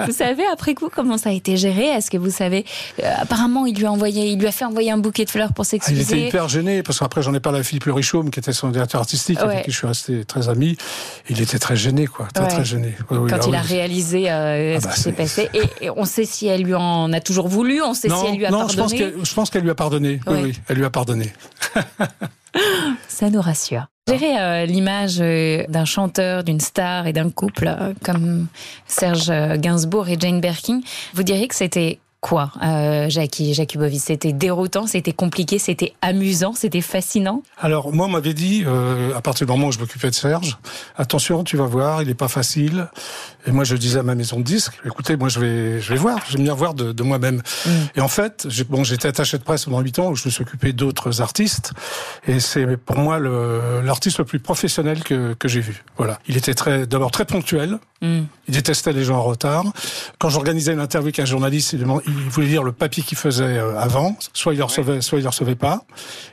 vous 0.07 0.13
savez 0.13 0.45
après 0.53 0.75
coup 0.75 0.89
comment 0.95 1.19
ça 1.19 1.31
a 1.31 1.33
été 1.33 1.57
géré? 1.57 1.87
Est-ce 1.87 2.11
que 2.11 2.17
vous 2.19 2.31
savez 2.31 2.65
euh, 3.03 3.11
Apparemment, 3.19 3.67
il 3.67 3.77
lui 3.77 3.87
a 3.87 3.93
envoyé, 3.93 4.27
il 4.29 4.39
lui 4.39 4.47
a 4.47 4.53
fait 4.53 4.65
envoyer 4.65 4.91
un 4.91 4.99
bouquet 4.99 5.25
de 5.25 5.31
fleurs 5.31 5.53
pour 5.53 5.63
Ah, 5.65 5.69
il 5.73 5.81
s'excuser. 5.83 6.03
était 6.03 6.29
hyper 6.29 6.49
gêné 6.49 6.83
parce 6.83 6.99
qu'après 6.99 7.23
j'en 7.23 7.35
ai 7.35 7.41
parlé 7.41 7.59
à 7.61 7.63
Philippe 7.63 7.85
Le 7.87 7.93
Richaume 7.93 8.31
qui 8.31 8.39
était 8.41 8.53
son 8.53 8.69
directeur 8.71 9.01
artistique 9.01 9.39
Ouais. 9.41 9.45
avec 9.55 9.65
qui 9.65 9.71
je 9.71 9.77
suis 9.77 9.87
resté 9.87 10.25
très 10.25 10.49
ami. 10.49 10.77
Il 11.29 11.41
était 11.41 11.59
très 11.59 11.77
gêné 11.77 12.07
quoi, 12.07 12.27
très 12.33 12.45
Ouais. 12.45 12.51
très 12.51 12.65
gêné. 12.65 12.95
Oui, 13.11 13.19
oui, 13.19 13.31
Quand 13.31 13.37
ah 13.41 13.45
il 13.47 13.51
oui. 13.51 13.57
a 13.57 13.61
réalisé 13.61 14.31
euh, 14.31 14.77
Ah 14.77 14.81
ce 14.81 14.87
bah, 14.87 14.93
qui 14.95 15.01
s'est 15.01 15.13
passé, 15.13 15.49
et, 15.55 15.87
et 15.87 15.91
on 15.91 16.05
sait 16.05 16.25
si 16.25 16.47
elle 16.47 16.63
lui 16.63 16.75
en 16.75 17.13
a 17.13 17.21
toujours 17.21 17.49
voulu, 17.49 17.83
on 17.83 17.95
sait 17.95 18.09
non, 18.09 18.21
si 18.23 18.27
elle 18.31 18.37
lui 18.39 18.47
a 18.47 18.51
non, 18.51 18.59
pardonné. 18.67 18.97
qu'elle 18.97 19.15
je 19.23 19.35
pense 19.35 19.51
qu'elle 19.51 19.63
lui 19.63 19.71
a 19.71 19.75
pardonné. 19.75 20.21
Ouais. 20.27 20.35
Oui, 20.35 20.41
oui, 20.45 20.61
elle 20.69 20.77
lui 20.77 20.85
a 20.85 20.91
pardonné. 20.91 21.33
Ça 23.09 23.31
nous 23.31 23.41
rassure. 23.41 23.87
Gérer 24.09 24.41
euh, 24.41 24.65
l'image 24.65 25.19
euh, 25.21 25.65
d'un 25.69 25.85
chanteur, 25.85 26.43
d'une 26.43 26.61
star 26.61 27.07
et 27.07 27.13
d'un 27.13 27.31
couple 27.31 27.67
euh, 27.69 27.93
comme 28.03 28.47
Serge 28.87 29.29
euh, 29.29 29.57
Gainsbourg 29.59 30.09
et 30.09 30.17
Jane 30.19 30.41
Birkin, 30.41 30.81
vous 31.13 31.23
diriez 31.23 31.47
que 31.47 31.55
c'était 31.55 31.99
quoi, 32.21 32.51
euh, 32.63 33.09
Jackie 33.09 33.55
Jakubovic 33.55 34.01
C'était 34.01 34.33
déroutant, 34.33 34.87
c'était 34.87 35.13
compliqué, 35.13 35.59
c'était 35.59 35.95
amusant, 36.03 36.53
c'était 36.53 36.81
fascinant? 36.81 37.43
Alors 37.59 37.93
moi 37.93 38.07
on 38.07 38.11
m'avait 38.11 38.35
dit 38.35 38.65
euh, 38.67 39.15
à 39.17 39.21
partir 39.21 39.47
du 39.47 39.53
moment 39.53 39.69
où 39.69 39.73
je 39.73 39.79
m'occupais 39.79 40.11
de 40.11 40.15
Serge, 40.15 40.59
attention, 40.97 41.45
tu 41.45 41.57
vas 41.57 41.67
voir, 41.67 42.03
il 42.03 42.09
est 42.09 42.15
pas 42.15 42.29
facile. 42.29 42.89
Et 43.47 43.53
moi 43.53 43.65
je 43.65 43.77
disais 43.77 44.01
à 44.01 44.03
ma 44.03 44.15
maison 44.15 44.39
de 44.39 44.43
disques, 44.45 44.75
écoutez, 44.85 45.17
moi 45.17 45.29
je 45.29 45.41
vais 45.41 45.81
je 45.81 45.93
vais 45.93 45.99
voir, 45.99 46.19
j'aime 46.29 46.43
bien 46.43 46.55
voir 46.55 46.75
de, 46.75 46.93
de 46.93 47.03
moi-même. 47.03 47.43
Mm. 47.65 47.71
Et 47.97 48.01
en 48.01 48.09
fait, 48.09 48.47
bon, 48.69 48.85
j'étais 48.85 49.09
attaché 49.09 49.39
de 49.39 49.43
presse 49.45 49.65
pendant 49.65 49.81
huit 49.81 49.99
ans 49.99 50.11
où 50.11 50.17
je 50.17 50.25
me 50.27 50.31
suis 50.31 50.43
occupé 50.43 50.73
d'autres 50.73 51.23
artistes. 51.23 51.73
Et 52.27 52.41
c'est 52.41 52.77
pour 52.77 52.99
moi 52.99 53.19
l'artiste 53.19 54.19
le 54.19 54.25
plus 54.25 54.41
professionnel 54.41 55.03
que, 55.05 55.35
que 55.35 55.49
j'ai 55.49 55.61
vu. 55.61 55.85
Voilà, 55.97 56.19
il 56.27 56.37
était 56.37 56.55
très 56.55 56.87
d'abord 56.87 57.11
très 57.11 57.25
ponctuel. 57.25 57.79
Mm. 58.03 58.23
Il 58.49 58.55
détestait 58.55 58.93
les 58.93 59.05
gens 59.05 59.17
en 59.19 59.23
retard. 59.23 59.65
Quand 60.19 60.29
j'organisais 60.29 60.73
une 60.73 60.81
interview 60.81 61.07
avec 61.09 61.19
un 61.21 61.25
journaliste, 61.25 61.73
il, 61.73 61.81
demandait- 61.81 62.05
il 62.09 62.29
voulait 62.31 62.47
lire 62.47 62.63
le 62.63 62.73
papier 62.73 63.03
qu'il 63.03 63.19
faisait 63.19 63.59
euh, 63.59 63.79
avant. 63.79 64.17
Soit 64.33 64.55
il 64.55 64.59
le 64.59 64.65
recevait, 64.65 65.01
soit 65.01 65.19
il 65.19 65.23
le 65.23 65.29
recevait 65.29 65.55
pas. 65.55 65.83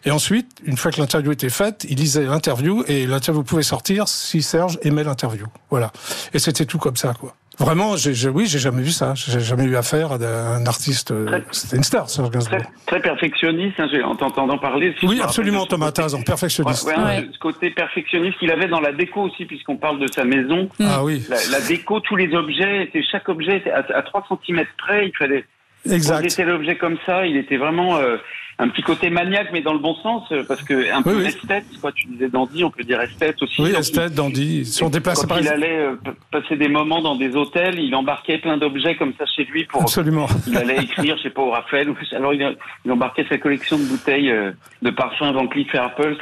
Et 0.06 0.12
ensuite, 0.12 0.48
une 0.66 0.78
fois 0.78 0.92
que 0.92 1.00
l'interview 1.00 1.32
était 1.32 1.50
faite, 1.50 1.86
il 1.90 1.98
lisait 1.98 2.26
l'interview 2.26 2.84
et 2.88 3.06
l'interview 3.06 3.44
pouvait 3.44 3.64
sortir 3.64 4.08
si 4.08 4.42
Serge 4.42 4.80
aimait 4.84 5.04
l'interview. 5.04 5.46
Voilà. 5.70 5.92
Et 6.34 6.40
c'était 6.40 6.66
tout 6.66 6.78
comme 6.80 6.96
ça, 6.96 7.14
quoi. 7.14 7.36
Vraiment, 7.58 7.96
j'ai, 7.96 8.14
j'ai- 8.14 8.28
oui, 8.28 8.48
j'ai 8.48 8.60
jamais 8.60 8.82
vu 8.82 8.92
ça. 8.92 9.14
J'ai 9.16 9.40
jamais 9.40 9.64
eu 9.64 9.78
affaire 9.78 10.12
à 10.12 10.16
un 10.16 10.66
artiste. 10.66 11.12
euh, 11.12 11.40
C'était 11.52 11.78
une 11.78 11.84
star, 11.86 12.10
Serge 12.10 12.30
Gainsbourg. 12.30 12.60
Très, 12.60 13.00
très 13.00 13.00
perfectionniste, 13.02 13.80
hein, 13.80 13.88
j'ai- 13.90 14.04
en 14.04 14.14
t'entendant 14.18 14.58
parler. 14.58 14.94
si 15.00 15.06
Oui, 15.06 15.20
me 15.20 15.24
absolument, 15.24 15.66
Thomas 15.66 15.94
Tazan, 15.94 16.22
perfectionniste. 16.22 16.86
Ouais, 16.86 16.98
ouais, 16.98 17.04
Ouais. 17.04 17.30
Ce 17.32 17.40
côté 17.40 17.70
perfectionniste 17.70 18.40
qu'il 18.40 18.52
avait 18.52 18.68
dans 18.68 18.82
la 18.82 18.92
déco 18.92 19.22
aussi, 19.22 19.46
puisqu'on 19.46 19.78
parle 19.78 20.00
de 20.00 20.08
sa 20.12 20.26
maison. 20.26 20.68
Ah 20.82 21.02
oui, 21.06 21.24
La, 21.30 21.38
la 21.50 21.62
déco, 21.62 22.02
tous 22.02 22.18
les 22.18 22.34
objets, 22.36 22.92
chaque 23.10 23.30
objet 23.30 23.60
était 23.60 23.72
à, 23.72 23.86
à 23.96 24.02
3 24.02 24.26
cm 24.46 24.66
près. 24.78 25.08
Il 25.08 25.16
fallait 25.18 25.46
exact. 25.92 26.24
poser 26.24 26.36
tel 26.36 26.50
objet 26.50 26.78
comme 26.78 26.98
ça. 27.06 27.26
Il 27.26 27.38
était 27.38 27.58
vraiment 27.58 27.98
euh, 27.98 28.18
un 28.58 28.70
petit 28.70 28.82
côté 28.84 29.10
maniaque, 29.10 29.50
mais 29.52 29.62
dans 29.62 29.74
le 29.74 29.80
bon 29.80 29.96
sens, 29.96 30.24
euh, 30.32 30.44
parce 30.48 30.62
que 30.64 30.92
un 30.94 31.02
peu 31.02 31.18
Oui, 31.18 31.26
esthète, 31.26 31.66
quoi. 31.82 31.92
Tu 31.92 32.08
disais 32.08 32.30
Dandy, 32.30 32.64
on 32.64 32.72
peut 32.72 32.84
dire 32.84 33.02
esthète 33.02 33.42
aussi. 33.42 33.62
Oui, 33.62 33.72
esthète, 33.78 34.14
dandy. 34.14 34.60
Ils 34.60 34.66
sont 34.66 34.88
il- 34.88 34.92
déplacés 34.92 35.22
Quand 35.24 35.28
par 35.28 35.40
il 35.42 35.48
allait 35.50 35.78
euh, 35.78 35.96
passer 36.32 36.56
des 36.56 36.70
moments 36.70 37.02
dans 37.02 37.16
des 37.16 37.36
hôtels, 37.36 37.80
il 37.80 37.94
embarquait 37.96 38.38
plein 38.38 38.58
d'objets 38.58 38.96
comme 38.96 39.14
ça 39.18 39.26
chez 39.26 39.44
lui 39.46 39.66
pour 39.66 39.82
Absolument. 39.82 40.28
il 40.48 40.56
allait 40.58 40.78
écrire, 40.84 41.18
je 41.18 41.24
sais 41.24 41.30
pas, 41.30 41.42
au 41.42 41.52
Raphaël. 41.52 41.94
Alors 42.14 42.34
il, 42.34 42.58
il 42.86 42.92
embarquait 42.92 43.26
sa 43.30 43.38
collection 43.38 43.78
de 43.78 43.84
bouteilles 43.84 44.32
euh, 44.32 44.52
de 44.82 44.90
parfums 44.90 45.34
Van 45.34 45.48
Cleef 45.48 45.74
Arpels. 45.76 46.18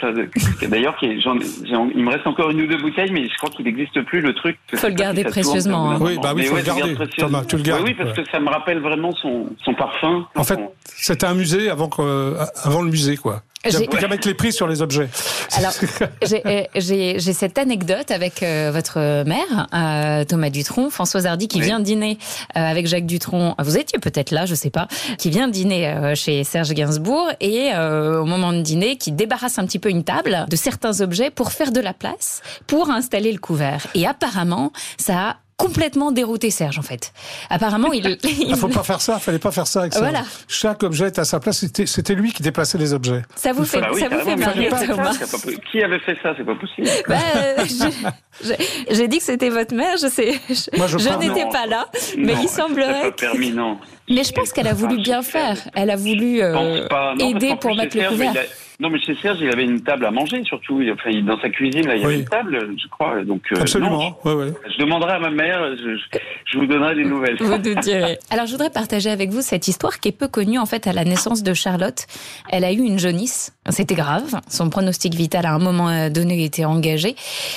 D'ailleurs, 0.68 0.98
il 1.02 2.04
me 2.04 2.10
reste 2.10 2.26
encore 2.28 2.50
une 2.50 2.62
ou 2.62 2.68
deux 2.68 2.78
bouteilles, 2.78 3.12
mais 3.12 3.28
je 3.30 3.38
crois 3.38 3.50
qu'il 3.50 3.66
n'existe 3.66 4.02
plus 4.04 4.22
le 4.22 4.34
truc. 4.34 4.58
Faut 4.74 4.88
le 4.88 4.94
garder 4.94 5.18
si 5.20 5.24
tourne, 5.26 5.34
précieusement, 5.34 5.90
ça, 5.92 5.96
hein. 5.96 6.00
Oui, 6.02 6.18
bah 6.22 6.32
oui, 6.36 6.42
Mais 6.42 6.48
faut 6.48 6.56
ouais, 6.56 6.62
le 6.62 6.66
garder, 6.66 6.96
précieusement. 6.96 7.28
Thomas, 7.28 7.46
tu 7.46 7.58
le 7.58 7.64
gardes, 7.64 7.82
Oui, 7.84 7.90
oui, 7.90 7.96
parce 8.04 8.18
ouais. 8.18 8.24
que 8.24 8.30
ça 8.32 8.40
me 8.40 8.50
rappelle 8.50 8.80
vraiment 8.80 9.12
son, 9.14 9.48
son 9.64 9.74
parfum. 9.74 10.26
En 10.36 10.44
fait, 10.44 10.56
Son- 10.56 10.72
c'était 10.86 11.26
un 11.26 11.34
musée 11.36 11.70
avant, 11.70 11.90
que, 11.90 12.23
avant 12.64 12.82
le 12.82 12.90
musée, 12.90 13.18
quoi. 13.18 13.42
J'ai- 13.66 13.88
Avec 14.04 14.26
les 14.26 14.34
prix 14.34 14.52
sur 14.52 14.68
les 14.68 14.82
objets. 14.82 15.08
Alors, 15.56 15.72
j'ai- 16.22 16.42
euh, 16.46 16.64
j'ai 16.76 17.34
cette 17.34 17.58
anecdote 17.58 18.12
avec 18.12 18.44
euh, 18.44 18.72
votre 18.74 19.24
mère, 19.24 19.68
euh, 19.74 20.26
Thomas 20.26 20.50
Dutronc, 20.50 20.90
Françoise 20.90 21.26
Hardy, 21.26 21.48
qui 21.48 21.60
Oui. 21.60 21.66
vient 21.68 21.80
dîner 21.80 22.18
euh, 22.58 22.60
avec 22.60 22.88
Jacques 22.88 23.06
Dutronc. 23.06 23.56
Vous 23.60 23.78
étiez 23.78 24.00
peut-être 24.00 24.32
là, 24.32 24.46
je 24.46 24.54
sais 24.54 24.70
pas. 24.70 24.90
Qui 25.18 25.30
vient 25.30 25.48
dîner 25.48 25.88
euh, 25.88 26.14
chez 26.14 26.44
Serge 26.44 26.74
Gainsbourg 26.74 27.30
et 27.40 27.72
euh, 27.74 28.20
au 28.20 28.26
moment 28.26 28.52
de 28.52 28.60
dîner, 28.62 28.98
qui 28.98 29.14
débarrasse 29.14 29.58
un 29.58 29.66
petit 29.66 29.80
peu 29.80 29.88
une 29.90 30.04
table 30.04 30.46
de 30.50 30.56
certains 30.58 31.00
objets 31.00 31.32
pour 31.32 31.54
faire 31.54 31.72
de 31.72 31.80
la 31.80 31.94
place, 31.94 32.42
pour 32.68 32.90
installer 32.90 33.32
le 33.32 33.40
couvert. 33.40 33.88
Et 33.96 34.06
apparemment, 34.06 34.74
ça 34.98 35.30
a 35.30 35.36
complètement 35.58 36.12
dérouté 36.12 36.50
Serge 36.52 36.80
en 36.80 36.82
fait. 36.82 37.14
Apparemment, 37.50 37.92
il, 37.94 38.06
Il 38.24 38.50
il- 38.50 38.56
faut 38.56 38.68
pas 38.68 38.84
faire 38.84 39.02
ça, 39.02 39.20
fallait 39.20 39.40
pas 39.40 39.52
faire 39.52 39.68
ça 39.68 39.82
avec 39.82 39.94
ça. 39.94 40.00
Voilà. 40.00 40.24
Chaque 40.48 40.84
objet 40.84 41.08
était 41.10 41.22
à 41.22 41.26
sa 41.26 41.40
place, 41.40 41.60
c'était- 41.60 41.86
c'était 41.86 42.16
lui 42.16 42.32
qui 42.34 42.44
déplaçait 42.44 42.78
les 42.78 42.94
objets. 42.94 43.22
ça 43.36 43.54
vous 43.54 43.66
fait, 43.66 43.80
Bah 43.82 43.90
oui, 43.94 44.02
ça 44.02 44.10
vous 44.10 44.20
fait 44.20 44.36
marrer, 44.36 44.68
pas- 44.70 44.86
Thomas. 44.86 45.14
pas. 45.14 45.52
Qui 45.72 45.84
avait 45.84 46.00
fait 46.00 46.18
ça 46.24 46.34
C'est 46.38 46.44
pas 46.46 46.56
possible. 46.56 46.88
Bah, 47.08 47.16
euh, 47.36 47.66
je- 47.66 48.48
je- 48.48 48.96
J'ai 48.96 49.08
dit 49.08 49.18
que 49.20 49.24
c'était 49.24 49.50
votre 49.50 49.74
mère, 49.76 49.96
je 50.02 50.08
sais. 50.08 50.40
Je, 50.50 50.78
Moi, 50.78 50.88
je 50.88 50.98
n'étais 50.98 51.46
Non. 51.46 51.52
pas 51.52 51.66
là, 51.68 51.88
mais 52.18 52.34
Non, 52.34 52.40
il 52.42 52.50
C'est 52.50 52.56
pas 52.58 52.68
semblerait. 52.68 53.12
que- 53.12 53.20
permis, 53.22 53.52
non. 53.52 53.78
Mais 54.10 54.24
je 54.24 54.32
pense 54.34 54.52
qu'elle 54.52 54.68
a 54.68 54.74
voulu 54.74 54.98
bien 55.02 55.22
faire. 55.22 55.58
Elle 55.76 55.90
a 55.90 55.96
voulu 55.96 56.38
Je 56.40 56.44
euh, 56.44 56.88
pas. 56.88 57.14
Non, 57.18 57.30
aider 57.30 57.56
pour 57.60 57.76
mettre 57.76 57.96
le 57.96 58.02
Serge, 58.04 58.14
couvert. 58.14 58.34
Non, 58.80 58.90
mais 58.90 59.00
chez 59.00 59.16
Serge, 59.22 59.38
il 59.40 59.50
avait 59.50 59.64
une 59.64 59.82
table 59.82 60.04
à 60.06 60.12
manger, 60.12 60.44
surtout. 60.44 60.82
Enfin, 60.92 61.12
dans 61.22 61.40
sa 61.40 61.48
cuisine, 61.50 61.86
là, 61.86 61.96
il 61.96 62.02
y 62.02 62.06
avait 62.06 62.16
Oui. 62.16 62.20
une 62.22 62.28
table, 62.28 62.76
je 62.82 62.88
crois. 62.90 63.24
Donc, 63.24 63.44
euh, 63.52 63.56
non, 63.56 63.62
Absolument. 63.62 64.20
Ouais, 64.26 64.34
ouais. 64.34 64.54
je 64.74 64.84
demanderai 64.84 65.12
à 65.14 65.20
ma 65.20 65.30
mère, 65.30 65.60
je, 65.78 65.96
je- 65.96 66.20
je 66.52 66.58
vous 66.58 66.66
donnerai 66.66 66.96
des 66.96 67.06
nouvelles. 67.06 67.38
Vous 67.40 67.56
nous 67.56 67.76
direz. 67.76 68.18
Alors, 68.30 68.46
je 68.48 68.52
voudrais 68.52 68.72
partager 68.72 69.10
avec 69.12 69.30
vous 69.30 69.42
cette 69.42 69.68
histoire 69.68 70.00
qui 70.00 70.10
est 70.10 70.12
peu 70.12 70.28
connue. 70.28 70.58
En 70.60 70.66
fait, 70.66 70.88
à 70.88 70.92
la 70.94 71.06
naissance 71.06 71.44
de 71.44 71.54
Charlotte, 71.54 72.06
elle 72.50 72.64
a 72.66 72.72
eu 72.74 72.80
une 72.80 73.00
jaunisse. 73.00 73.54
C'était 73.70 73.96
grave. 73.96 74.42
Son 74.50 74.70
pronostic 74.70 75.14
vital, 75.14 75.46
à 75.46 75.54
un 75.54 75.60
moment 75.60 75.88
euh, 75.90 76.10
donné, 76.10 76.44
était 76.44 76.66
engagé. 76.66 77.16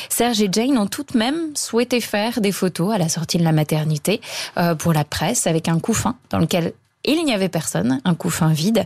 Serge 0.08 0.40
et 0.42 0.48
Jane 0.52 0.78
ont 0.78 0.86
tout 0.86 1.04
de 1.12 1.18
même 1.18 1.56
souhaité 1.56 2.00
faire 2.00 2.40
des 2.40 2.52
photos 2.52 2.94
à 2.94 2.98
la 2.98 3.08
sortie 3.08 3.38
de 3.38 3.42
la 3.44 3.52
maternité 3.52 4.20
euh, 4.58 4.74
pour 4.76 4.92
la 4.92 5.04
presse 5.04 5.46
avec 5.46 5.66
un 5.68 5.80
couffin 5.80 6.14
dans 6.30 6.35
lequel 6.38 6.72
il 7.04 7.24
n'y 7.24 7.32
avait 7.32 7.48
personne, 7.48 8.00
un 8.04 8.14
couffin 8.14 8.48
vide. 8.48 8.84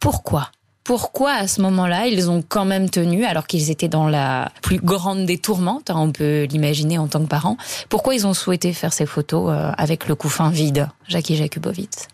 Pourquoi? 0.00 0.48
Pourquoi 0.82 1.32
à 1.32 1.46
ce 1.46 1.60
moment-là 1.60 2.06
ils 2.06 2.30
ont 2.30 2.42
quand 2.42 2.64
même 2.64 2.90
tenu, 2.90 3.24
alors 3.24 3.46
qu'ils 3.46 3.70
étaient 3.70 3.86
dans 3.86 4.08
la 4.08 4.50
plus 4.60 4.78
grande 4.78 5.24
des 5.26 5.38
tourmentes, 5.38 5.90
hein, 5.90 5.96
on 5.98 6.10
peut 6.10 6.44
l'imaginer 6.50 6.98
en 6.98 7.06
tant 7.06 7.20
que 7.20 7.28
parents, 7.28 7.56
pourquoi 7.88 8.14
ils 8.14 8.26
ont 8.26 8.34
souhaité 8.34 8.72
faire 8.72 8.92
ces 8.92 9.06
photos 9.06 9.52
euh, 9.52 9.70
avec 9.76 10.08
le 10.08 10.14
couffin 10.16 10.50
vide, 10.50 10.88
Jackie 11.06 11.36
Jakubowicz? 11.36 12.08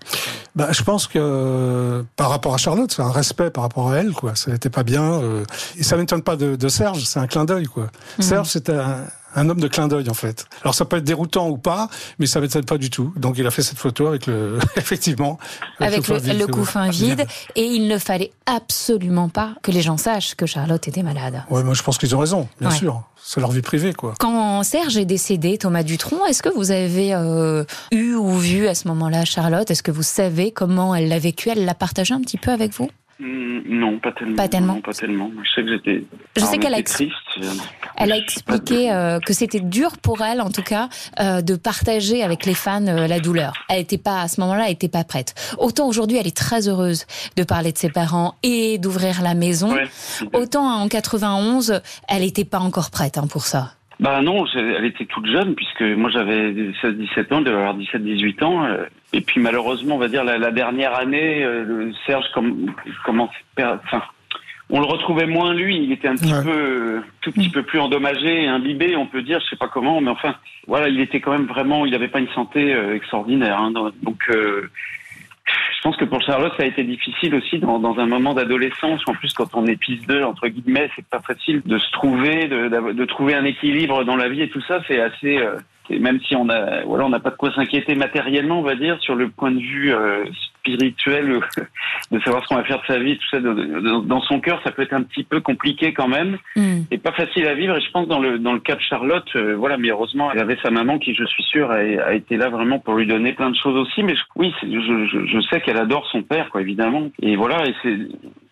Bah, 0.56 0.68
je 0.72 0.82
pense 0.82 1.06
que 1.06 1.18
euh, 1.18 2.02
par 2.16 2.28
rapport 2.28 2.54
à 2.54 2.58
Charlotte, 2.58 2.92
c'est 2.92 3.02
un 3.02 3.12
respect 3.12 3.50
par 3.50 3.62
rapport 3.62 3.92
à 3.92 3.98
elle, 3.98 4.12
quoi. 4.12 4.34
Ça 4.34 4.50
n'était 4.50 4.68
pas 4.70 4.82
bien. 4.82 5.04
euh, 5.04 5.44
et 5.78 5.82
ça 5.82 5.96
m'étonne 5.96 6.22
pas 6.22 6.36
de, 6.36 6.56
de 6.56 6.68
Serge, 6.68 7.04
c'est 7.04 7.20
un 7.20 7.28
clin 7.28 7.44
d'œil, 7.44 7.66
quoi. 7.66 7.86
Serge, 8.18 8.48
c'était 8.48 8.74
un, 8.74 9.04
un 9.36 9.48
homme 9.48 9.60
de 9.60 9.68
clin 9.68 9.86
d'œil, 9.86 10.08
en 10.10 10.14
fait. 10.14 10.46
Alors 10.62 10.74
ça 10.74 10.84
peut 10.84 10.96
être 10.96 11.04
déroutant 11.04 11.48
ou 11.48 11.58
pas, 11.58 11.88
mais 12.18 12.26
ça 12.26 12.40
m'étonne 12.40 12.64
pas 12.64 12.78
du 12.78 12.90
tout. 12.90 13.12
Donc 13.16 13.38
il 13.38 13.46
a 13.46 13.50
fait 13.50 13.62
cette 13.62 13.78
photo 13.78 14.06
avec 14.08 14.26
le, 14.26 14.58
effectivement, 14.76 15.38
Avec 15.78 15.98
le, 15.98 16.02
couffin 16.02 16.18
vide, 16.18 16.38
le 16.40 16.46
couffin 16.46 16.90
vide, 16.90 17.26
et 17.54 17.64
il 17.64 17.86
ne 17.86 17.98
fallait 17.98 18.32
absolument 18.46 19.28
pas 19.28 19.54
que 19.62 19.70
les 19.70 19.82
gens 19.82 19.96
sachent 19.96 20.34
que 20.34 20.46
Charlotte 20.46 20.86
était 20.88 21.02
malade. 21.02 21.42
Ouais, 21.50 21.62
moi 21.62 21.74
je 21.74 21.82
pense 21.82 21.98
qu'ils 21.98 22.14
ont 22.16 22.18
raison, 22.18 22.48
bien 22.60 22.70
Ouais. 22.70 22.76
sûr. 22.76 23.02
c'est 23.22 23.40
leur 23.40 23.50
vie 23.52 23.62
privée, 23.62 23.92
quoi. 23.92 24.14
Quand 24.18 24.62
Serge 24.62 24.96
est 24.96 25.04
décédé, 25.04 25.58
Thomas 25.58 25.82
Dutronc, 25.82 26.24
est-ce 26.26 26.42
que 26.42 26.48
vous 26.48 26.70
avez 26.70 27.12
euh, 27.14 27.64
eu 27.92 28.14
ou 28.14 28.36
vu 28.38 28.66
à 28.68 28.74
ce 28.74 28.88
moment-là 28.88 29.24
Charlotte? 29.24 29.70
Est-ce 29.70 29.82
que 29.82 29.90
vous 29.90 30.02
savez 30.02 30.50
comment 30.52 30.94
elle 30.94 31.08
l'a 31.08 31.18
vécu? 31.18 31.50
Elle 31.50 31.64
l'a 31.64 31.74
partagé 31.74 32.14
un 32.14 32.20
petit 32.20 32.38
peu 32.38 32.50
avec 32.50 32.72
vous? 32.72 32.88
Non, 33.18 33.98
pas 33.98 34.12
tellement. 34.12 34.36
Pas 34.36 34.48
tellement. 34.48 34.74
Non, 34.74 34.80
pas 34.82 34.92
tellement. 34.92 35.30
Je 35.42 35.50
sais 35.50 35.62
que 35.62 35.68
j'étais. 35.70 36.04
Je 36.36 36.44
sais 36.44 36.58
qu'elle 36.58 36.74
a 36.74 36.82
triste. 36.82 37.14
Elle 37.96 38.12
a 38.12 38.16
expliqué 38.18 38.92
euh, 38.92 39.20
que 39.20 39.32
c'était 39.32 39.60
dur 39.60 39.96
pour 39.96 40.20
elle, 40.22 40.42
en 40.42 40.50
tout 40.50 40.62
cas, 40.62 40.90
euh, 41.18 41.40
de 41.40 41.56
partager 41.56 42.22
avec 42.22 42.44
les 42.44 42.52
fans 42.52 42.86
euh, 42.86 43.06
la 43.06 43.18
douleur. 43.18 43.54
Elle 43.70 43.80
était 43.80 43.96
pas 43.96 44.20
à 44.20 44.28
ce 44.28 44.40
moment-là, 44.42 44.64
elle 44.66 44.72
était 44.72 44.88
pas 44.88 45.04
prête. 45.04 45.34
Autant 45.58 45.88
aujourd'hui, 45.88 46.18
elle 46.18 46.26
est 46.26 46.36
très 46.36 46.68
heureuse 46.68 47.06
de 47.36 47.42
parler 47.42 47.72
de 47.72 47.78
ses 47.78 47.88
parents 47.88 48.34
et 48.42 48.76
d'ouvrir 48.76 49.22
la 49.22 49.34
maison. 49.34 49.72
Ouais. 49.72 49.88
Autant 50.34 50.66
en 50.66 50.88
91, 50.88 51.80
elle 52.08 52.20
n'était 52.20 52.44
pas 52.44 52.58
encore 52.58 52.90
prête 52.90 53.16
hein, 53.16 53.26
pour 53.26 53.46
ça. 53.46 53.72
Bah 53.98 54.20
non, 54.20 54.44
elle 54.54 54.84
était 54.84 55.06
toute 55.06 55.26
jeune 55.26 55.54
puisque 55.54 55.80
moi 55.80 56.10
j'avais 56.10 56.52
16-17 56.82 57.32
ans, 57.32 57.38
elle 57.38 57.44
devait 57.44 57.56
avoir 57.56 57.76
17-18 57.78 58.44
ans. 58.44 58.64
euh, 58.66 58.84
et 59.14 59.22
puis 59.22 59.40
malheureusement, 59.40 59.94
on 59.94 59.98
va 59.98 60.08
dire 60.08 60.22
la, 60.22 60.36
la 60.36 60.50
dernière 60.50 60.94
année, 60.94 61.42
euh, 61.42 61.90
Serge 62.06 62.26
comme 62.34 62.74
commence, 63.06 63.30
enfin, 63.58 64.02
on 64.68 64.80
le 64.80 64.86
retrouvait 64.86 65.26
moins 65.26 65.54
lui. 65.54 65.78
Il 65.78 65.92
était 65.92 66.08
un 66.08 66.16
petit 66.16 66.30
Ouais. 66.32 66.42
peu, 66.44 67.00
tout 67.22 67.32
petit 67.32 67.48
peu 67.48 67.62
plus 67.62 67.78
endommagé, 67.78 68.46
imbibé, 68.46 68.96
on 68.96 69.06
peut 69.06 69.22
dire, 69.22 69.40
je 69.40 69.46
sais 69.50 69.56
pas 69.56 69.68
comment, 69.68 70.00
mais 70.02 70.10
enfin, 70.10 70.34
voilà, 70.66 70.88
il 70.88 71.00
était 71.00 71.20
quand 71.20 71.32
même 71.32 71.46
vraiment, 71.46 71.86
il 71.86 71.92
n'avait 71.92 72.08
pas 72.08 72.18
une 72.20 72.28
santé 72.34 72.74
euh, 72.74 72.94
extraordinaire. 72.96 73.58
hein, 73.58 73.70
donc 73.70 74.18
euh, 74.28 74.70
je 75.76 75.82
pense 75.82 75.96
que 75.96 76.04
pour 76.04 76.20
Charlotte, 76.22 76.52
ça 76.56 76.64
a 76.64 76.66
été 76.66 76.82
difficile 76.82 77.34
aussi 77.34 77.58
dans, 77.58 77.78
dans 77.78 77.98
un 77.98 78.06
moment 78.06 78.34
d'adolescence. 78.34 79.02
En 79.06 79.12
plus, 79.12 79.32
quand 79.34 79.54
on 79.54 79.66
est 79.66 79.76
pisse 79.76 80.04
d'eux, 80.06 80.24
entre 80.24 80.48
guillemets, 80.48 80.90
c'est 80.96 81.06
pas 81.06 81.20
facile 81.20 81.62
de 81.64 81.78
se 81.78 81.90
trouver, 81.92 82.48
de, 82.48 82.92
de 82.92 83.04
trouver 83.04 83.34
un 83.34 83.44
équilibre 83.44 84.04
dans 84.04 84.16
la 84.16 84.28
vie 84.28 84.42
et 84.42 84.48
tout 84.48 84.62
ça. 84.62 84.80
C'est 84.88 85.00
assez. 85.00 85.38
euh, 85.38 85.56
même 85.90 86.18
si 86.26 86.34
on 86.34 86.48
a, 86.48 86.82
voilà, 86.84 87.06
on 87.06 87.10
n'a 87.10 87.20
pas 87.20 87.30
de 87.30 87.36
quoi 87.36 87.52
s'inquiéter 87.54 87.94
matériellement, 87.94 88.58
on 88.58 88.62
va 88.62 88.74
dire, 88.74 88.98
sur 89.00 89.14
le 89.14 89.28
point 89.28 89.52
de 89.52 89.60
vue 89.60 89.94
euh, 89.94 90.24
spirituel, 90.70 91.30
euh, 91.32 91.40
de 92.10 92.18
savoir 92.20 92.42
ce 92.42 92.48
qu'on 92.48 92.56
va 92.56 92.64
faire 92.64 92.80
de 92.80 92.86
sa 92.86 92.98
vie, 92.98 93.16
tout 93.18 93.28
ça, 93.30 93.40
de- 93.40 93.52
de- 93.54 94.06
dans 94.06 94.20
son 94.22 94.40
cœur, 94.40 94.60
ça 94.64 94.72
peut 94.72 94.82
être 94.82 94.92
un 94.92 95.02
petit 95.02 95.24
peu 95.24 95.40
compliqué 95.40 95.92
quand 95.92 96.08
même 96.08 96.38
Hmm. 96.56 96.82
et 96.90 96.98
pas 96.98 97.12
facile 97.12 97.46
à 97.46 97.54
vivre. 97.54 97.76
Et 97.76 97.80
je 97.80 97.90
pense 97.90 98.08
dans 98.08 98.18
le 98.20 98.38
dans 98.38 98.52
le 98.52 98.60
cas 98.60 98.74
de 98.74 98.80
Charlotte, 98.80 99.28
euh, 99.36 99.54
voilà, 99.56 99.76
mais 99.76 99.88
heureusement, 99.90 100.30
elle 100.32 100.40
avait 100.40 100.58
sa 100.62 100.70
maman 100.70 100.98
qui, 100.98 101.14
je 101.14 101.24
suis 101.24 101.42
sûr, 101.44 101.70
a, 101.70 101.76
a 101.76 102.14
été 102.14 102.36
là 102.36 102.48
vraiment 102.48 102.78
pour 102.78 102.94
lui 102.94 103.06
donner 103.06 103.32
plein 103.32 103.50
de 103.50 103.56
choses 103.56 103.76
aussi. 103.76 104.02
Mais 104.02 104.14
je- 104.14 104.22
oui, 104.36 104.52
je, 104.62 104.68
je, 105.12 105.26
je 105.26 105.40
sais 105.50 105.60
qu'elle 105.60 105.78
adore 105.78 106.06
son 106.10 106.22
père, 106.22 106.50
quoi, 106.50 106.60
évidemment. 106.60 107.10
Et 107.22 107.36
voilà, 107.36 107.66
et 107.66 107.74
c'est 107.82 107.96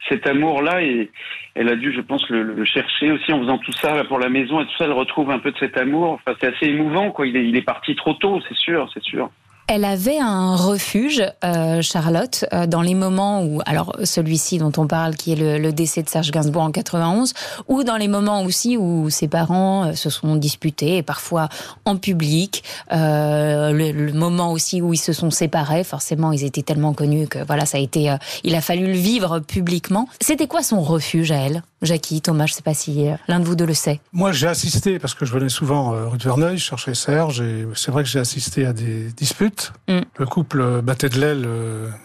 cet 0.09 0.27
amour-là, 0.27 0.83
et 0.83 1.11
elle 1.55 1.69
a 1.71 1.77
dû, 1.77 1.93
je 1.93 2.01
pense, 2.03 2.29
le, 2.29 2.43
le 2.43 2.65
chercher 2.65 3.11
aussi 3.13 3.33
en 3.33 3.41
faisant 3.41 3.59
tout 3.59 3.73
ça 3.73 3.95
là, 3.97 4.05
pour 4.05 4.19
la 4.19 4.29
maison 4.29 4.61
et 4.61 4.65
tout 4.67 4.77
ça. 4.79 4.85
Elle 4.85 4.93
retrouve 4.93 5.31
un 5.31 5.39
peu 5.39 5.51
de 5.51 5.59
cet 5.59 5.79
amour. 5.79 6.13
Enfin, 6.27 6.37
c'est 6.41 6.55
assez 6.55 6.67
émouvant, 6.67 7.11
quoi. 7.11 7.27
Il 7.27 7.37
est, 7.37 7.47
il 7.49 7.57
est 7.57 7.63
parti 7.63 7.95
trop 7.97 8.13
tôt, 8.15 8.41
c'est 8.49 8.57
sûr, 8.57 8.89
c'est 8.93 9.03
sûr. 9.03 9.31
Elle 9.67 9.87
avait 9.87 10.19
un 10.19 10.57
refuge, 10.57 11.23
euh, 11.43 11.81
Charlotte, 11.81 12.45
euh, 12.53 12.67
dans 12.67 12.83
les 12.83 12.95
moments 12.95 13.43
où, 13.43 13.63
alors 13.65 13.97
celui-ci 14.05 14.59
dont 14.59 14.73
on 14.77 14.87
parle, 14.87 15.17
qui 15.17 15.33
est 15.33 15.37
le, 15.37 15.59
le 15.59 15.73
décès 15.73 16.03
de 16.03 16.09
Serge 16.11 16.31
Gainsbourg 16.31 16.63
en 16.63 16.71
91, 16.71 17.33
ou 17.69 17.83
dans 17.83 17.97
les 17.97 18.09
moments 18.09 18.43
aussi 18.43 18.77
où 18.77 19.09
ses 19.09 19.27
parents 19.27 19.87
euh, 19.87 19.93
se 19.95 20.11
sont 20.11 20.37
disputés, 20.37 20.99
et 20.99 21.03
parfois 21.03 21.49
en 21.87 21.97
public, 21.97 22.63
euh, 22.93 23.73
le, 23.73 23.93
le 23.93 24.13
moment 24.13 24.53
aussi 24.53 24.83
où 24.83 24.93
ils 24.93 24.99
se 24.99 25.13
sont 25.13 25.31
séparés, 25.31 25.85
forcément 25.85 26.33
ils 26.33 26.45
étaient 26.45 26.63
tellement 26.63 26.93
connus 26.93 27.29
que 27.29 27.39
voilà, 27.45 27.67
ça 27.67 27.79
a 27.79 27.81
été, 27.81 28.11
euh, 28.11 28.17
il 28.43 28.55
a 28.55 28.61
fallu 28.61 28.87
le 28.87 28.99
vivre 28.99 29.39
publiquement. 29.41 30.09
C'était 30.21 30.47
quoi 30.47 30.63
son 30.63 30.83
refuge 30.83 31.31
à 31.33 31.37
elle, 31.37 31.63
Jackie, 31.83 32.21
Thomas, 32.21 32.47
je 32.47 32.55
sais 32.55 32.63
pas 32.63 32.75
si 32.75 33.09
euh, 33.09 33.15
l'un 33.29 33.41
de 33.41 33.45
vous 33.45 33.55
deux 33.55 33.67
le 33.67 33.75
sait. 33.75 34.01
Moi, 34.13 34.33
j'ai 34.33 34.47
assisté, 34.49 34.99
parce 34.99 35.15
que 35.15 35.25
je 35.25 35.33
venais 35.33 35.49
souvent 35.49 35.91
rue 36.09 36.19
de 36.19 36.25
Verneuil, 36.25 36.59
je 36.59 36.65
cherchais 36.65 36.95
Serge, 36.95 37.41
et 37.41 37.67
c'est 37.75 37.91
vrai 37.91 38.03
que 38.03 38.09
j'ai 38.09 38.19
assisté 38.21 38.67
à 38.67 38.73
des 38.73 39.13
disputes. 39.17 39.73
Mm. 39.89 40.01
Le 40.17 40.27
couple 40.27 40.83
battait 40.83 41.09
de 41.09 41.21
l'aile, 41.21 41.49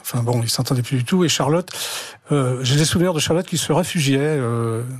enfin 0.01 0.21
bon, 0.21 0.41
ils 0.41 0.49
s'entendaient 0.49 0.81
plus 0.81 0.97
du 0.97 1.03
tout, 1.05 1.23
et 1.25 1.29
Charlotte, 1.29 1.69
j'ai 2.61 2.75
des 2.75 2.85
souvenirs 2.85 3.13
de 3.13 3.19
Charlotte 3.19 3.47
qui 3.47 3.57
se 3.57 3.71
réfugiait 3.73 4.39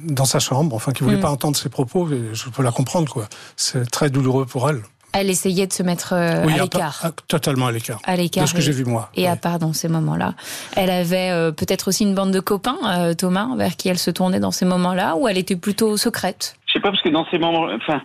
dans 0.06 0.26
sa 0.26 0.40
chambre, 0.40 0.76
enfin 0.76 0.92
qui 0.92 1.04
voulait 1.04 1.18
Mm. 1.18 1.22
pas 1.22 1.32
entendre 1.32 1.58
ses 1.58 1.70
propos, 1.70 2.10
et 2.12 2.30
je 2.34 2.50
peux 2.50 2.64
la 2.64 2.72
comprendre, 2.72 3.12
quoi. 3.12 3.28
C'est 3.56 3.90
très 3.90 4.10
douloureux 4.10 4.46
pour 4.46 4.70
elle. 4.70 4.82
Elle 5.14 5.30
essayait 5.30 5.66
de 5.68 5.74
se 5.74 5.82
mettre 5.84 6.14
euh, 6.14 6.44
Oui, 6.46 6.54
à 6.60 6.64
l'écart. 6.64 7.02
totalement 7.28 7.68
à 7.68 7.72
l'écart. 7.72 8.00
À 8.06 8.16
l'écart. 8.16 8.44
De 8.44 8.50
ce 8.50 8.54
que 8.54 8.62
j'ai 8.62 8.72
vu 8.72 8.86
moi. 8.86 9.10
Et 9.16 9.28
à 9.28 9.36
part 9.36 9.60
dans 9.60 9.74
ces 9.74 9.88
moments-là. 9.90 10.34
Elle 10.76 10.90
avait 10.92 11.32
euh, 11.32 11.52
peut-être 11.52 11.88
aussi 11.88 12.04
une 12.04 12.14
bande 12.16 12.32
de 12.32 12.40
copains, 12.40 12.78
euh, 12.86 13.14
Thomas, 13.14 13.48
vers 13.58 13.76
qui 13.76 13.90
elle 13.90 13.98
se 13.98 14.12
tournait 14.12 14.40
dans 14.40 14.52
ces 14.52 14.66
moments-là, 14.66 15.16
ou 15.16 15.28
elle 15.28 15.38
était 15.38 15.56
plutôt 15.56 15.98
secrète? 15.98 16.56
Je 16.68 16.74
sais 16.74 16.80
pas 16.80 16.92
parce 16.92 17.02
que 17.02 17.10
dans 17.10 17.26
ces 17.32 17.40
moments, 17.40 17.68
enfin, 17.76 18.02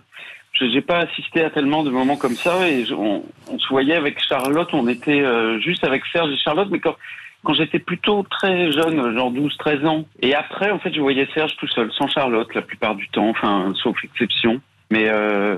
je 0.53 0.65
j'ai 0.71 0.81
pas 0.81 1.01
assisté 1.01 1.45
à 1.45 1.51
tellement 1.51 1.83
de 1.83 1.91
moments 1.91 2.17
comme 2.17 2.37
ça 2.37 2.69
et 2.69 2.85
je- 2.87 2.95
on, 2.95 3.23
on 3.51 3.59
se 3.59 3.69
voyait 3.69 3.97
avec 3.97 4.19
Charlotte, 4.27 4.69
on 4.73 4.89
était 4.89 5.21
euh, 5.21 5.61
juste 5.61 5.85
avec 5.85 6.03
Serge 6.13 6.31
et 6.31 6.37
Charlotte, 6.39 6.69
mais 6.71 6.81
quand 6.81 6.95
quand 7.43 7.53
j'étais 7.53 7.79
plutôt 7.79 8.25
très 8.31 8.73
jeune, 8.73 9.15
genre 9.15 9.31
12-13 9.31 9.87
ans, 9.87 10.05
et 10.23 10.35
après 10.35 10.71
en 10.71 10.79
fait 10.79 10.95
je 10.95 11.01
voyais 11.01 11.29
Serge 11.35 11.55
tout 11.59 11.69
seul, 11.69 11.93
sans 11.93 12.07
Charlotte 12.07 12.49
la 12.55 12.63
plupart 12.63 12.95
du 12.95 13.07
temps, 13.11 13.29
enfin 13.29 13.71
sauf 13.83 13.95
exception, 14.03 14.63
mais 14.91 15.11
euh, 15.11 15.57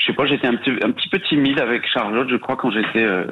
je 0.00 0.06
sais 0.06 0.12
pas, 0.14 0.24
j'étais 0.24 0.46
un 0.46 0.54
petit, 0.56 0.70
un 0.82 0.90
petit 0.92 1.08
peu 1.10 1.20
timide 1.20 1.58
avec 1.60 1.86
Charlotte, 1.86 2.26
je 2.30 2.36
crois, 2.36 2.56
quand 2.56 2.70
j'étais 2.70 3.02
euh, 3.04 3.24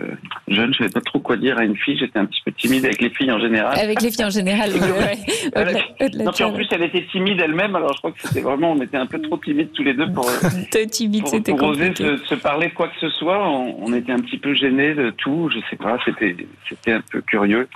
jeune. 0.49 0.73
Je 0.75 0.79
savais 0.79 0.91
pas 0.91 1.01
trop 1.01 1.19
quoi 1.19 1.39
dire 1.39 1.57
à 1.57 1.64
une 1.64 1.77
fille. 1.79 1.97
J'étais 1.99 2.19
un 2.19 2.27
petit 2.27 2.43
peu 2.45 2.53
timide 2.53 2.85
avec 2.85 3.01
les 3.01 3.09
filles 3.09 3.33
en 3.33 3.41
général. 3.41 3.79
Avec 3.79 4.03
les 4.03 4.11
filles 4.11 4.27
en 4.27 4.31
général. 4.31 4.71
ouais, 4.73 4.77
ouais. 5.57 5.85
Au-delà 5.99 6.25
non, 6.25 6.31
puis 6.33 6.45
en 6.45 6.53
plus, 6.53 6.66
elle 6.71 6.83
était 6.83 7.07
timide 7.11 7.41
elle-même, 7.41 7.75
alors 7.75 7.95
je 7.95 7.99
crois 7.99 8.12
que 8.12 8.21
c'était 8.21 8.43
vraiment, 8.43 8.73
on 8.73 8.81
était 8.83 8.99
un 8.99 9.07
peu 9.07 9.19
trop 9.23 9.39
timides 9.39 9.73
tous 9.73 9.83
les 9.83 9.95
deux 9.95 10.12
pour, 10.12 10.29
euh, 10.29 10.33
T'es 10.71 10.87
timide, 10.87 11.23
pour, 11.23 11.31
c'était 11.31 11.53
pour 11.55 11.69
oser 11.69 11.95
se, 11.95 12.16
se 12.19 12.35
parler 12.35 12.69
de 12.69 12.75
quoi 12.75 12.89
que 12.89 12.99
ce 13.01 13.09
soit. 13.09 13.49
On, 13.49 13.77
on 13.87 13.93
était 13.95 14.12
un 14.12 14.19
petit 14.21 14.37
peu 14.37 14.53
gênés 14.53 14.95
de 14.95 15.09
tout, 15.11 15.49
je 15.51 15.61
sais 15.71 15.77
pas, 15.77 15.97
c'était, 16.05 16.37
c'était 16.69 16.93
un 16.93 17.01
peu 17.11 17.23
curieux. 17.23 17.66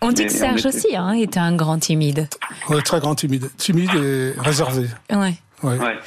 On 0.00 0.10
dit 0.10 0.22
mais 0.22 0.28
que 0.28 0.32
Serge 0.32 0.60
était- 0.60 0.68
aussi 0.68 0.96
hein, 0.96 1.12
était 1.12 1.38
un 1.40 1.54
grand 1.54 1.78
timide. 1.78 2.28
Ouais, 2.70 2.80
très 2.80 2.98
grand 3.00 3.14
timide. 3.14 3.44
Timide 3.58 3.90
et 3.94 4.32
réservé. 4.40 4.86
Ouais. 5.12 5.34
Ouais. 5.62 5.76
Ouais. 5.78 5.98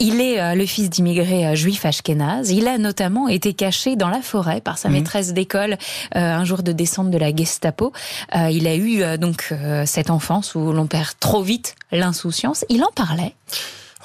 Il 0.00 0.20
est 0.20 0.40
euh, 0.40 0.54
le 0.54 0.64
fils 0.66 0.88
d'immigrés 0.90 1.46
euh, 1.46 1.54
juifs 1.54 1.84
ashkénazes. 1.84 2.50
Il 2.50 2.66
a 2.68 2.78
notamment 2.78 3.28
été 3.28 3.52
caché 3.54 3.94
dans 3.96 4.08
la 4.08 4.22
forêt 4.22 4.60
par 4.60 4.78
sa 4.78 4.88
Mhm. 4.88 4.94
maîtresse 4.94 5.32
d'école 5.34 5.72
euh, 5.72 6.18
un 6.18 6.44
jour 6.44 6.62
de 6.62 6.72
décembre 6.72 7.10
de 7.10 7.18
la 7.18 7.34
Gestapo. 7.34 7.92
Euh, 8.34 8.48
il 8.50 8.66
a 8.66 8.74
eu 8.74 9.02
euh, 9.02 9.16
donc 9.16 9.48
euh, 9.52 9.84
cette 9.86 10.10
enfance 10.10 10.54
où 10.54 10.72
l'on 10.72 10.86
perd 10.86 11.10
trop 11.20 11.42
vite 11.42 11.74
l'insouciance. 11.92 12.64
Il 12.68 12.82
en 12.84 12.90
parlait. 12.94 13.34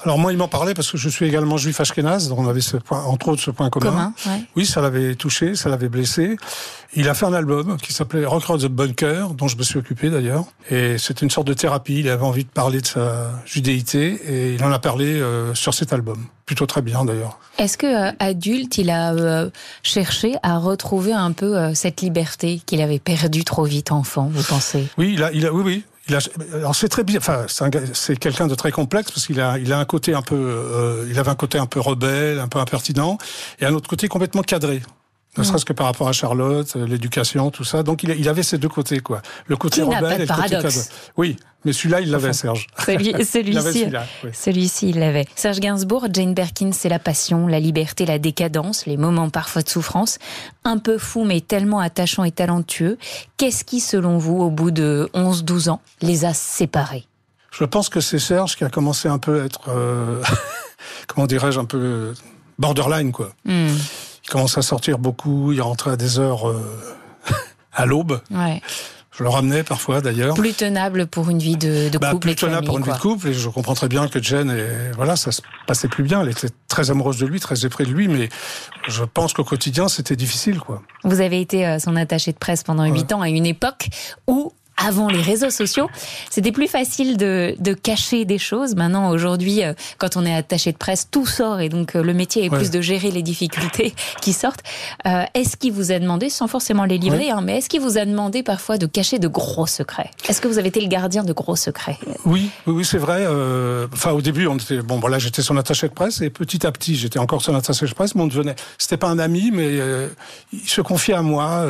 Alors 0.04 0.18
moi, 0.18 0.32
il 0.32 0.38
m'en 0.38 0.48
parlait 0.48 0.74
parce 0.74 0.90
que 0.90 0.98
je 0.98 1.08
suis 1.08 1.26
également 1.26 1.56
juif 1.56 1.80
ashkénaze, 1.80 2.28
donc 2.28 2.38
on 2.38 2.48
avait 2.48 2.60
ce 2.60 2.76
point, 2.76 3.02
entre 3.04 3.28
autres 3.28 3.42
ce 3.42 3.50
point 3.52 3.70
commun. 3.70 3.90
Commun, 3.90 4.14
ouais. 4.26 4.42
Oui, 4.56 4.66
ça 4.66 4.80
l'avait 4.80 5.14
touché, 5.14 5.54
ça 5.54 5.68
l'avait 5.68 5.88
blessé. 5.88 6.36
Il 6.94 7.08
a 7.08 7.14
fait 7.14 7.24
un 7.24 7.32
album 7.32 7.76
qui 7.78 7.92
s'appelait 7.92 8.26
Rock 8.26 8.44
Road 8.44 8.60
the 8.60 8.66
Bunker, 8.66 9.28
dont 9.34 9.48
je 9.48 9.56
me 9.56 9.62
suis 9.62 9.78
occupé 9.78 10.10
d'ailleurs. 10.10 10.44
Et 10.70 10.98
c'était 10.98 11.24
une 11.24 11.30
sorte 11.30 11.46
de 11.46 11.54
thérapie. 11.54 12.00
Il 12.00 12.08
avait 12.08 12.24
envie 12.24 12.44
de 12.44 12.50
parler 12.50 12.80
de 12.80 12.86
sa 12.86 13.30
judéité 13.46 14.20
et 14.26 14.54
il 14.54 14.64
en 14.64 14.72
a 14.72 14.78
parlé 14.78 15.06
euh, 15.06 15.54
sur 15.54 15.72
cet 15.72 15.92
album. 15.92 16.26
Plutôt 16.46 16.66
très 16.66 16.82
bien 16.82 17.04
d'ailleurs. 17.04 17.38
Est-ce 17.58 17.78
que 17.78 17.86
euh, 17.86 18.12
adulte, 18.18 18.76
il 18.78 18.90
a 18.90 19.12
euh, 19.12 19.50
cherché 19.82 20.34
à 20.42 20.58
retrouver 20.58 21.12
un 21.12 21.32
peu 21.32 21.56
euh, 21.56 21.74
cette 21.74 22.00
liberté 22.00 22.60
qu'il 22.66 22.82
avait 22.82 22.98
perdue 22.98 23.44
trop 23.44 23.64
vite 23.64 23.92
enfant, 23.92 24.28
vous 24.32 24.42
pensez? 24.42 24.88
Oui, 24.98 25.12
il 25.14 25.22
a, 25.22 25.32
il 25.32 25.46
a, 25.46 25.52
oui, 25.52 25.62
oui. 25.64 25.84
Il 26.08 26.16
a, 26.16 26.18
alors 26.54 26.74
c'est 26.74 26.88
très 26.88 27.04
bien. 27.04 27.18
Enfin, 27.18 27.46
c'est 27.48 28.18
quelqu'un 28.18 28.48
de 28.48 28.54
très 28.54 28.72
complexe 28.72 29.10
parce 29.12 29.26
qu'il 29.26 29.40
a, 29.40 29.58
il 29.58 29.72
a 29.72 29.78
un 29.78 29.84
côté 29.84 30.14
un 30.14 30.22
peu, 30.22 30.34
euh, 30.36 31.06
il 31.08 31.18
avait 31.18 31.30
un 31.30 31.36
côté 31.36 31.58
un 31.58 31.66
peu 31.66 31.80
rebelle, 31.80 32.40
un 32.40 32.48
peu 32.48 32.58
impertinent, 32.58 33.18
et 33.60 33.66
un 33.66 33.72
autre 33.72 33.88
côté 33.88 34.08
complètement 34.08 34.42
cadré. 34.42 34.82
Ne 35.38 35.44
serait-ce 35.44 35.64
que 35.64 35.72
par 35.72 35.86
rapport 35.86 36.08
à 36.08 36.12
Charlotte, 36.12 36.70
euh, 36.76 36.86
l'éducation, 36.86 37.50
tout 37.50 37.64
ça. 37.64 37.82
Donc 37.82 38.02
il, 38.02 38.28
avait 38.28 38.42
ces 38.42 38.58
deux 38.58 38.68
côtés, 38.68 39.00
quoi. 39.00 39.22
Le 39.46 39.56
côté 39.56 39.76
Qui 39.76 39.82
rebelle 39.82 40.00
pas 40.02 40.08
de 40.08 40.14
et 40.14 40.18
le 40.18 40.26
côté 40.26 40.26
paradoxe. 40.26 40.74
cadré. 40.74 40.90
Oui, 41.16 41.36
mais 41.64 41.72
celui-là, 41.72 42.00
il 42.02 42.10
l'avait, 42.10 42.28
Enfin, 42.28 42.32
Serge. 42.34 42.66
Celui, 42.84 43.12
celui-ci, 43.24 43.62
celui-là, 43.62 44.06
oui. 44.24 44.30
celui-ci, 44.34 44.90
il 44.90 44.98
l'avait. 44.98 45.24
Serge 45.34 45.60
Gainsbourg, 45.60 46.08
Jane 46.12 46.34
Birkin, 46.34 46.72
c'est 46.72 46.90
la 46.90 46.98
passion, 46.98 47.46
la 47.46 47.60
liberté, 47.60 48.04
la 48.04 48.18
décadence, 48.18 48.84
les 48.84 48.98
moments 48.98 49.30
parfois 49.30 49.62
de 49.62 49.70
souffrance. 49.70 50.18
Un 50.64 50.76
peu 50.76 50.98
fou, 50.98 51.24
mais 51.24 51.40
tellement 51.40 51.78
attachant 51.78 52.24
et 52.24 52.30
talentueux. 52.32 52.98
Qu'est-ce 53.38 53.64
qui, 53.64 53.80
selon 53.80 54.18
vous, 54.18 54.36
au 54.38 54.50
bout 54.50 54.70
de 54.70 55.08
11-12 55.14 55.70
ans, 55.70 55.80
les 56.02 56.26
a 56.26 56.34
séparés? 56.34 57.06
Je 57.52 57.64
pense 57.64 57.88
que 57.88 58.00
c'est 58.00 58.18
Serge 58.18 58.56
qui 58.56 58.64
a 58.64 58.70
commencé 58.70 59.08
un 59.08 59.18
peu 59.18 59.40
à 59.40 59.44
être, 59.46 59.62
euh, 59.68 60.22
comment 61.06 61.26
dirais-je, 61.26 61.58
un 61.58 61.64
peu 61.64 62.12
borderline, 62.58 63.12
quoi. 63.12 63.30
Hmm, 63.46 63.68
Il 64.24 64.30
commençait 64.30 64.58
à 64.58 64.62
sortir 64.62 64.98
beaucoup, 64.98 65.52
il 65.52 65.60
rentrait 65.60 65.92
à 65.92 65.96
des 65.96 66.18
heures 66.18 66.48
euh, 66.48 66.62
à 67.72 67.86
l'aube. 67.86 68.20
ouais. 68.30 68.60
Je 69.14 69.22
le 69.24 69.28
ramenais 69.28 69.62
parfois 69.62 70.00
d'ailleurs. 70.00 70.34
Plus 70.34 70.54
tenable 70.54 71.06
pour 71.06 71.28
une 71.28 71.38
vie 71.38 71.58
de, 71.58 71.90
de 71.90 71.98
Bah, 71.98 72.12
couple 72.12 72.28
plus 72.28 72.34
tenable 72.36 72.54
famille, 72.64 72.66
pour 72.66 72.78
une 72.78 72.84
vie 72.84 72.92
de 72.92 73.02
couple, 73.02 73.28
et 73.28 73.34
je 73.34 73.46
comprends 73.50 73.74
très 73.74 73.88
bien 73.88 74.08
que 74.08 74.22
Jen, 74.22 74.50
et, 74.50 74.90
voilà, 74.96 75.16
ça 75.16 75.32
se 75.32 75.42
passait 75.66 75.88
plus 75.88 76.02
bien. 76.02 76.22
Elle 76.22 76.30
était 76.30 76.48
très 76.66 76.90
amoureuse 76.90 77.18
de 77.18 77.26
lui, 77.26 77.38
très 77.38 77.66
épris 77.66 77.84
de 77.84 77.90
lui, 77.90 78.08
mais 78.08 78.30
je 78.88 79.04
pense 79.04 79.34
qu'au 79.34 79.44
quotidien, 79.44 79.88
c'était 79.88 80.16
difficile, 80.16 80.60
quoi. 80.60 80.80
Vous 81.04 81.20
avez 81.20 81.42
été 81.42 81.66
euh, 81.66 81.78
son 81.78 81.94
attaché 81.96 82.32
de 82.32 82.38
presse 82.38 82.62
pendant 82.62 82.86
huit 82.86 83.12
ans 83.12 83.20
à 83.20 83.28
une 83.28 83.44
époque 83.44 83.88
où 84.26 84.54
avant 84.86 85.08
les 85.08 85.20
réseaux 85.20 85.50
sociaux, 85.50 85.88
c'était 86.30 86.52
plus 86.52 86.68
facile 86.68 87.16
de, 87.16 87.54
de 87.58 87.74
cacher 87.74 88.24
des 88.24 88.38
choses. 88.38 88.74
Maintenant, 88.74 89.10
aujourd'hui, 89.10 89.62
euh, 89.64 89.72
quand 89.98 90.16
on 90.16 90.24
est 90.24 90.34
attaché 90.34 90.72
de 90.72 90.76
presse, 90.76 91.08
tout 91.10 91.26
sort 91.26 91.60
et 91.60 91.68
donc 91.68 91.94
euh, 91.96 92.02
le 92.02 92.14
métier 92.14 92.44
est 92.44 92.50
Ouais. 92.52 92.58
plus 92.58 92.70
de 92.70 92.80
gérer 92.82 93.10
les 93.10 93.22
difficultés 93.22 93.94
qui 94.20 94.32
sortent. 94.34 94.62
Euh, 95.06 95.24
est-ce 95.34 95.56
qu'il 95.56 95.72
vous 95.72 95.90
a 95.92 95.98
demandé, 95.98 96.28
sans 96.28 96.48
forcément 96.48 96.84
les 96.84 96.98
livrer, 96.98 97.30
hein, 97.30 97.40
mais 97.42 97.58
est-ce 97.58 97.68
qu'il 97.68 97.80
vous 97.80 97.96
a 97.98 98.04
demandé 98.04 98.42
parfois 98.42 98.76
de 98.78 98.86
cacher 98.86 99.18
de 99.18 99.28
gros 99.28 99.66
secrets? 99.66 100.10
Est-ce 100.28 100.40
que 100.40 100.48
vous 100.48 100.58
avez 100.58 100.68
été 100.68 100.80
le 100.80 100.88
gardien 100.88 101.22
de 101.24 101.32
gros 101.32 101.56
secrets? 101.56 101.98
Oui, 102.26 102.50
oui, 102.66 102.84
c'est 102.84 102.98
vrai. 102.98 103.18
euh, 103.20 103.86
Enfin, 103.92 104.10
au 104.12 104.20
début, 104.20 104.46
on 104.48 104.56
était 104.56 104.82
bon. 104.82 104.98
Voilà, 104.98 105.18
j'étais 105.18 105.40
son 105.42 105.56
attaché 105.56 105.88
de 105.88 105.92
presse 105.94 106.20
et 106.20 106.30
petit 106.30 106.66
à 106.66 106.72
petit, 106.72 106.94
j'étais 106.96 107.18
encore 107.18 107.40
son 107.42 107.54
attaché 107.54 107.86
de 107.86 107.92
presse. 107.94 108.14
Mais 108.14 108.22
on 108.22 108.26
devenait. 108.26 108.54
C'était 108.76 108.96
pas 108.98 109.08
un 109.08 109.18
ami, 109.18 109.50
mais 109.52 109.68
euh, 109.80 110.08
il 110.52 110.68
se 110.68 110.80
confiait 110.82 111.14
à 111.14 111.22
moi. 111.22 111.64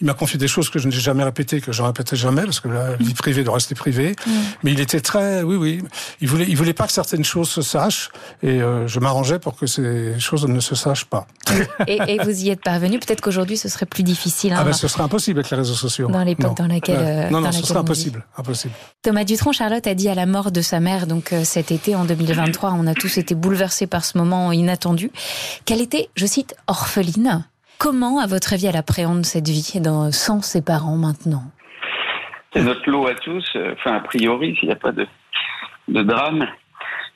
il 0.00 0.06
m'a 0.06 0.14
confié 0.14 0.38
des 0.38 0.48
choses 0.48 0.68
que 0.70 0.78
je 0.78 0.86
n'ai 0.88 0.94
jamais 0.94 1.24
répétées, 1.24 1.60
que 1.60 1.72
je 1.72 1.82
répétais 1.82 2.14
jamais, 2.16 2.42
parce 2.44 2.57
que 2.60 2.68
la 2.68 2.96
vie 2.96 3.14
privée 3.14 3.44
doit 3.44 3.54
rester 3.54 3.74
privée. 3.74 4.14
Mais 4.62 4.72
il 4.72 4.80
était 4.80 5.00
très, 5.00 5.42
oui, 5.42 5.56
oui. 5.56 5.82
Il 6.20 6.28
voulait, 6.28 6.46
il 6.48 6.56
voulait 6.56 6.72
pas 6.72 6.86
que 6.86 6.92
certaines 6.92 7.24
choses 7.24 7.48
se 7.48 7.62
sachent, 7.62 8.10
et 8.42 8.60
euh, 8.62 8.86
je 8.86 9.00
m'arrangeais 9.00 9.38
pour 9.38 9.56
que 9.56 9.66
ces 9.66 10.18
choses 10.18 10.46
ne 10.46 10.60
se 10.60 10.74
sachent 10.74 11.04
pas. 11.06 11.26
et, 11.86 11.98
et 12.06 12.18
vous 12.22 12.44
y 12.44 12.50
êtes 12.50 12.62
parvenu. 12.62 12.98
Peut-être 12.98 13.20
qu'aujourd'hui, 13.20 13.56
ce 13.56 13.68
serait 13.68 13.86
plus 13.86 14.02
difficile. 14.02 14.52
hein, 14.52 14.58
Ah 14.60 14.64
ben, 14.64 14.72
ce 14.72 14.88
serait 14.88 15.02
impossible 15.02 15.40
avec 15.40 15.50
les 15.50 15.56
réseaux 15.56 15.74
sociaux. 15.74 16.08
Dans 16.08 16.22
l'époque 16.24 16.56
dans 16.56 16.66
laquelle, 16.66 16.96
euh, 16.98 17.24
non, 17.24 17.30
dans 17.30 17.38
non, 17.40 17.46
laquelle 17.46 17.60
ce 17.60 17.66
serait 17.66 17.78
impossible, 17.80 18.24
impossible. 18.36 18.74
Thomas 19.02 19.24
Dutronc, 19.24 19.52
Charlotte 19.52 19.86
a 19.86 19.94
dit 19.94 20.08
à 20.08 20.14
la 20.14 20.26
mort 20.26 20.50
de 20.52 20.60
sa 20.60 20.80
mère, 20.80 21.06
donc 21.06 21.32
euh, 21.32 21.44
cet 21.44 21.70
été 21.70 21.94
en 21.94 22.04
2023, 22.04 22.72
on 22.72 22.86
a 22.86 22.94
tous 22.94 23.18
été 23.18 23.34
bouleversés 23.34 23.86
par 23.86 24.04
ce 24.04 24.18
moment 24.18 24.52
inattendu, 24.52 25.10
qu'elle 25.64 25.80
était, 25.80 26.08
je 26.16 26.26
cite, 26.26 26.54
orpheline. 26.66 27.44
Comment, 27.78 28.18
à 28.18 28.26
votre 28.26 28.54
avis, 28.54 28.66
elle 28.66 28.76
appréhende 28.76 29.24
cette 29.24 29.48
vie 29.48 29.72
dans, 29.80 30.10
sans 30.10 30.42
ses 30.42 30.60
parents 30.62 30.96
maintenant? 30.96 31.44
C'est 32.52 32.62
notre 32.62 32.88
lot 32.90 33.06
à 33.06 33.14
tous. 33.14 33.44
euh, 33.56 33.74
Enfin, 33.78 33.96
a 33.96 34.00
priori, 34.00 34.56
s'il 34.58 34.68
n'y 34.68 34.72
a 34.74 34.76
pas 34.76 34.92
de, 34.92 35.06
de 35.88 36.02
drame. 36.02 36.46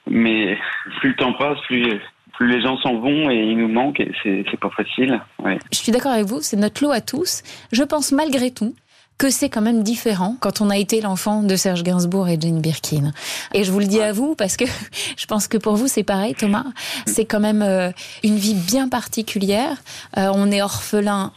Mais 0.08 0.58
plus 1.00 1.10
le 1.10 1.16
temps 1.16 1.32
passe, 1.34 1.58
plus, 1.66 2.00
plus 2.32 2.48
les 2.48 2.60
gens 2.62 2.76
s'en 2.78 2.98
vont 2.98 3.30
et 3.30 3.36
ils 3.36 3.56
nous 3.56 3.68
manquent 3.68 4.00
et 4.00 4.10
c'est 4.22 4.44
c'est 4.50 4.58
pas 4.58 4.70
facile. 4.70 5.20
Ouais. 5.38 5.58
Je 5.70 5.78
suis 5.78 5.92
d'accord 5.92 6.12
avec 6.12 6.26
vous, 6.26 6.40
c'est 6.40 6.56
notre 6.56 6.82
lot 6.82 6.90
à 6.90 7.00
tous. 7.00 7.42
Je 7.70 7.82
pense 7.84 8.10
malgré 8.10 8.50
tout 8.50 8.74
que 9.18 9.30
c'est 9.30 9.48
quand 9.48 9.60
même 9.60 9.84
différent 9.84 10.36
quand 10.40 10.60
on 10.60 10.70
a 10.70 10.76
été 10.76 11.00
l'enfant 11.00 11.44
de 11.44 11.54
Serge 11.54 11.84
Gainsbourg 11.84 12.28
et 12.28 12.36
Jane 12.40 12.60
Birkin. 12.60 13.12
Et 13.54 13.62
je 13.62 13.70
vous 13.70 13.78
le 13.78 13.86
dis 13.86 14.00
à 14.02 14.12
vous 14.12 14.34
parce 14.34 14.56
que 14.56 14.64
je 15.16 15.26
pense 15.26 15.46
que 15.46 15.56
pour 15.56 15.76
vous 15.76 15.86
c'est 15.86 16.02
pareil, 16.02 16.34
Thomas. 16.34 16.64
C'est 17.06 17.24
quand 17.26 17.38
même 17.40 17.62
euh, 17.62 17.90
une 18.24 18.36
vie 18.36 18.54
bien 18.54 18.88
particulière. 18.88 19.76
Euh, 20.16 20.32
on 20.34 20.50
est 20.50 20.62
orphelin 20.62 21.30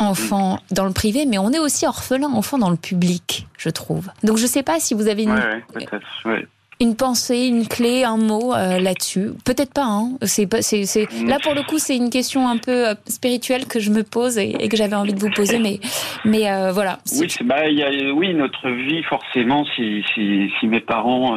enfant 0.00 0.58
dans 0.70 0.84
le 0.84 0.92
privé, 0.92 1.26
mais 1.26 1.38
on 1.38 1.50
est 1.52 1.58
aussi 1.58 1.86
orphelin 1.86 2.32
enfant 2.32 2.58
dans 2.58 2.70
le 2.70 2.76
public, 2.76 3.46
je 3.58 3.68
trouve. 3.70 4.08
Donc 4.24 4.36
je 4.38 4.46
sais 4.46 4.62
pas 4.62 4.80
si 4.80 4.94
vous 4.94 5.08
avez 5.08 5.22
une, 5.22 5.30
Ouais, 5.32 5.36
ouais, 5.36 5.62
peut-être. 5.74 6.00
Ouais. 6.24 6.46
une 6.80 6.96
pensée, 6.96 7.46
une 7.46 7.68
clé, 7.68 8.04
un 8.04 8.16
mot 8.16 8.54
euh, 8.54 8.78
là-dessus. 8.80 9.32
Peut-être 9.44 9.72
pas. 9.74 9.84
Hein. 9.84 10.12
C'est 10.22 10.48
c'est... 10.62 11.06
Là 11.26 11.36
pour 11.42 11.52
le 11.54 11.62
coup, 11.62 11.78
c'est 11.78 11.94
une 11.96 12.08
question 12.08 12.48
un 12.48 12.56
peu 12.56 12.88
euh, 12.88 12.94
spirituelle 13.06 13.66
que 13.66 13.78
je 13.80 13.90
me 13.90 14.02
pose 14.02 14.38
et, 14.38 14.56
et 14.58 14.68
que 14.70 14.76
j'avais 14.78 14.96
envie 14.96 15.12
de 15.12 15.20
vous 15.20 15.30
poser, 15.30 15.58
mais 15.58 15.78
mais 16.24 16.50
euh, 16.50 16.72
voilà. 16.72 16.98
Oui, 17.18 17.28
c'est- 17.28 17.44
bah, 17.44 17.68
il 17.68 17.76
y 17.78 17.82
a, 17.82 17.90
oui, 18.14 18.32
notre 18.34 18.70
vie, 18.70 19.02
forcément, 19.02 19.64
si, 19.76 20.02
si, 20.14 20.50
si 20.58 20.66
mes 20.66 20.80
parents 20.80 21.36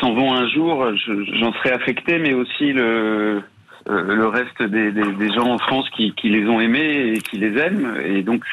s'en 0.00 0.12
vont 0.14 0.32
un 0.34 0.48
jour, 0.50 0.84
je- 0.96 1.38
j'en 1.40 1.52
serai 1.52 1.70
affecté, 1.70 2.18
mais 2.18 2.32
aussi 2.32 2.72
le, 2.72 3.42
euh, 3.88 4.14
le 4.14 4.26
reste 4.28 4.62
des, 4.62 4.92
des, 4.92 5.12
des 5.12 5.32
gens 5.32 5.48
en 5.48 5.58
France 5.58 5.88
qui, 5.90 6.12
qui 6.12 6.28
les 6.28 6.46
ont 6.48 6.60
aimés 6.60 7.14
et 7.14 7.18
qui 7.18 7.38
les 7.38 7.56
aiment. 7.58 7.96
Et 8.04 8.22
donc, 8.22 8.44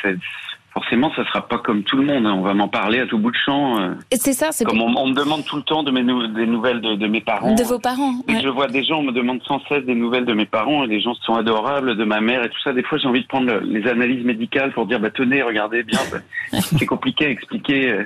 forcément, 0.74 1.12
ça 1.16 1.26
sera 1.26 1.48
pas 1.48 1.58
comme 1.58 1.82
tout 1.84 1.98
le 1.98 2.04
monde. 2.06 2.26
hein. 2.28 2.36
On 2.38 2.42
va 2.44 2.54
m'en 2.54 2.68
parler 2.68 3.00
à 3.00 3.08
tout 3.08 3.18
bout 3.18 3.32
de 3.32 3.38
champ. 3.38 3.80
euh. 3.82 3.94
C'est 4.12 4.34
ça. 4.34 4.50
C'est 4.52 4.64
Comme 4.64 4.80
on, 4.82 4.96
on 4.96 5.08
me 5.08 5.14
demande 5.16 5.44
tout 5.44 5.56
le 5.56 5.64
temps 5.64 5.82
de 5.84 5.90
mes 5.92 6.04
nou- 6.04 6.28
des 6.28 6.46
nouvelles 6.46 6.82
de, 6.82 6.96
de 6.96 7.08
mes 7.08 7.20
parents. 7.22 7.56
de 7.56 7.64
vos 7.64 7.80
parents. 7.80 8.14
Ouais. 8.28 8.40
je 8.42 8.48
vois 8.48 8.68
des 8.68 8.84
gens, 8.84 9.00
on 9.00 9.04
me 9.04 9.12
demande 9.12 9.42
sans 9.44 9.60
cesse 9.68 9.84
des 9.86 9.96
nouvelles 9.96 10.26
de 10.26 10.34
mes 10.34 10.46
parents 10.46 10.84
et 10.84 10.88
les 10.88 11.02
gens 11.02 11.16
sont 11.16 11.34
adorables, 11.36 11.98
de 11.98 12.04
ma 12.04 12.22
mère 12.22 12.44
et 12.44 12.50
tout 12.50 12.60
ça. 12.64 12.74
Des 12.74 12.84
fois, 12.84 12.98
j'ai 13.00 13.08
envie 13.08 13.24
de 13.24 13.28
prendre 13.28 13.48
le- 13.52 13.60
les 13.62 13.88
analyses 13.90 14.24
médicales 14.24 14.72
pour 14.72 14.86
dire, 14.86 15.00
bah, 15.00 15.10
tenez, 15.10 15.42
regardez 15.42 15.82
bien. 15.84 16.00
bah, 16.12 16.20
c'est 16.62 16.86
compliqué 16.86 17.26
à 17.26 17.30
expliquer 17.30 17.92
euh, 17.92 18.04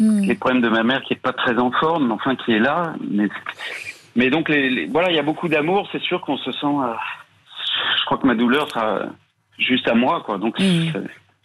Hmm. 0.00 0.20
les 0.24 0.34
problèmes 0.34 0.60
de 0.62 0.68
ma 0.68 0.82
mère 0.82 1.02
qui 1.02 1.12
est 1.14 1.20
pas 1.22 1.32
très 1.32 1.56
en 1.58 1.70
forme, 1.70 2.08
mais 2.08 2.14
enfin 2.14 2.34
qui 2.36 2.52
est 2.52 2.58
là. 2.58 2.94
Mais, 3.10 3.28
mais 4.16 4.30
donc, 4.30 4.48
les, 4.48 4.70
les- 4.70 4.86
voilà, 4.86 5.10
il 5.10 5.16
y 5.16 5.18
a 5.18 5.22
beaucoup 5.22 5.48
d'amour. 5.48 5.88
C'est 5.92 6.02
sûr 6.02 6.20
qu'on 6.20 6.36
se 6.36 6.52
sent. 6.52 6.66
euh, 6.66 6.92
je 7.98 8.04
crois 8.06 8.18
que 8.18 8.26
ma 8.26 8.34
douleur 8.34 8.68
sera 8.70 9.02
juste 9.58 9.88
à 9.88 9.94
moi, 9.94 10.22
quoi. 10.24 10.38
Donc, 10.38 10.58
Mm. 10.58 10.92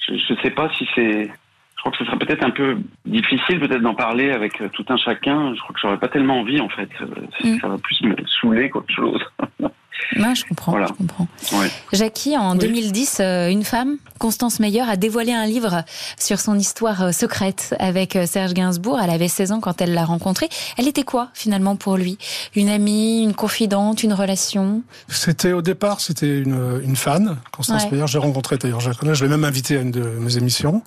je, 0.08 0.16
je 0.16 0.34
sais 0.42 0.52
pas 0.52 0.70
si 0.78 0.88
c'est. 0.96 1.26
Je 1.26 1.82
crois 1.82 1.92
que 1.94 1.98
ce 2.00 2.06
sera 2.06 2.18
peut-être 2.18 2.44
un 2.44 2.50
peu 2.50 2.78
difficile, 3.06 3.60
peut-être 3.62 3.82
d'en 3.82 3.96
parler 3.96 4.32
avec 4.32 4.60
euh, 4.62 4.68
tout 4.70 4.86
un 4.90 4.98
chacun. 4.98 5.54
Je 5.56 5.62
crois 5.62 5.74
que 5.74 5.80
j'aurais 5.80 5.98
pas 5.98 6.10
tellement 6.10 6.40
envie, 6.42 6.60
en 6.60 6.70
fait. 6.70 6.90
Euh, 7.02 7.06
Mm. 7.44 7.60
Ça 7.62 7.68
va 7.70 7.78
plus 7.78 8.02
me 8.02 8.16
saouler 8.28 8.70
qu'autre 8.70 8.94
chose. 8.94 9.24
Ouais, 10.18 10.34
je 10.36 10.44
comprends. 10.46 10.72
Voilà. 10.72 10.88
Je 10.88 10.94
comprends. 10.94 11.28
Ouais. 11.54 11.70
Jackie, 11.94 12.36
en 12.38 12.54
Oui. 12.54 12.60
2010, 12.60 13.18
euh, 13.20 13.48
une 13.50 13.64
femme, 13.64 13.98
Constance 14.18 14.60
Meyer, 14.60 14.82
a 14.82 14.96
dévoilé 14.98 15.32
un 15.34 15.46
livre 15.46 15.84
sur 16.20 16.40
son 16.40 16.58
histoire 16.58 17.04
euh, 17.04 17.12
secrète 17.12 17.76
avec 17.80 18.16
euh, 18.16 18.26
Serge 18.26 18.54
Gainsbourg. 18.54 19.00
Elle 19.02 19.12
avait 19.12 19.28
16 19.28 19.52
ans 19.52 19.60
quand 19.60 19.82
elle 19.82 19.94
l'a 19.94 20.06
rencontré. 20.06 20.50
Elle 20.78 20.88
était 20.88 21.04
quoi 21.04 21.30
finalement 21.34 21.76
pour 21.76 21.96
lui? 21.98 22.18
Une 22.56 22.70
amie, 22.70 23.22
une 23.24 23.34
confidente, 23.36 24.04
une 24.04 24.14
relation? 24.14 24.82
C'était 25.08 25.52
au 25.52 25.62
départ, 25.62 26.00
c'était 26.02 26.40
une, 26.40 26.82
une 26.84 26.96
fan, 26.96 27.38
Constance 27.52 27.84
Ouais. 27.84 27.92
Meyer. 27.92 28.08
J'ai 28.08 28.18
rencontré 28.20 28.58
d'ailleurs, 28.58 28.80
je 28.80 28.90
la 28.90 28.96
connais. 28.96 29.16
Je 29.16 29.24
l'ai 29.24 29.30
même 29.30 29.44
invitée 29.44 29.78
à 29.78 29.82
une 29.82 29.92
de 29.92 30.02
mes 30.02 30.38
émissions. 30.38 30.84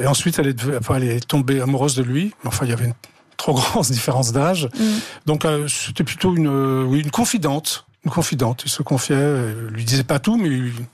Et 0.00 0.06
ensuite, 0.06 0.38
elle 0.38 0.48
est, 0.48 0.56
elle 0.90 1.26
tombée 1.26 1.60
amoureuse 1.60 1.94
de 1.94 2.02
lui. 2.02 2.32
Mais 2.42 2.48
Enfin, 2.48 2.64
il 2.64 2.70
y 2.70 2.72
avait 2.72 2.86
une 2.86 2.94
trop 3.36 3.54
grande 3.54 3.84
différence 3.86 4.32
d'âge. 4.32 4.68
Mm. 4.78 4.84
Donc, 5.26 5.44
euh, 5.44 5.68
c'était 5.68 6.04
plutôt 6.04 6.34
une, 6.34 6.48
euh, 6.48 6.84
oui, 6.84 7.00
une 7.00 7.10
confidente. 7.10 7.85
Confidente. 8.10 8.62
Il 8.64 8.70
se 8.70 8.82
confiait, 8.82 9.16
euh, 9.16 9.70
lui 9.70 9.84
disait 9.84 10.04
pas 10.04 10.18
tout, 10.18 10.36
mais 10.36 10.48
il, 10.48 10.66
il 10.68 10.86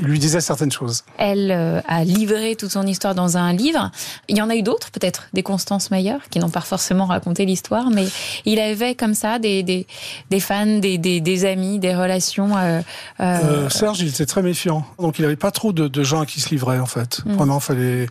lui 0.00 0.18
disait 0.18 0.40
certaines 0.40 0.72
choses. 0.72 1.04
Elle 1.18 1.50
euh, 1.50 1.80
a 1.88 2.04
livré 2.04 2.56
toute 2.56 2.70
son 2.70 2.86
histoire 2.86 3.14
dans 3.14 3.36
un 3.36 3.52
livre. 3.52 3.90
Il 4.28 4.36
y 4.36 4.42
en 4.42 4.50
a 4.50 4.56
eu 4.56 4.62
d'autres, 4.62 4.90
peut-être, 4.90 5.28
des 5.32 5.42
Constance 5.42 5.90
Meyer, 5.90 6.16
qui 6.30 6.38
n'ont 6.38 6.50
pas 6.50 6.60
forcément 6.60 7.06
raconté 7.06 7.44
l'histoire, 7.46 7.90
mais 7.90 8.06
il 8.44 8.58
avait 8.60 8.94
comme 8.94 9.14
ça 9.14 9.38
des, 9.38 9.62
des, 9.62 9.86
des 10.30 10.40
fans, 10.40 10.78
des, 10.78 10.98
des, 10.98 11.20
des 11.20 11.44
amis, 11.44 11.78
des 11.78 11.94
relations. 11.94 12.56
euh, 12.56 12.80
euh, 13.20 13.38
Euh, 13.42 13.68
Serge, 13.70 14.00
il 14.00 14.08
était 14.08 14.26
très 14.26 14.42
méfiant. 14.42 14.84
Donc, 14.98 15.18
il 15.18 15.24
avait 15.24 15.36
pas 15.36 15.50
trop 15.50 15.72
de, 15.72 15.88
de 15.88 16.02
gens 16.02 16.20
à 16.20 16.26
qui 16.26 16.40
se 16.40 16.50
livrer, 16.50 16.78
en 16.78 16.86
fait. 16.86 17.22
Mm. 17.24 17.32
Vraiment, 17.34 17.60
fallait, 17.60 18.06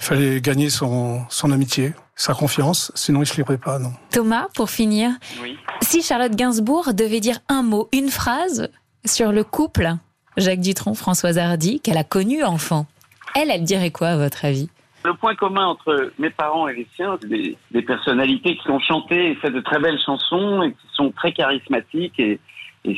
fallait 0.00 0.40
gagner 0.40 0.70
son, 0.70 1.22
son 1.28 1.52
amitié, 1.52 1.94
sa 2.16 2.34
confiance. 2.34 2.92
Sinon, 2.94 3.22
il 3.22 3.26
se 3.26 3.36
livrait 3.36 3.58
pas, 3.58 3.78
non. 3.78 3.92
Thomas, 4.10 4.46
pour 4.54 4.70
finir, 4.70 5.10
Oui. 5.42 5.56
si 5.82 6.02
Charlotte 6.02 6.34
Gainsbourg 6.34 6.94
devait 6.94 7.20
dire 7.20 7.40
un 7.48 7.62
mot, 7.62 7.88
une 7.92 8.10
phrase 8.10 8.68
sur 9.04 9.32
le 9.32 9.44
couple 9.44 9.94
Jacques 10.36 10.60
Dutronc, 10.60 10.94
Françoise 10.94 11.38
Hardy, 11.38 11.80
qu'elle 11.80 11.96
a 11.96 12.04
connu 12.04 12.42
enfant, 12.42 12.86
elle, 13.34 13.50
elle 13.50 13.64
dirait 13.64 13.90
quoi 13.90 14.08
à 14.08 14.16
votre 14.16 14.44
avis? 14.44 14.68
Le 15.04 15.14
point 15.14 15.34
commun 15.34 15.66
entre 15.66 16.12
mes 16.18 16.30
parents 16.30 16.66
et 16.66 16.74
les 16.74 16.86
siens, 16.96 17.18
des, 17.22 17.56
des 17.70 17.82
personnalités 17.82 18.56
qui 18.56 18.70
ont 18.70 18.80
chanté 18.80 19.32
et 19.32 19.34
fait 19.34 19.50
de 19.50 19.60
très 19.60 19.78
belles 19.78 20.00
chansons 20.04 20.62
et 20.62 20.72
qui 20.72 20.86
sont 20.94 21.10
très 21.10 21.32
charismatiques 21.32 22.18
et, 22.18 22.40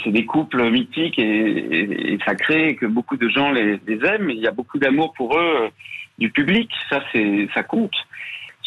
c'est 0.03 0.11
des 0.11 0.27
couples 0.27 0.69
mythiques 0.69 1.17
et, 1.17 2.19
sacrés 2.27 2.75
que 2.75 2.87
beaucoup 2.87 3.17
de 3.17 3.29
gens 3.29 3.53
les, 3.53 3.79
aiment. 3.87 4.31
Il 4.31 4.41
y 4.41 4.49
a 4.49 4.51
beaucoup 4.51 4.79
d'amour 4.79 5.13
pour 5.13 5.39
eux 5.39 5.57
euh, 5.63 5.69
du 6.19 6.31
public, 6.31 6.69
ça 6.91 7.01
c'est 7.13 7.49
ça 7.55 7.63
compte. 7.63 7.95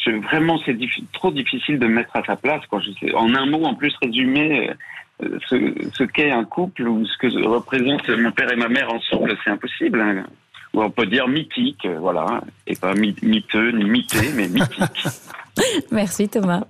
Vraiment, 0.08 0.58
c'est 0.66 0.78
trop 1.12 1.32
difficile 1.32 1.78
de 1.78 1.86
me 1.86 1.96
mettre 1.96 2.16
à 2.16 2.24
sa 2.24 2.36
place. 2.36 2.62
Je 2.72 2.92
sais, 3.00 3.14
en 3.14 3.36
un 3.36 3.46
mot, 3.46 3.64
en 3.66 3.76
plus, 3.76 3.94
résumer 4.02 4.70
euh, 4.70 4.74
ce, 5.50 5.74
ce 5.94 6.04
qu'est 6.04 6.32
un 6.32 6.46
couple 6.46 6.88
ou 6.88 7.06
ce 7.06 7.18
que 7.18 7.48
représente 7.48 8.08
mon 8.10 8.32
père 8.32 8.52
et 8.52 8.56
ma 8.56 8.68
mère 8.70 8.92
ensemble, 8.94 9.36
c'est 9.44 9.50
impossible. 9.52 10.00
hein. 10.02 10.26
Ou 10.74 10.84
on 10.84 10.92
peut 10.92 11.08
dire 11.08 11.28
mythique, 11.28 11.84
euh, 11.86 11.98
voilà, 12.00 12.42
et 12.68 12.76
pas 12.76 12.94
miteux 12.94 13.72
ni 13.72 13.86
mité, 13.86 14.30
mais 14.36 14.48
mythique. 14.48 15.08
Merci 15.92 16.30
Thomas. 16.30 16.62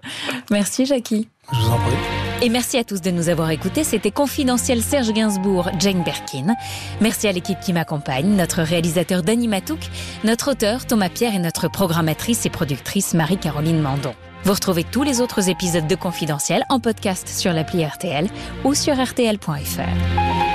Merci 0.49 0.85
Jackie. 0.85 1.27
Je 1.51 1.57
vous 1.59 1.69
en 1.71 1.77
prie. 1.77 1.95
Et 2.41 2.47
merci 2.47 2.77
à 2.77 2.85
tous 2.85 3.01
de 3.01 3.11
nous 3.11 3.27
avoir 3.27 3.51
écoutés. 3.51 3.83
C'était 3.83 4.11
Confidentiel 4.11 4.81
Serge 4.81 5.11
Gainsbourg, 5.11 5.69
Jane 5.77 6.03
Birkin. 6.03 6.55
Merci 7.01 7.27
à 7.27 7.33
l'équipe 7.33 7.59
qui 7.59 7.73
m'accompagne, 7.73 8.29
notre 8.37 8.61
réalisateur 8.61 9.21
Danny 9.23 9.49
Matouk, 9.49 9.79
notre 10.23 10.51
auteur 10.51 10.87
Thomas 10.87 11.09
Pierre 11.09 11.35
et 11.35 11.39
notre 11.39 11.69
programmatrice 11.69 12.45
et 12.45 12.49
productrice 12.49 13.13
Marie-Caroline 13.13 13.81
Mandon. 13.81 14.13
Vous 14.43 14.53
retrouvez 14.53 14.83
tous 14.83 15.03
les 15.03 15.21
autres 15.21 15.49
épisodes 15.49 15.87
de 15.87 15.95
Confidentiel 15.95 16.63
en 16.69 16.79
podcast 16.79 17.27
sur 17.27 17.53
l'appli 17.53 17.85
RTL 17.85 18.27
ou 18.63 18.73
sur 18.73 18.95
rtl.fr. 18.95 20.48